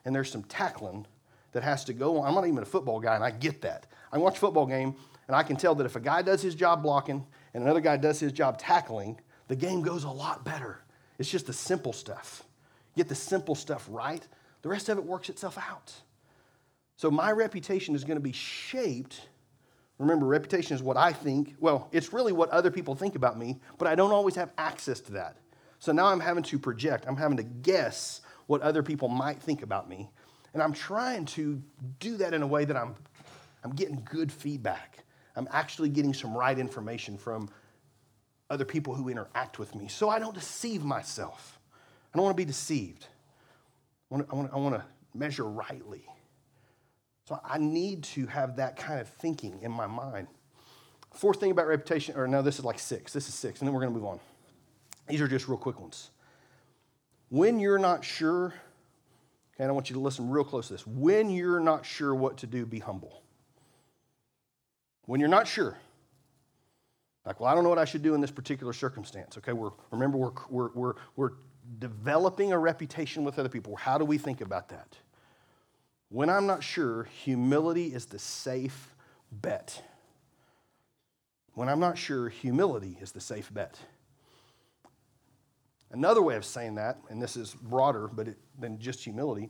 and 0.05 0.15
there's 0.15 0.31
some 0.31 0.43
tackling 0.43 1.05
that 1.51 1.63
has 1.63 1.83
to 1.85 1.93
go 1.93 2.19
on. 2.19 2.27
I'm 2.27 2.35
not 2.35 2.47
even 2.47 2.59
a 2.59 2.65
football 2.65 2.99
guy, 2.99 3.15
and 3.15 3.23
I 3.23 3.31
get 3.31 3.61
that. 3.61 3.87
I 4.11 4.17
watch 4.17 4.37
a 4.37 4.39
football 4.39 4.65
game, 4.65 4.95
and 5.27 5.35
I 5.35 5.43
can 5.43 5.55
tell 5.55 5.75
that 5.75 5.85
if 5.85 5.95
a 5.95 5.99
guy 5.99 6.21
does 6.21 6.41
his 6.41 6.55
job 6.55 6.83
blocking 6.83 7.25
and 7.53 7.63
another 7.63 7.81
guy 7.81 7.97
does 7.97 8.19
his 8.19 8.31
job 8.31 8.57
tackling, 8.57 9.19
the 9.47 9.55
game 9.55 9.81
goes 9.81 10.03
a 10.03 10.09
lot 10.09 10.43
better. 10.45 10.79
It's 11.19 11.29
just 11.29 11.47
the 11.47 11.53
simple 11.53 11.93
stuff. 11.93 12.43
Get 12.95 13.07
the 13.07 13.15
simple 13.15 13.55
stuff 13.55 13.87
right, 13.89 14.25
the 14.61 14.69
rest 14.69 14.89
of 14.89 14.97
it 14.97 15.03
works 15.03 15.29
itself 15.29 15.57
out. 15.57 15.93
So 16.97 17.09
my 17.09 17.31
reputation 17.31 17.95
is 17.95 18.03
going 18.03 18.17
to 18.17 18.23
be 18.23 18.31
shaped. 18.31 19.21
Remember, 19.97 20.25
reputation 20.25 20.75
is 20.75 20.83
what 20.83 20.97
I 20.97 21.13
think. 21.13 21.55
Well, 21.59 21.87
it's 21.91 22.13
really 22.13 22.31
what 22.33 22.49
other 22.49 22.69
people 22.69 22.95
think 22.95 23.15
about 23.15 23.39
me, 23.39 23.59
but 23.77 23.87
I 23.87 23.95
don't 23.95 24.11
always 24.11 24.35
have 24.35 24.51
access 24.57 24.99
to 25.01 25.13
that. 25.13 25.37
So 25.79 25.91
now 25.91 26.05
I'm 26.05 26.19
having 26.19 26.43
to 26.43 26.59
project, 26.59 27.05
I'm 27.07 27.15
having 27.15 27.37
to 27.37 27.43
guess 27.43 28.21
what 28.47 28.61
other 28.61 28.83
people 28.83 29.07
might 29.07 29.41
think 29.41 29.63
about 29.63 29.89
me. 29.89 30.11
And 30.53 30.61
I'm 30.61 30.73
trying 30.73 31.25
to 31.25 31.61
do 31.99 32.17
that 32.17 32.33
in 32.33 32.41
a 32.41 32.47
way 32.47 32.65
that 32.65 32.75
I'm, 32.75 32.95
I'm 33.63 33.71
getting 33.71 34.01
good 34.03 34.31
feedback. 34.31 35.03
I'm 35.35 35.47
actually 35.51 35.89
getting 35.89 36.13
some 36.13 36.37
right 36.37 36.57
information 36.57 37.17
from 37.17 37.49
other 38.49 38.65
people 38.65 38.93
who 38.93 39.07
interact 39.07 39.59
with 39.59 39.73
me 39.75 39.87
so 39.87 40.09
I 40.09 40.19
don't 40.19 40.35
deceive 40.35 40.83
myself. 40.83 41.57
I 42.13 42.17
don't 42.17 42.25
want 42.25 42.35
to 42.35 42.41
be 42.41 42.45
deceived. 42.45 43.07
I 44.11 44.15
want 44.15 44.27
to, 44.27 44.33
I 44.33 44.35
want 44.35 44.53
I 44.53 44.57
want 44.57 44.75
to 44.75 44.83
measure 45.13 45.45
rightly. 45.45 46.05
So 47.27 47.39
I 47.45 47.57
need 47.59 48.03
to 48.03 48.25
have 48.27 48.57
that 48.57 48.75
kind 48.75 48.99
of 48.99 49.07
thinking 49.07 49.59
in 49.61 49.71
my 49.71 49.87
mind. 49.87 50.27
Fourth 51.13 51.39
thing 51.39 51.51
about 51.51 51.67
reputation, 51.67 52.15
or 52.17 52.27
no, 52.27 52.41
this 52.41 52.59
is 52.59 52.65
like 52.65 52.79
six. 52.79 53.13
This 53.13 53.29
is 53.29 53.33
six, 53.33 53.59
and 53.59 53.67
then 53.67 53.73
we're 53.73 53.81
going 53.81 53.93
to 53.93 53.99
move 53.99 54.07
on. 54.07 54.19
These 55.07 55.21
are 55.21 55.27
just 55.27 55.47
real 55.47 55.57
quick 55.57 55.79
ones. 55.79 56.09
When 57.29 57.59
you're 57.59 57.79
not 57.79 58.03
sure, 58.03 58.53
okay, 59.61 59.69
I 59.69 59.71
want 59.71 59.89
you 59.89 59.93
to 59.95 59.99
listen 59.99 60.29
real 60.29 60.43
close 60.43 60.67
to 60.67 60.73
this. 60.73 60.87
When 60.87 61.29
you're 61.29 61.59
not 61.59 61.85
sure 61.85 62.15
what 62.15 62.37
to 62.37 62.47
do, 62.47 62.65
be 62.65 62.79
humble. 62.79 63.21
When 65.05 65.19
you're 65.19 65.29
not 65.29 65.47
sure, 65.47 65.77
like, 67.25 67.39
well, 67.39 67.49
I 67.49 67.53
don't 67.53 67.63
know 67.63 67.69
what 67.69 67.77
I 67.77 67.85
should 67.85 68.01
do 68.01 68.15
in 68.15 68.21
this 68.21 68.31
particular 68.31 68.73
circumstance. 68.73 69.37
Okay, 69.37 69.53
we're, 69.53 69.69
remember, 69.91 70.17
we're, 70.17 70.31
we're, 70.49 70.69
we're, 70.73 70.93
we're 71.15 71.31
developing 71.77 72.51
a 72.51 72.57
reputation 72.57 73.23
with 73.23 73.37
other 73.37 73.49
people. 73.49 73.75
How 73.75 73.97
do 73.97 74.05
we 74.05 74.17
think 74.17 74.41
about 74.41 74.69
that? 74.69 74.97
When 76.09 76.29
I'm 76.29 76.47
not 76.47 76.63
sure, 76.63 77.03
humility 77.03 77.93
is 77.93 78.07
the 78.07 78.19
safe 78.19 78.95
bet. 79.31 79.83
When 81.53 81.69
I'm 81.69 81.79
not 81.79 81.97
sure, 81.97 82.29
humility 82.29 82.97
is 82.99 83.11
the 83.11 83.21
safe 83.21 83.53
bet. 83.53 83.77
Another 85.91 86.21
way 86.21 86.35
of 86.35 86.45
saying 86.45 86.75
that, 86.75 86.99
and 87.09 87.21
this 87.21 87.35
is 87.35 87.53
broader 87.53 88.07
but 88.07 88.29
it, 88.29 88.37
than 88.59 88.79
just 88.79 89.03
humility, 89.03 89.49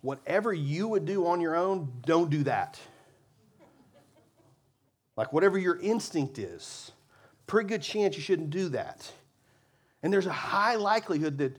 whatever 0.00 0.52
you 0.52 0.88
would 0.88 1.04
do 1.04 1.26
on 1.26 1.40
your 1.40 1.56
own, 1.56 1.92
don't 2.06 2.30
do 2.30 2.44
that. 2.44 2.78
Like 5.16 5.32
whatever 5.32 5.58
your 5.58 5.78
instinct 5.80 6.38
is, 6.38 6.92
pretty 7.46 7.68
good 7.68 7.82
chance 7.82 8.16
you 8.16 8.22
shouldn't 8.22 8.50
do 8.50 8.68
that. 8.70 9.10
And 10.02 10.12
there's 10.12 10.26
a 10.26 10.32
high 10.32 10.76
likelihood 10.76 11.38
that 11.38 11.56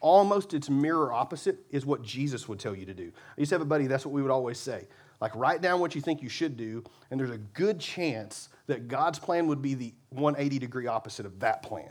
almost 0.00 0.54
its 0.54 0.70
mirror 0.70 1.12
opposite 1.12 1.58
is 1.70 1.86
what 1.86 2.02
Jesus 2.02 2.48
would 2.48 2.58
tell 2.58 2.74
you 2.74 2.86
to 2.86 2.94
do. 2.94 3.12
I 3.36 3.40
used 3.40 3.50
to 3.50 3.54
have 3.54 3.62
a 3.62 3.66
buddy, 3.66 3.86
that's 3.86 4.04
what 4.04 4.12
we 4.12 4.22
would 4.22 4.30
always 4.30 4.58
say. 4.58 4.86
Like, 5.20 5.34
write 5.34 5.62
down 5.62 5.80
what 5.80 5.94
you 5.94 6.00
think 6.00 6.22
you 6.22 6.28
should 6.28 6.56
do, 6.56 6.84
and 7.10 7.18
there's 7.18 7.30
a 7.30 7.38
good 7.38 7.80
chance 7.80 8.48
that 8.66 8.88
God's 8.88 9.18
plan 9.18 9.46
would 9.46 9.62
be 9.62 9.74
the 9.74 9.94
180 10.10 10.58
degree 10.58 10.86
opposite 10.86 11.24
of 11.24 11.40
that 11.40 11.62
plan. 11.62 11.90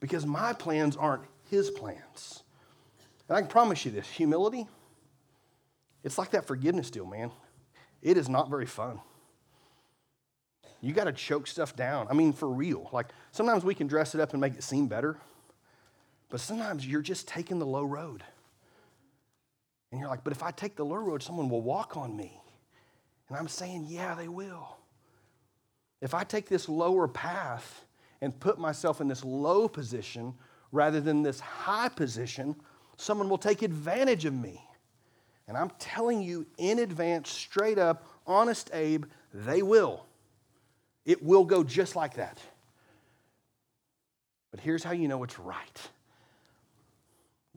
Because 0.00 0.26
my 0.26 0.52
plans 0.52 0.96
aren't 0.96 1.22
his 1.50 1.70
plans. 1.70 2.42
And 3.28 3.36
I 3.36 3.40
can 3.40 3.50
promise 3.50 3.84
you 3.84 3.90
this 3.90 4.08
humility, 4.08 4.66
it's 6.02 6.18
like 6.18 6.30
that 6.30 6.46
forgiveness 6.46 6.90
deal, 6.90 7.06
man. 7.06 7.30
It 8.02 8.16
is 8.16 8.28
not 8.28 8.48
very 8.48 8.66
fun. 8.66 9.00
You 10.80 10.94
got 10.94 11.04
to 11.04 11.12
choke 11.12 11.46
stuff 11.46 11.76
down. 11.76 12.06
I 12.08 12.14
mean, 12.14 12.32
for 12.32 12.48
real. 12.48 12.88
Like, 12.92 13.08
sometimes 13.32 13.64
we 13.64 13.74
can 13.74 13.86
dress 13.86 14.14
it 14.14 14.20
up 14.20 14.32
and 14.32 14.40
make 14.40 14.54
it 14.54 14.62
seem 14.62 14.86
better. 14.86 15.18
But 16.30 16.40
sometimes 16.40 16.86
you're 16.86 17.02
just 17.02 17.28
taking 17.28 17.58
the 17.58 17.66
low 17.66 17.84
road. 17.84 18.24
And 19.92 20.00
you're 20.00 20.08
like, 20.08 20.24
but 20.24 20.32
if 20.32 20.42
I 20.42 20.52
take 20.52 20.76
the 20.76 20.84
low 20.84 20.96
road, 20.96 21.22
someone 21.22 21.50
will 21.50 21.60
walk 21.60 21.96
on 21.96 22.16
me. 22.16 22.40
And 23.28 23.36
I'm 23.36 23.48
saying, 23.48 23.86
yeah, 23.88 24.14
they 24.14 24.28
will. 24.28 24.76
If 26.00 26.14
I 26.14 26.24
take 26.24 26.48
this 26.48 26.68
lower 26.68 27.06
path 27.06 27.84
and 28.20 28.38
put 28.38 28.58
myself 28.58 29.00
in 29.00 29.08
this 29.08 29.24
low 29.24 29.68
position 29.68 30.34
rather 30.72 31.00
than 31.00 31.22
this 31.22 31.40
high 31.40 31.88
position, 31.88 32.54
someone 32.96 33.28
will 33.28 33.38
take 33.38 33.62
advantage 33.62 34.24
of 34.24 34.34
me. 34.34 34.62
And 35.48 35.56
I'm 35.56 35.70
telling 35.78 36.22
you 36.22 36.46
in 36.58 36.78
advance, 36.78 37.30
straight 37.30 37.78
up, 37.78 38.06
honest 38.26 38.70
Abe, 38.72 39.04
they 39.34 39.62
will. 39.62 40.06
It 41.04 41.22
will 41.22 41.44
go 41.44 41.64
just 41.64 41.96
like 41.96 42.14
that. 42.14 42.38
But 44.50 44.60
here's 44.60 44.84
how 44.84 44.92
you 44.92 45.08
know 45.08 45.22
it's 45.24 45.38
right 45.38 45.80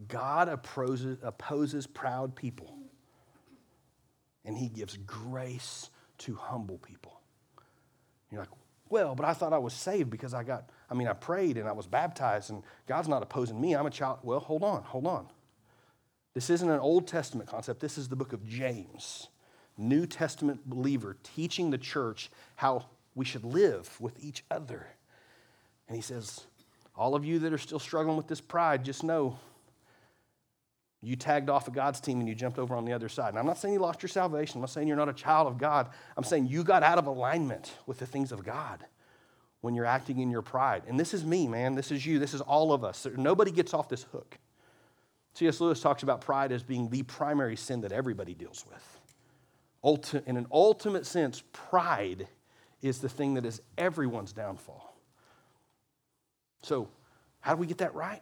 God 0.07 0.49
opposes, 0.49 1.17
opposes 1.21 1.85
proud 1.85 2.35
people, 2.35 2.75
and 4.45 4.57
He 4.57 4.69
gives 4.69 4.97
grace 4.97 5.89
to 6.19 6.35
humble 6.35 6.79
people. 6.79 7.21
You're 8.31 8.41
like, 8.41 8.49
well, 8.93 9.15
but 9.15 9.25
I 9.25 9.33
thought 9.33 9.53
I 9.53 9.57
was 9.57 9.73
saved 9.73 10.11
because 10.11 10.35
I 10.35 10.43
got, 10.43 10.69
I 10.87 10.93
mean, 10.93 11.07
I 11.07 11.13
prayed 11.13 11.57
and 11.57 11.67
I 11.67 11.71
was 11.71 11.87
baptized, 11.87 12.51
and 12.51 12.61
God's 12.87 13.07
not 13.07 13.23
opposing 13.23 13.59
me. 13.59 13.73
I'm 13.73 13.87
a 13.87 13.89
child. 13.89 14.19
Well, 14.21 14.39
hold 14.39 14.63
on, 14.63 14.83
hold 14.83 15.07
on. 15.07 15.25
This 16.35 16.51
isn't 16.51 16.69
an 16.69 16.79
Old 16.79 17.07
Testament 17.07 17.49
concept. 17.49 17.79
This 17.79 17.97
is 17.97 18.07
the 18.07 18.15
book 18.15 18.33
of 18.33 18.47
James, 18.47 19.29
New 19.79 20.05
Testament 20.05 20.69
believer 20.69 21.17
teaching 21.23 21.71
the 21.71 21.77
church 21.79 22.29
how 22.55 22.85
we 23.15 23.25
should 23.25 23.43
live 23.43 23.99
with 23.99 24.23
each 24.23 24.43
other. 24.51 24.85
And 25.87 25.95
he 25.95 26.03
says, 26.03 26.41
All 26.95 27.15
of 27.15 27.25
you 27.25 27.39
that 27.39 27.51
are 27.51 27.57
still 27.57 27.79
struggling 27.79 28.15
with 28.15 28.27
this 28.27 28.41
pride, 28.41 28.85
just 28.85 29.03
know 29.03 29.39
you 31.03 31.15
tagged 31.15 31.49
off 31.49 31.67
of 31.67 31.73
God's 31.73 31.99
team 31.99 32.19
and 32.19 32.29
you 32.29 32.33
jumped 32.33 32.57
over 32.57 32.75
on 32.75 32.85
the 32.85 32.93
other 32.93 33.09
side. 33.09 33.29
And 33.29 33.39
I'm 33.39 33.45
not 33.45 33.57
saying 33.57 33.73
you 33.73 33.79
lost 33.79 34.01
your 34.01 34.09
salvation. 34.09 34.57
I'm 34.57 34.61
not 34.61 34.69
saying 34.69 34.87
you're 34.87 34.97
not 34.97 35.09
a 35.09 35.13
child 35.13 35.47
of 35.47 35.57
God. 35.57 35.89
I'm 36.15 36.23
saying 36.23 36.47
you 36.47 36.63
got 36.63 36.81
out 36.81 36.97
of 36.97 37.07
alignment 37.07 37.73
with 37.85 37.99
the 37.99 38.05
things 38.05 38.31
of 38.31 38.43
God 38.43 38.85
when 39.61 39.75
you're 39.75 39.85
acting 39.85 40.19
in 40.19 40.31
your 40.31 40.41
pride. 40.41 40.83
And 40.87 40.99
this 40.99 41.13
is 41.13 41.25
me, 41.25 41.47
man. 41.47 41.75
This 41.75 41.91
is 41.91 42.05
you. 42.05 42.19
This 42.19 42.33
is 42.33 42.41
all 42.41 42.71
of 42.71 42.83
us. 42.83 43.05
Nobody 43.17 43.51
gets 43.51 43.73
off 43.73 43.89
this 43.89 44.03
hook. 44.03 44.37
C.S. 45.33 45.59
Lewis 45.59 45.81
talks 45.81 46.03
about 46.03 46.21
pride 46.21 46.51
as 46.51 46.63
being 46.63 46.89
the 46.89 47.03
primary 47.03 47.55
sin 47.55 47.81
that 47.81 47.91
everybody 47.91 48.33
deals 48.33 48.65
with. 48.69 50.23
In 50.25 50.37
an 50.37 50.47
ultimate 50.51 51.05
sense, 51.05 51.43
pride 51.51 52.27
is 52.81 52.99
the 52.99 53.09
thing 53.09 53.33
that 53.33 53.45
is 53.45 53.61
everyone's 53.77 54.31
downfall. 54.31 54.95
So, 56.61 56.87
how 57.41 57.55
do 57.55 57.59
we 57.59 57.67
get 57.67 57.79
that 57.79 57.93
right? 57.93 58.21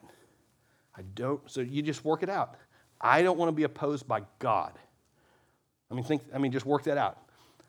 I 0.98 1.04
don't, 1.14 1.42
so 1.50 1.62
you 1.62 1.82
just 1.82 2.04
work 2.04 2.24
it 2.24 2.30
out. 2.30 2.56
I 3.02 3.24
don't 3.24 3.38
want 3.38 3.49
to 3.49 3.54
be 3.54 3.64
opposed 3.64 4.08
by 4.08 4.22
God. 4.39 4.78
I 5.89 5.95
mean, 5.95 6.04
think, 6.04 6.22
I 6.34 6.38
mean, 6.38 6.52
just 6.52 6.66
work 6.66 6.84
that 6.84 6.97
out. 6.97 7.18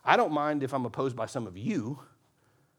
I 0.04 0.16
don't 0.16 0.32
mind 0.32 0.62
if 0.62 0.74
I'm 0.74 0.84
opposed 0.84 1.16
by 1.16 1.26
some 1.26 1.46
of 1.46 1.56
you, 1.56 1.98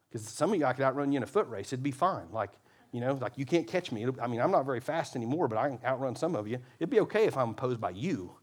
because 0.10 0.28
some 0.28 0.54
of 0.54 0.60
you 0.60 0.66
I 0.66 0.74
could 0.74 0.86
outrun 0.86 1.12
you 1.12 1.18
in 1.18 1.24
a 1.24 1.28
foot 1.28 1.50
race. 1.50 1.74
It'd 1.74 1.84
be 1.84 1.92
fine. 1.92 2.28
Like, 2.32 2.52
you 2.92 3.02
know, 3.02 3.14
like 3.14 3.38
you 3.38 3.46
can't 3.46 3.68
catch 3.68 3.92
me. 3.92 4.06
I 4.22 4.28
mean, 4.28 4.40
I'm 4.40 4.52
not 4.52 4.66
very 4.66 4.80
fast 4.80 5.16
anymore, 5.16 5.48
but 5.48 5.58
I 5.58 5.70
can 5.70 5.80
outrun 5.84 6.16
some 6.16 6.36
of 6.36 6.48
you. 6.48 6.60
It'd 6.80 6.92
be 6.92 7.00
okay 7.02 7.26
if 7.26 7.36
I'm 7.36 7.50
opposed 7.50 7.82
by 7.82 7.90
you. 7.90 8.36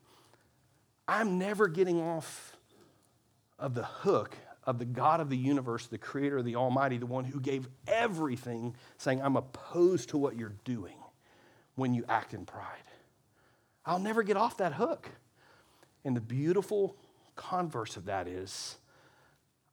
I'm 1.06 1.38
never 1.38 1.68
getting 1.68 2.00
off 2.00 2.56
of 3.58 3.74
the 3.74 3.84
hook 3.84 4.36
of 4.64 4.78
the 4.78 4.84
God 4.84 5.20
of 5.20 5.30
the 5.30 5.36
universe, 5.36 5.86
the 5.86 5.98
creator 5.98 6.42
the 6.42 6.56
Almighty, 6.56 6.98
the 6.98 7.06
one 7.06 7.24
who 7.24 7.40
gave 7.40 7.68
everything, 7.86 8.74
saying, 8.98 9.22
I'm 9.22 9.36
opposed 9.36 10.10
to 10.10 10.18
what 10.18 10.36
you're 10.36 10.54
doing 10.64 10.96
when 11.76 11.94
you 11.94 12.04
act 12.08 12.34
in 12.34 12.44
pride. 12.44 12.66
I'll 13.84 13.98
never 13.98 14.22
get 14.22 14.36
off 14.36 14.58
that 14.58 14.74
hook. 14.74 15.08
And 16.04 16.16
the 16.16 16.20
beautiful 16.20 16.96
converse 17.36 17.96
of 17.96 18.06
that 18.06 18.26
is 18.28 18.76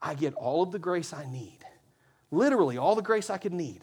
I 0.01 0.13
get 0.13 0.33
all 0.33 0.63
of 0.63 0.71
the 0.71 0.79
grace 0.79 1.13
I 1.13 1.25
need, 1.31 1.59
literally 2.31 2.77
all 2.77 2.95
the 2.95 3.01
grace 3.01 3.29
I 3.29 3.37
could 3.37 3.53
need, 3.53 3.81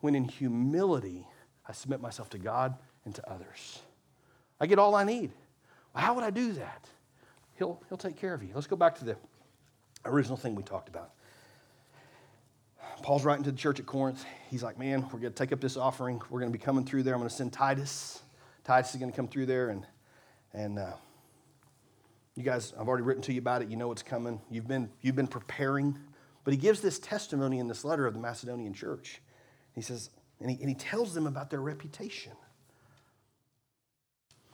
when 0.00 0.14
in 0.14 0.24
humility 0.24 1.26
I 1.68 1.72
submit 1.72 2.00
myself 2.00 2.30
to 2.30 2.38
God 2.38 2.74
and 3.04 3.14
to 3.14 3.30
others. 3.30 3.80
I 4.60 4.66
get 4.66 4.78
all 4.78 4.94
I 4.94 5.04
need. 5.04 5.30
How 5.94 6.14
would 6.14 6.24
I 6.24 6.30
do 6.30 6.52
that? 6.52 6.86
He'll, 7.58 7.80
he'll 7.88 7.98
take 7.98 8.16
care 8.16 8.34
of 8.34 8.42
you. 8.42 8.50
Let's 8.54 8.66
go 8.66 8.76
back 8.76 8.98
to 8.98 9.04
the 9.04 9.16
original 10.04 10.36
thing 10.36 10.54
we 10.54 10.62
talked 10.62 10.88
about. 10.88 11.10
Paul's 13.02 13.24
writing 13.24 13.44
to 13.44 13.50
the 13.50 13.56
church 13.56 13.80
at 13.80 13.86
Corinth. 13.86 14.24
He's 14.50 14.62
like, 14.62 14.78
man, 14.78 15.02
we're 15.04 15.20
going 15.20 15.32
to 15.32 15.38
take 15.38 15.52
up 15.52 15.60
this 15.60 15.76
offering. 15.76 16.20
We're 16.28 16.40
going 16.40 16.52
to 16.52 16.58
be 16.58 16.62
coming 16.62 16.84
through 16.84 17.02
there. 17.02 17.14
I'm 17.14 17.20
going 17.20 17.30
to 17.30 17.34
send 17.34 17.52
Titus. 17.52 18.22
Titus 18.64 18.94
is 18.94 19.00
going 19.00 19.10
to 19.10 19.16
come 19.16 19.28
through 19.28 19.46
there, 19.46 19.70
and, 19.70 19.86
and 20.52 20.78
uh, 20.78 20.92
you 22.34 22.42
guys, 22.42 22.72
I've 22.78 22.88
already 22.88 23.04
written 23.04 23.22
to 23.24 23.32
you 23.32 23.40
about 23.40 23.62
it. 23.62 23.68
You 23.68 23.76
know 23.76 23.88
what's 23.88 24.02
coming. 24.02 24.40
You've 24.50 24.68
been, 24.68 24.90
you've 25.02 25.16
been 25.16 25.26
preparing. 25.26 25.98
But 26.44 26.54
he 26.54 26.58
gives 26.58 26.80
this 26.80 26.98
testimony 26.98 27.58
in 27.58 27.68
this 27.68 27.84
letter 27.84 28.06
of 28.06 28.14
the 28.14 28.20
Macedonian 28.20 28.72
church. 28.72 29.20
He 29.74 29.82
says, 29.82 30.10
and 30.40 30.50
he, 30.50 30.56
and 30.60 30.68
he 30.68 30.74
tells 30.74 31.14
them 31.14 31.26
about 31.26 31.50
their 31.50 31.60
reputation. 31.60 32.32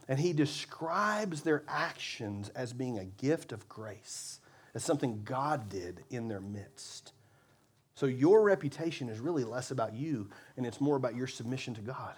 And 0.09 0.19
he 0.19 0.33
describes 0.33 1.43
their 1.43 1.65
actions 1.69 2.49
as 2.51 2.73
being 2.73 2.99
a 2.99 3.05
gift 3.05 3.53
of 3.53 3.69
grace, 3.69 4.41
as 4.75 4.85
something 4.85 5.23
God 5.25 5.69
did 5.69 6.05
in 6.11 6.29
their 6.29 6.41
midst. 6.41 7.13
So 7.95 8.07
your 8.07 8.43
reputation 8.43 9.09
is 9.09 9.19
really 9.21 9.45
less 9.45 9.71
about 9.71 9.95
you 9.95 10.29
and 10.57 10.67
it's 10.67 10.81
more 10.81 10.97
about 10.97 11.17
your 11.17 11.27
submission 11.27 11.75
to 11.75 11.81
God. 11.81 12.15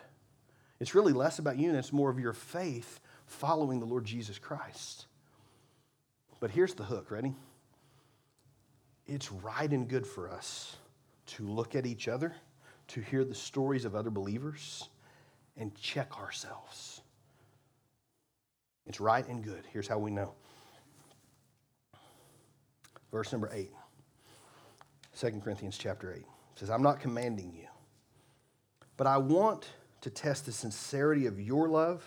It's 0.80 0.94
really 0.94 1.12
less 1.12 1.38
about 1.38 1.58
you 1.58 1.68
and 1.68 1.76
it's 1.76 1.92
more 1.92 2.10
of 2.10 2.18
your 2.18 2.32
faith 2.32 3.00
following 3.26 3.80
the 3.80 3.86
Lord 3.86 4.04
Jesus 4.04 4.38
Christ. 4.38 5.06
But 6.40 6.50
here's 6.50 6.74
the 6.74 6.84
hook 6.84 7.10
ready? 7.10 7.34
It's 9.06 9.32
right 9.32 9.70
and 9.70 9.88
good 9.88 10.06
for 10.06 10.30
us 10.30 10.76
to 11.26 11.46
look 11.46 11.74
at 11.74 11.86
each 11.86 12.08
other, 12.08 12.34
to 12.88 13.00
hear 13.00 13.24
the 13.24 13.34
stories 13.34 13.84
of 13.84 13.94
other 13.94 14.10
believers, 14.10 14.88
and 15.56 15.74
check 15.74 16.18
ourselves. 16.18 17.00
It's 18.86 19.00
right 19.00 19.26
and 19.26 19.42
good. 19.42 19.64
Here's 19.72 19.88
how 19.88 19.98
we 19.98 20.10
know. 20.10 20.34
Verse 23.10 23.32
number 23.32 23.50
eight. 23.52 23.72
2 25.18 25.40
Corinthians 25.42 25.76
chapter 25.76 26.12
8. 26.12 26.24
Says, 26.54 26.70
I'm 26.70 26.82
not 26.82 27.00
commanding 27.00 27.52
you, 27.52 27.66
but 28.96 29.06
I 29.06 29.16
want 29.16 29.68
to 30.00 30.10
test 30.10 30.46
the 30.46 30.52
sincerity 30.52 31.26
of 31.26 31.40
your 31.40 31.68
love 31.68 32.04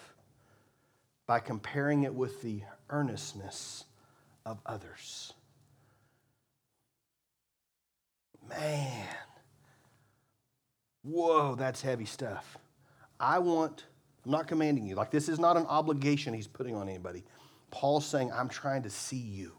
by 1.28 1.39
comparing 1.39 2.04
it 2.04 2.14
with 2.14 2.42
the 2.42 2.62
earnestness 2.89 3.86
of 4.46 4.60
others. 4.66 5.34
Man, 8.50 9.08
whoa, 11.04 11.56
that's 11.56 11.82
heavy 11.82 12.06
stuff. 12.06 12.58
I 13.20 13.39
want, 13.39 13.86
I'm 14.26 14.32
not 14.32 14.48
commanding 14.48 14.86
you. 14.86 14.96
Like, 14.96 15.12
this 15.12 15.30
is 15.30 15.39
not 15.39 15.56
an 15.56 15.66
obligation 15.68 16.34
he's 16.34 16.48
putting 16.48 16.76
on 16.76 16.89
anybody. 16.89 17.24
Paul's 17.70 18.06
saying, 18.06 18.32
I'm 18.34 18.50
trying 18.50 18.84
to 18.84 18.89
see 18.89 19.16
you. 19.16 19.54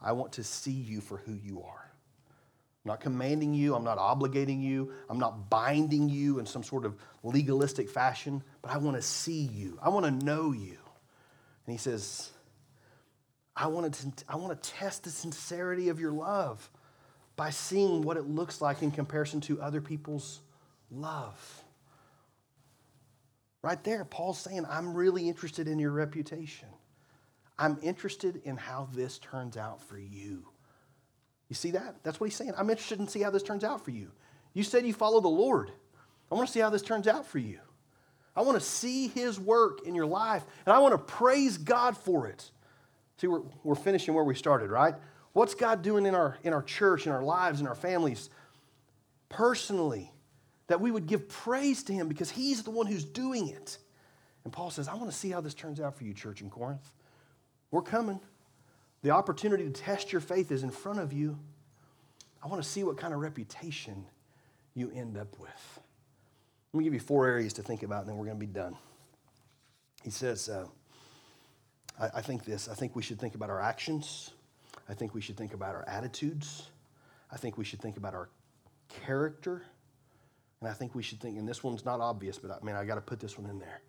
I 0.00 0.12
want 0.12 0.32
to 0.32 0.44
see 0.44 0.72
you 0.72 1.00
for 1.00 1.18
who 1.18 1.34
you 1.34 1.62
are. 1.62 1.83
I'm 2.84 2.90
not 2.90 3.00
commanding 3.00 3.54
you, 3.54 3.74
I'm 3.74 3.84
not 3.84 3.98
obligating 3.98 4.62
you, 4.62 4.92
I'm 5.08 5.18
not 5.18 5.48
binding 5.48 6.10
you 6.10 6.38
in 6.38 6.44
some 6.44 6.62
sort 6.62 6.84
of 6.84 6.96
legalistic 7.22 7.88
fashion, 7.88 8.42
but 8.60 8.72
I 8.72 8.76
want 8.76 8.96
to 8.96 9.02
see 9.02 9.40
you. 9.40 9.78
I 9.82 9.88
want 9.88 10.04
to 10.04 10.10
know 10.24 10.52
you. 10.52 10.76
And 11.66 11.72
he 11.72 11.78
says, 11.78 12.30
I 13.56 13.68
want 13.68 13.94
to, 13.94 14.24
I 14.28 14.36
want 14.36 14.62
to 14.62 14.70
test 14.70 15.04
the 15.04 15.10
sincerity 15.10 15.88
of 15.88 15.98
your 15.98 16.12
love 16.12 16.68
by 17.36 17.50
seeing 17.50 18.02
what 18.02 18.18
it 18.18 18.26
looks 18.26 18.60
like 18.60 18.82
in 18.82 18.90
comparison 18.90 19.40
to 19.42 19.62
other 19.62 19.80
people's 19.80 20.40
love. 20.90 21.64
Right 23.62 23.82
there, 23.82 24.04
Paul's 24.04 24.38
saying, 24.38 24.66
I'm 24.68 24.92
really 24.92 25.26
interested 25.26 25.68
in 25.68 25.78
your 25.78 25.90
reputation. 25.90 26.68
I'm 27.58 27.78
interested 27.82 28.42
in 28.44 28.58
how 28.58 28.88
this 28.92 29.18
turns 29.18 29.56
out 29.56 29.80
for 29.80 29.98
you. 29.98 30.48
You 31.48 31.54
see 31.54 31.72
that? 31.72 31.96
That's 32.02 32.20
what 32.20 32.28
he's 32.28 32.36
saying. 32.36 32.52
I'm 32.56 32.70
interested 32.70 32.98
in 32.98 33.08
see 33.08 33.22
how 33.22 33.30
this 33.30 33.42
turns 33.42 33.64
out 33.64 33.84
for 33.84 33.90
you. 33.90 34.10
You 34.54 34.62
said 34.62 34.86
you 34.86 34.92
follow 34.92 35.20
the 35.20 35.28
Lord. 35.28 35.70
I 36.30 36.34
want 36.34 36.46
to 36.48 36.52
see 36.52 36.60
how 36.60 36.70
this 36.70 36.82
turns 36.82 37.06
out 37.06 37.26
for 37.26 37.38
you. 37.38 37.58
I 38.36 38.42
want 38.42 38.58
to 38.58 38.64
see 38.64 39.08
his 39.08 39.38
work 39.38 39.86
in 39.86 39.94
your 39.94 40.06
life, 40.06 40.44
and 40.66 40.72
I 40.72 40.78
want 40.80 40.92
to 40.92 40.98
praise 40.98 41.58
God 41.58 41.96
for 41.96 42.26
it. 42.26 42.50
See, 43.18 43.26
we're, 43.26 43.42
we're 43.62 43.74
finishing 43.76 44.14
where 44.14 44.24
we 44.24 44.34
started, 44.34 44.70
right? 44.70 44.94
What's 45.32 45.54
God 45.54 45.82
doing 45.82 46.06
in 46.06 46.14
our, 46.14 46.38
in 46.42 46.52
our 46.52 46.62
church, 46.62 47.06
in 47.06 47.12
our 47.12 47.22
lives, 47.22 47.60
in 47.60 47.66
our 47.66 47.74
families, 47.74 48.30
personally, 49.28 50.12
that 50.66 50.80
we 50.80 50.90
would 50.90 51.06
give 51.06 51.28
praise 51.28 51.82
to 51.84 51.92
him 51.92 52.08
because 52.08 52.30
he's 52.30 52.62
the 52.62 52.70
one 52.70 52.86
who's 52.86 53.04
doing 53.04 53.48
it. 53.48 53.78
And 54.44 54.52
Paul 54.52 54.70
says, 54.70 54.88
I 54.88 54.94
want 54.94 55.10
to 55.10 55.16
see 55.16 55.30
how 55.30 55.40
this 55.40 55.54
turns 55.54 55.80
out 55.80 55.96
for 55.96 56.04
you, 56.04 56.14
church 56.14 56.40
in 56.40 56.50
Corinth. 56.50 56.90
We're 57.70 57.82
coming. 57.82 58.20
The 59.04 59.10
opportunity 59.10 59.64
to 59.64 59.70
test 59.70 60.12
your 60.12 60.22
faith 60.22 60.50
is 60.50 60.62
in 60.62 60.70
front 60.70 60.98
of 60.98 61.12
you. 61.12 61.38
I 62.42 62.48
want 62.48 62.62
to 62.62 62.68
see 62.68 62.84
what 62.84 62.96
kind 62.96 63.12
of 63.12 63.20
reputation 63.20 64.06
you 64.74 64.90
end 64.94 65.18
up 65.18 65.38
with. 65.38 65.80
Let 66.72 66.78
me 66.78 66.84
give 66.84 66.94
you 66.94 67.00
four 67.00 67.26
areas 67.26 67.52
to 67.54 67.62
think 67.62 67.82
about, 67.82 68.00
and 68.00 68.08
then 68.08 68.16
we're 68.16 68.24
going 68.24 68.38
to 68.38 68.46
be 68.46 68.50
done. 68.50 68.78
He 70.02 70.08
says, 70.08 70.48
uh, 70.48 70.64
I, 72.00 72.12
I 72.14 72.22
think 72.22 72.46
this. 72.46 72.66
I 72.66 72.72
think 72.72 72.96
we 72.96 73.02
should 73.02 73.20
think 73.20 73.34
about 73.34 73.50
our 73.50 73.60
actions. 73.60 74.30
I 74.88 74.94
think 74.94 75.12
we 75.12 75.20
should 75.20 75.36
think 75.36 75.52
about 75.52 75.74
our 75.74 75.86
attitudes. 75.86 76.70
I 77.30 77.36
think 77.36 77.58
we 77.58 77.64
should 77.64 77.82
think 77.82 77.98
about 77.98 78.14
our 78.14 78.30
character. 78.88 79.64
And 80.62 80.70
I 80.70 80.72
think 80.72 80.94
we 80.94 81.02
should 81.02 81.20
think, 81.20 81.36
and 81.36 81.46
this 81.46 81.62
one's 81.62 81.84
not 81.84 82.00
obvious, 82.00 82.38
but 82.38 82.50
I 82.50 82.64
mean, 82.64 82.74
I 82.74 82.86
got 82.86 82.94
to 82.94 83.02
put 83.02 83.20
this 83.20 83.36
one 83.38 83.50
in 83.50 83.58
there 83.58 83.82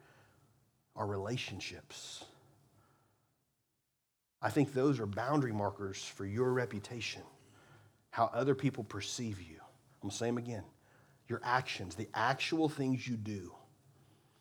our 0.98 1.08
relationships. 1.08 2.26
I 4.42 4.50
think 4.50 4.74
those 4.74 5.00
are 5.00 5.06
boundary 5.06 5.54
markers 5.54 6.04
for 6.04 6.26
your 6.26 6.52
reputation. 6.54 7.24
how 8.16 8.32
other 8.34 8.56
people 8.56 8.86
perceive 8.86 9.42
you. 9.42 9.58
I'm 9.58 10.04
going 10.04 10.12
to 10.12 10.16
say 10.16 10.28
them 10.28 10.38
again. 10.38 10.64
Your 11.28 11.42
actions, 11.44 11.96
the 11.96 12.08
actual 12.14 12.70
things 12.70 13.06
you 13.06 13.18
do, 13.18 13.52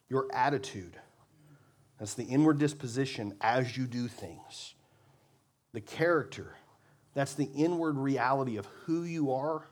your 0.09 0.29
attitude. 0.33 0.97
That's 1.99 2.15
the 2.15 2.23
inward 2.23 2.59
disposition 2.59 3.35
as 3.41 3.77
you 3.77 3.87
do 3.89 4.07
things. 4.07 4.75
The 5.73 5.81
character, 5.81 6.55
that's 7.15 7.35
the 7.35 7.51
inward 7.53 7.99
reality 7.99 8.59
of 8.59 8.67
who 8.85 9.03
you 9.03 9.33
are 9.33 9.67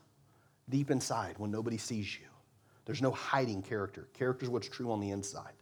deep 0.68 0.90
inside 0.90 1.36
when 1.38 1.52
nobody 1.52 1.78
sees 1.78 2.18
you. 2.18 2.26
There's 2.84 3.02
no 3.02 3.12
hiding 3.12 3.62
character. 3.62 4.08
Character 4.14 4.46
is 4.46 4.50
what's 4.50 4.68
true 4.68 4.90
on 4.90 4.98
the 4.98 5.10
inside. 5.10 5.52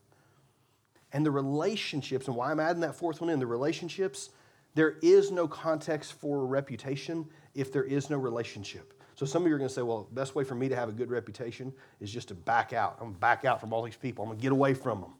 And 1.12 1.26
the 1.26 1.30
relationships, 1.30 2.26
and 2.26 2.36
why 2.36 2.50
I'm 2.50 2.60
adding 2.60 2.80
that 2.80 2.94
fourth 2.94 3.20
one 3.20 3.28
in, 3.28 3.38
the 3.38 3.46
relationships, 3.46 4.30
there 4.74 4.96
is 5.02 5.30
no 5.30 5.48
context 5.48 6.12
for 6.14 6.46
reputation 6.46 7.26
if 7.54 7.72
there 7.72 7.84
is 7.84 8.10
no 8.10 8.16
relationship. 8.16 8.94
So 9.14 9.26
some 9.26 9.42
of 9.42 9.48
you 9.48 9.54
are 9.54 9.58
going 9.58 9.68
to 9.68 9.74
say, 9.74 9.82
well, 9.82 10.04
the 10.04 10.14
best 10.14 10.34
way 10.34 10.44
for 10.44 10.54
me 10.54 10.68
to 10.68 10.76
have 10.76 10.88
a 10.88 10.92
good 10.92 11.10
reputation 11.10 11.72
is 12.00 12.10
just 12.10 12.28
to 12.28 12.34
back 12.34 12.72
out. 12.72 12.96
I'm 13.00 13.06
going 13.06 13.14
to 13.14 13.20
back 13.20 13.44
out 13.44 13.60
from 13.60 13.72
all 13.72 13.82
these 13.82 13.96
people. 13.96 14.24
I'm 14.24 14.30
going 14.30 14.38
to 14.38 14.42
get 14.42 14.52
away 14.52 14.72
from 14.72 15.00
them. 15.00 15.10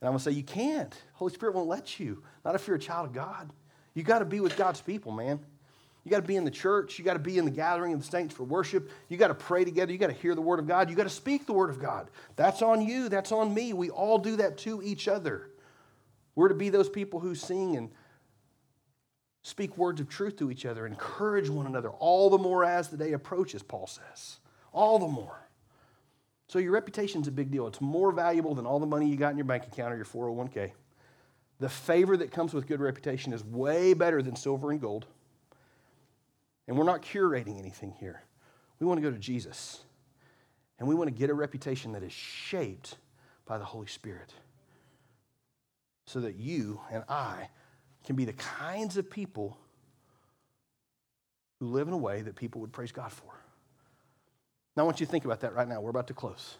And 0.00 0.08
I'm 0.08 0.12
going 0.12 0.18
to 0.18 0.24
say, 0.24 0.32
you 0.32 0.42
can't. 0.42 0.94
Holy 1.14 1.32
Spirit 1.32 1.54
won't 1.54 1.68
let 1.68 1.98
you. 1.98 2.22
Not 2.44 2.54
if 2.54 2.66
you're 2.66 2.76
a 2.76 2.80
child 2.80 3.06
of 3.06 3.12
God. 3.14 3.50
You 3.94 4.02
got 4.02 4.18
to 4.18 4.24
be 4.24 4.40
with 4.40 4.56
God's 4.56 4.80
people, 4.80 5.12
man. 5.12 5.40
You 6.04 6.10
got 6.10 6.20
to 6.20 6.26
be 6.26 6.36
in 6.36 6.44
the 6.44 6.50
church. 6.50 6.98
You 6.98 7.04
got 7.04 7.14
to 7.14 7.18
be 7.18 7.38
in 7.38 7.44
the 7.44 7.50
gathering 7.50 7.92
of 7.92 8.00
the 8.00 8.06
saints 8.06 8.34
for 8.34 8.44
worship. 8.44 8.90
You 9.08 9.16
got 9.16 9.28
to 9.28 9.34
pray 9.34 9.64
together. 9.64 9.92
You 9.92 9.98
got 9.98 10.08
to 10.08 10.12
hear 10.12 10.34
the 10.34 10.40
word 10.40 10.58
of 10.58 10.66
God. 10.66 10.88
You 10.88 10.96
got 10.96 11.04
to 11.04 11.10
speak 11.10 11.46
the 11.46 11.52
word 11.52 11.70
of 11.70 11.80
God. 11.80 12.10
That's 12.36 12.62
on 12.62 12.80
you. 12.80 13.08
That's 13.08 13.32
on 13.32 13.52
me. 13.52 13.72
We 13.72 13.90
all 13.90 14.18
do 14.18 14.36
that 14.36 14.58
to 14.58 14.82
each 14.82 15.08
other. 15.08 15.50
We're 16.34 16.48
to 16.48 16.54
be 16.54 16.70
those 16.70 16.88
people 16.88 17.20
who 17.20 17.34
sing 17.34 17.76
and 17.76 17.90
Speak 19.42 19.76
words 19.78 20.00
of 20.00 20.08
truth 20.08 20.36
to 20.36 20.50
each 20.50 20.66
other, 20.66 20.86
encourage 20.86 21.48
one 21.48 21.66
another, 21.66 21.90
all 21.90 22.28
the 22.28 22.38
more 22.38 22.64
as 22.64 22.88
the 22.88 22.96
day 22.96 23.12
approaches, 23.12 23.62
Paul 23.62 23.86
says. 23.86 24.38
All 24.72 24.98
the 24.98 25.08
more. 25.08 25.48
So 26.48 26.58
your 26.58 26.72
reputation's 26.72 27.28
a 27.28 27.32
big 27.32 27.50
deal. 27.50 27.66
It's 27.66 27.80
more 27.80 28.12
valuable 28.12 28.54
than 28.54 28.66
all 28.66 28.80
the 28.80 28.86
money 28.86 29.08
you 29.08 29.16
got 29.16 29.30
in 29.30 29.38
your 29.38 29.46
bank 29.46 29.66
account 29.66 29.92
or 29.92 29.96
your 29.96 30.04
401k. 30.04 30.72
The 31.58 31.68
favor 31.68 32.16
that 32.16 32.32
comes 32.32 32.52
with 32.52 32.66
good 32.66 32.80
reputation 32.80 33.32
is 33.32 33.44
way 33.44 33.94
better 33.94 34.22
than 34.22 34.34
silver 34.36 34.70
and 34.70 34.80
gold. 34.80 35.06
And 36.66 36.76
we're 36.76 36.84
not 36.84 37.02
curating 37.02 37.58
anything 37.58 37.94
here. 37.98 38.22
We 38.78 38.86
want 38.86 38.98
to 38.98 39.02
go 39.02 39.10
to 39.10 39.18
Jesus. 39.18 39.84
And 40.78 40.88
we 40.88 40.94
want 40.94 41.08
to 41.08 41.14
get 41.14 41.30
a 41.30 41.34
reputation 41.34 41.92
that 41.92 42.02
is 42.02 42.12
shaped 42.12 42.96
by 43.46 43.58
the 43.58 43.64
Holy 43.64 43.86
Spirit 43.86 44.32
so 46.06 46.20
that 46.20 46.36
you 46.36 46.80
and 46.90 47.04
I 47.08 47.48
can 48.04 48.16
be 48.16 48.24
the 48.24 48.32
kinds 48.32 48.96
of 48.96 49.10
people 49.10 49.58
who 51.58 51.66
live 51.66 51.88
in 51.88 51.94
a 51.94 51.98
way 51.98 52.22
that 52.22 52.36
people 52.36 52.60
would 52.60 52.72
praise 52.72 52.92
God 52.92 53.12
for. 53.12 53.32
Now, 54.76 54.84
I 54.84 54.86
want 54.86 55.00
you 55.00 55.06
to 55.06 55.12
think 55.12 55.24
about 55.24 55.40
that 55.40 55.54
right 55.54 55.68
now. 55.68 55.80
We're 55.80 55.90
about 55.90 56.06
to 56.08 56.14
close. 56.14 56.56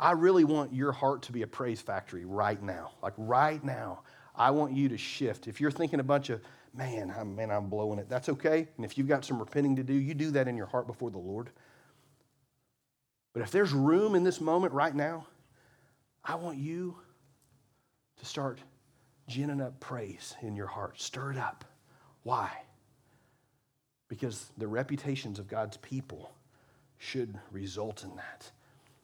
I 0.00 0.12
really 0.12 0.44
want 0.44 0.72
your 0.72 0.92
heart 0.92 1.22
to 1.22 1.32
be 1.32 1.42
a 1.42 1.46
praise 1.46 1.80
factory 1.80 2.24
right 2.24 2.62
now. 2.62 2.92
Like 3.02 3.14
right 3.16 3.62
now, 3.62 4.00
I 4.34 4.50
want 4.50 4.72
you 4.72 4.88
to 4.88 4.98
shift. 4.98 5.48
If 5.48 5.60
you're 5.60 5.70
thinking 5.70 6.00
a 6.00 6.04
bunch 6.04 6.30
of, 6.30 6.40
man, 6.74 7.12
I'm, 7.16 7.34
man, 7.34 7.50
I'm 7.50 7.68
blowing 7.68 7.98
it, 7.98 8.08
that's 8.08 8.28
okay. 8.28 8.68
And 8.76 8.84
if 8.84 8.96
you've 8.96 9.08
got 9.08 9.24
some 9.24 9.38
repenting 9.38 9.76
to 9.76 9.82
do, 9.82 9.94
you 9.94 10.14
do 10.14 10.30
that 10.32 10.46
in 10.46 10.56
your 10.56 10.66
heart 10.66 10.86
before 10.86 11.10
the 11.10 11.18
Lord. 11.18 11.50
But 13.32 13.42
if 13.42 13.50
there's 13.50 13.72
room 13.72 14.14
in 14.14 14.24
this 14.24 14.40
moment 14.40 14.72
right 14.72 14.94
now, 14.94 15.26
I 16.24 16.36
want 16.36 16.58
you 16.58 16.96
to 18.18 18.26
start 18.26 18.60
ginning 19.28 19.60
up 19.60 19.78
praise 19.78 20.34
in 20.42 20.56
your 20.56 20.66
heart. 20.66 21.00
Stir 21.00 21.32
it 21.32 21.38
up. 21.38 21.64
Why? 22.22 22.50
Because 24.08 24.50
the 24.56 24.66
reputations 24.66 25.38
of 25.38 25.46
God's 25.46 25.76
people 25.76 26.32
should 26.96 27.38
result 27.52 28.02
in 28.02 28.16
that. 28.16 28.50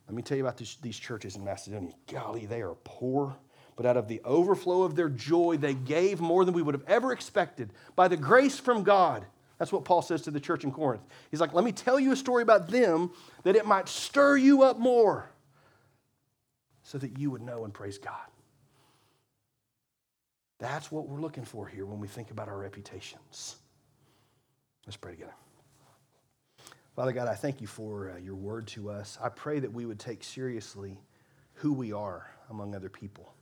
Let 0.08 0.16
me 0.16 0.22
tell 0.22 0.36
you 0.36 0.42
about 0.42 0.58
this, 0.58 0.76
these 0.76 0.98
churches 0.98 1.36
in 1.36 1.44
Macedonia. 1.44 1.92
Golly, 2.10 2.46
they 2.46 2.62
are 2.62 2.74
poor, 2.84 3.36
but 3.76 3.86
out 3.86 3.96
of 3.96 4.08
the 4.08 4.20
overflow 4.24 4.82
of 4.82 4.96
their 4.96 5.08
joy, 5.08 5.56
they 5.56 5.74
gave 5.74 6.20
more 6.20 6.44
than 6.44 6.54
we 6.54 6.62
would 6.62 6.74
have 6.74 6.84
ever 6.86 7.12
expected 7.12 7.72
by 7.96 8.08
the 8.08 8.16
grace 8.16 8.58
from 8.58 8.82
God. 8.82 9.24
That's 9.58 9.72
what 9.72 9.84
Paul 9.84 10.02
says 10.02 10.22
to 10.22 10.30
the 10.30 10.40
church 10.40 10.64
in 10.64 10.72
Corinth. 10.72 11.02
He's 11.30 11.40
like, 11.40 11.54
let 11.54 11.64
me 11.64 11.72
tell 11.72 12.00
you 12.00 12.12
a 12.12 12.16
story 12.16 12.42
about 12.42 12.68
them 12.68 13.10
that 13.44 13.56
it 13.56 13.66
might 13.66 13.88
stir 13.88 14.36
you 14.36 14.62
up 14.62 14.78
more 14.78 15.30
so 16.82 16.98
that 16.98 17.18
you 17.18 17.30
would 17.30 17.42
know 17.42 17.64
and 17.64 17.72
praise 17.72 17.98
God. 17.98 18.26
That's 20.64 20.90
what 20.90 21.06
we're 21.06 21.20
looking 21.20 21.44
for 21.44 21.66
here 21.66 21.84
when 21.84 22.00
we 22.00 22.08
think 22.08 22.30
about 22.30 22.48
our 22.48 22.56
reputations. 22.56 23.56
Let's 24.86 24.96
pray 24.96 25.12
together. 25.12 25.34
Father 26.96 27.12
God, 27.12 27.28
I 27.28 27.34
thank 27.34 27.60
you 27.60 27.66
for 27.66 28.12
uh, 28.12 28.18
your 28.18 28.34
word 28.34 28.66
to 28.68 28.88
us. 28.88 29.18
I 29.22 29.28
pray 29.28 29.60
that 29.60 29.70
we 29.70 29.84
would 29.84 29.98
take 29.98 30.24
seriously 30.24 30.98
who 31.52 31.74
we 31.74 31.92
are 31.92 32.30
among 32.48 32.74
other 32.74 32.88
people. 32.88 33.34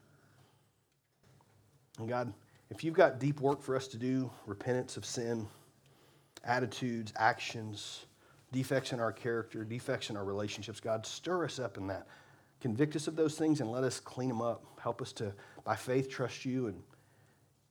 And 2.00 2.08
God, 2.08 2.32
if 2.70 2.82
you've 2.82 2.94
got 2.94 3.20
deep 3.20 3.40
work 3.40 3.62
for 3.62 3.76
us 3.76 3.86
to 3.88 3.98
do, 3.98 4.28
repentance 4.44 4.96
of 4.96 5.04
sin, 5.04 5.46
attitudes, 6.42 7.12
actions, 7.14 8.06
defects 8.50 8.92
in 8.92 8.98
our 8.98 9.12
character, 9.12 9.62
defects 9.62 10.10
in 10.10 10.16
our 10.16 10.24
relationships, 10.24 10.80
God, 10.80 11.06
stir 11.06 11.44
us 11.44 11.60
up 11.60 11.78
in 11.78 11.86
that. 11.86 12.08
Convict 12.60 12.96
us 12.96 13.06
of 13.06 13.14
those 13.14 13.36
things 13.36 13.60
and 13.60 13.70
let 13.70 13.84
us 13.84 14.00
clean 14.00 14.28
them 14.28 14.42
up. 14.42 14.64
Help 14.82 15.00
us 15.00 15.12
to, 15.12 15.32
by 15.62 15.76
faith, 15.76 16.10
trust 16.10 16.44
you 16.44 16.66
and 16.66 16.82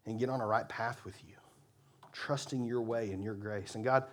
and 0.05 0.19
get 0.19 0.29
on 0.29 0.41
a 0.41 0.45
right 0.45 0.67
path 0.67 1.03
with 1.05 1.15
you, 1.27 1.35
trusting 2.11 2.65
your 2.65 2.81
way 2.81 3.11
and 3.11 3.23
your 3.23 3.33
grace. 3.33 3.75
And 3.75 3.83
God, 3.83 4.05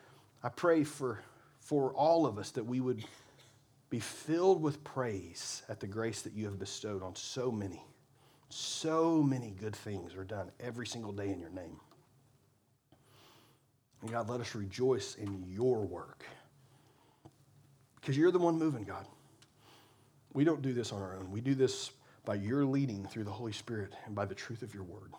I 0.43 0.49
pray 0.49 0.85
for, 0.85 1.23
for 1.61 1.93
all 1.95 2.27
of 2.27 2.39
us 2.39 2.51
that 2.53 2.65
we 2.65 2.81
would 2.81 3.05
be 3.91 4.01
filled 4.01 4.63
with 4.63 4.85
praise 4.85 5.63
at 5.69 5.81
the 5.81 5.87
grace 5.87 6.23
that 6.23 6.35
you 6.35 6.45
have 6.45 6.59
bestowed 6.59 7.03
on 7.03 7.17
so 7.17 7.51
many. 7.51 7.83
So 8.51 9.23
many 9.23 9.51
good 9.51 9.77
things 9.77 10.15
are 10.15 10.25
done 10.25 10.51
every 10.61 10.87
single 10.87 11.13
day 11.13 11.31
in 11.31 11.41
your 11.41 11.51
name. 11.51 11.79
And 14.03 14.11
God, 14.11 14.29
let 14.29 14.41
us 14.41 14.55
rejoice 14.55 15.17
in 15.17 15.45
your 15.49 15.85
work. 15.85 16.25
Because 18.01 18.17
you're 18.17 18.31
the 18.31 18.39
one 18.39 18.59
moving, 18.59 18.85
God. 18.85 19.07
We 20.33 20.45
don't 20.45 20.63
do 20.63 20.73
this 20.73 20.93
on 20.93 21.03
our 21.03 21.17
own. 21.17 21.31
We 21.31 21.41
do 21.41 21.55
this 21.55 21.91
by 22.25 22.37
your 22.37 22.65
leading 22.65 23.07
through 23.07 23.25
the 23.25 23.31
Holy 23.31 23.53
Spirit 23.53 23.95
and 24.07 24.15
by 24.15 24.25
the 24.25 24.35
truth 24.35 24.63
of 24.63 24.75
your 24.75 24.85
word. 24.85 25.13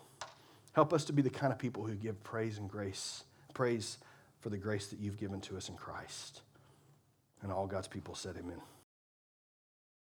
Help 0.72 0.92
us 0.92 1.04
to 1.06 1.12
be 1.12 1.22
the 1.22 1.30
kind 1.30 1.52
of 1.52 1.58
people 1.58 1.84
who 1.84 1.94
give 1.94 2.22
praise 2.22 2.58
and 2.58 2.68
grace, 2.68 3.24
praise 3.54 3.98
for 4.40 4.50
the 4.50 4.56
grace 4.56 4.86
that 4.88 5.00
you've 5.00 5.18
given 5.18 5.40
to 5.42 5.56
us 5.56 5.68
in 5.68 5.76
Christ. 5.76 6.42
And 7.42 7.50
all 7.50 7.66
God's 7.66 7.88
people 7.88 8.14
said, 8.14 8.36
Amen. 8.38 8.60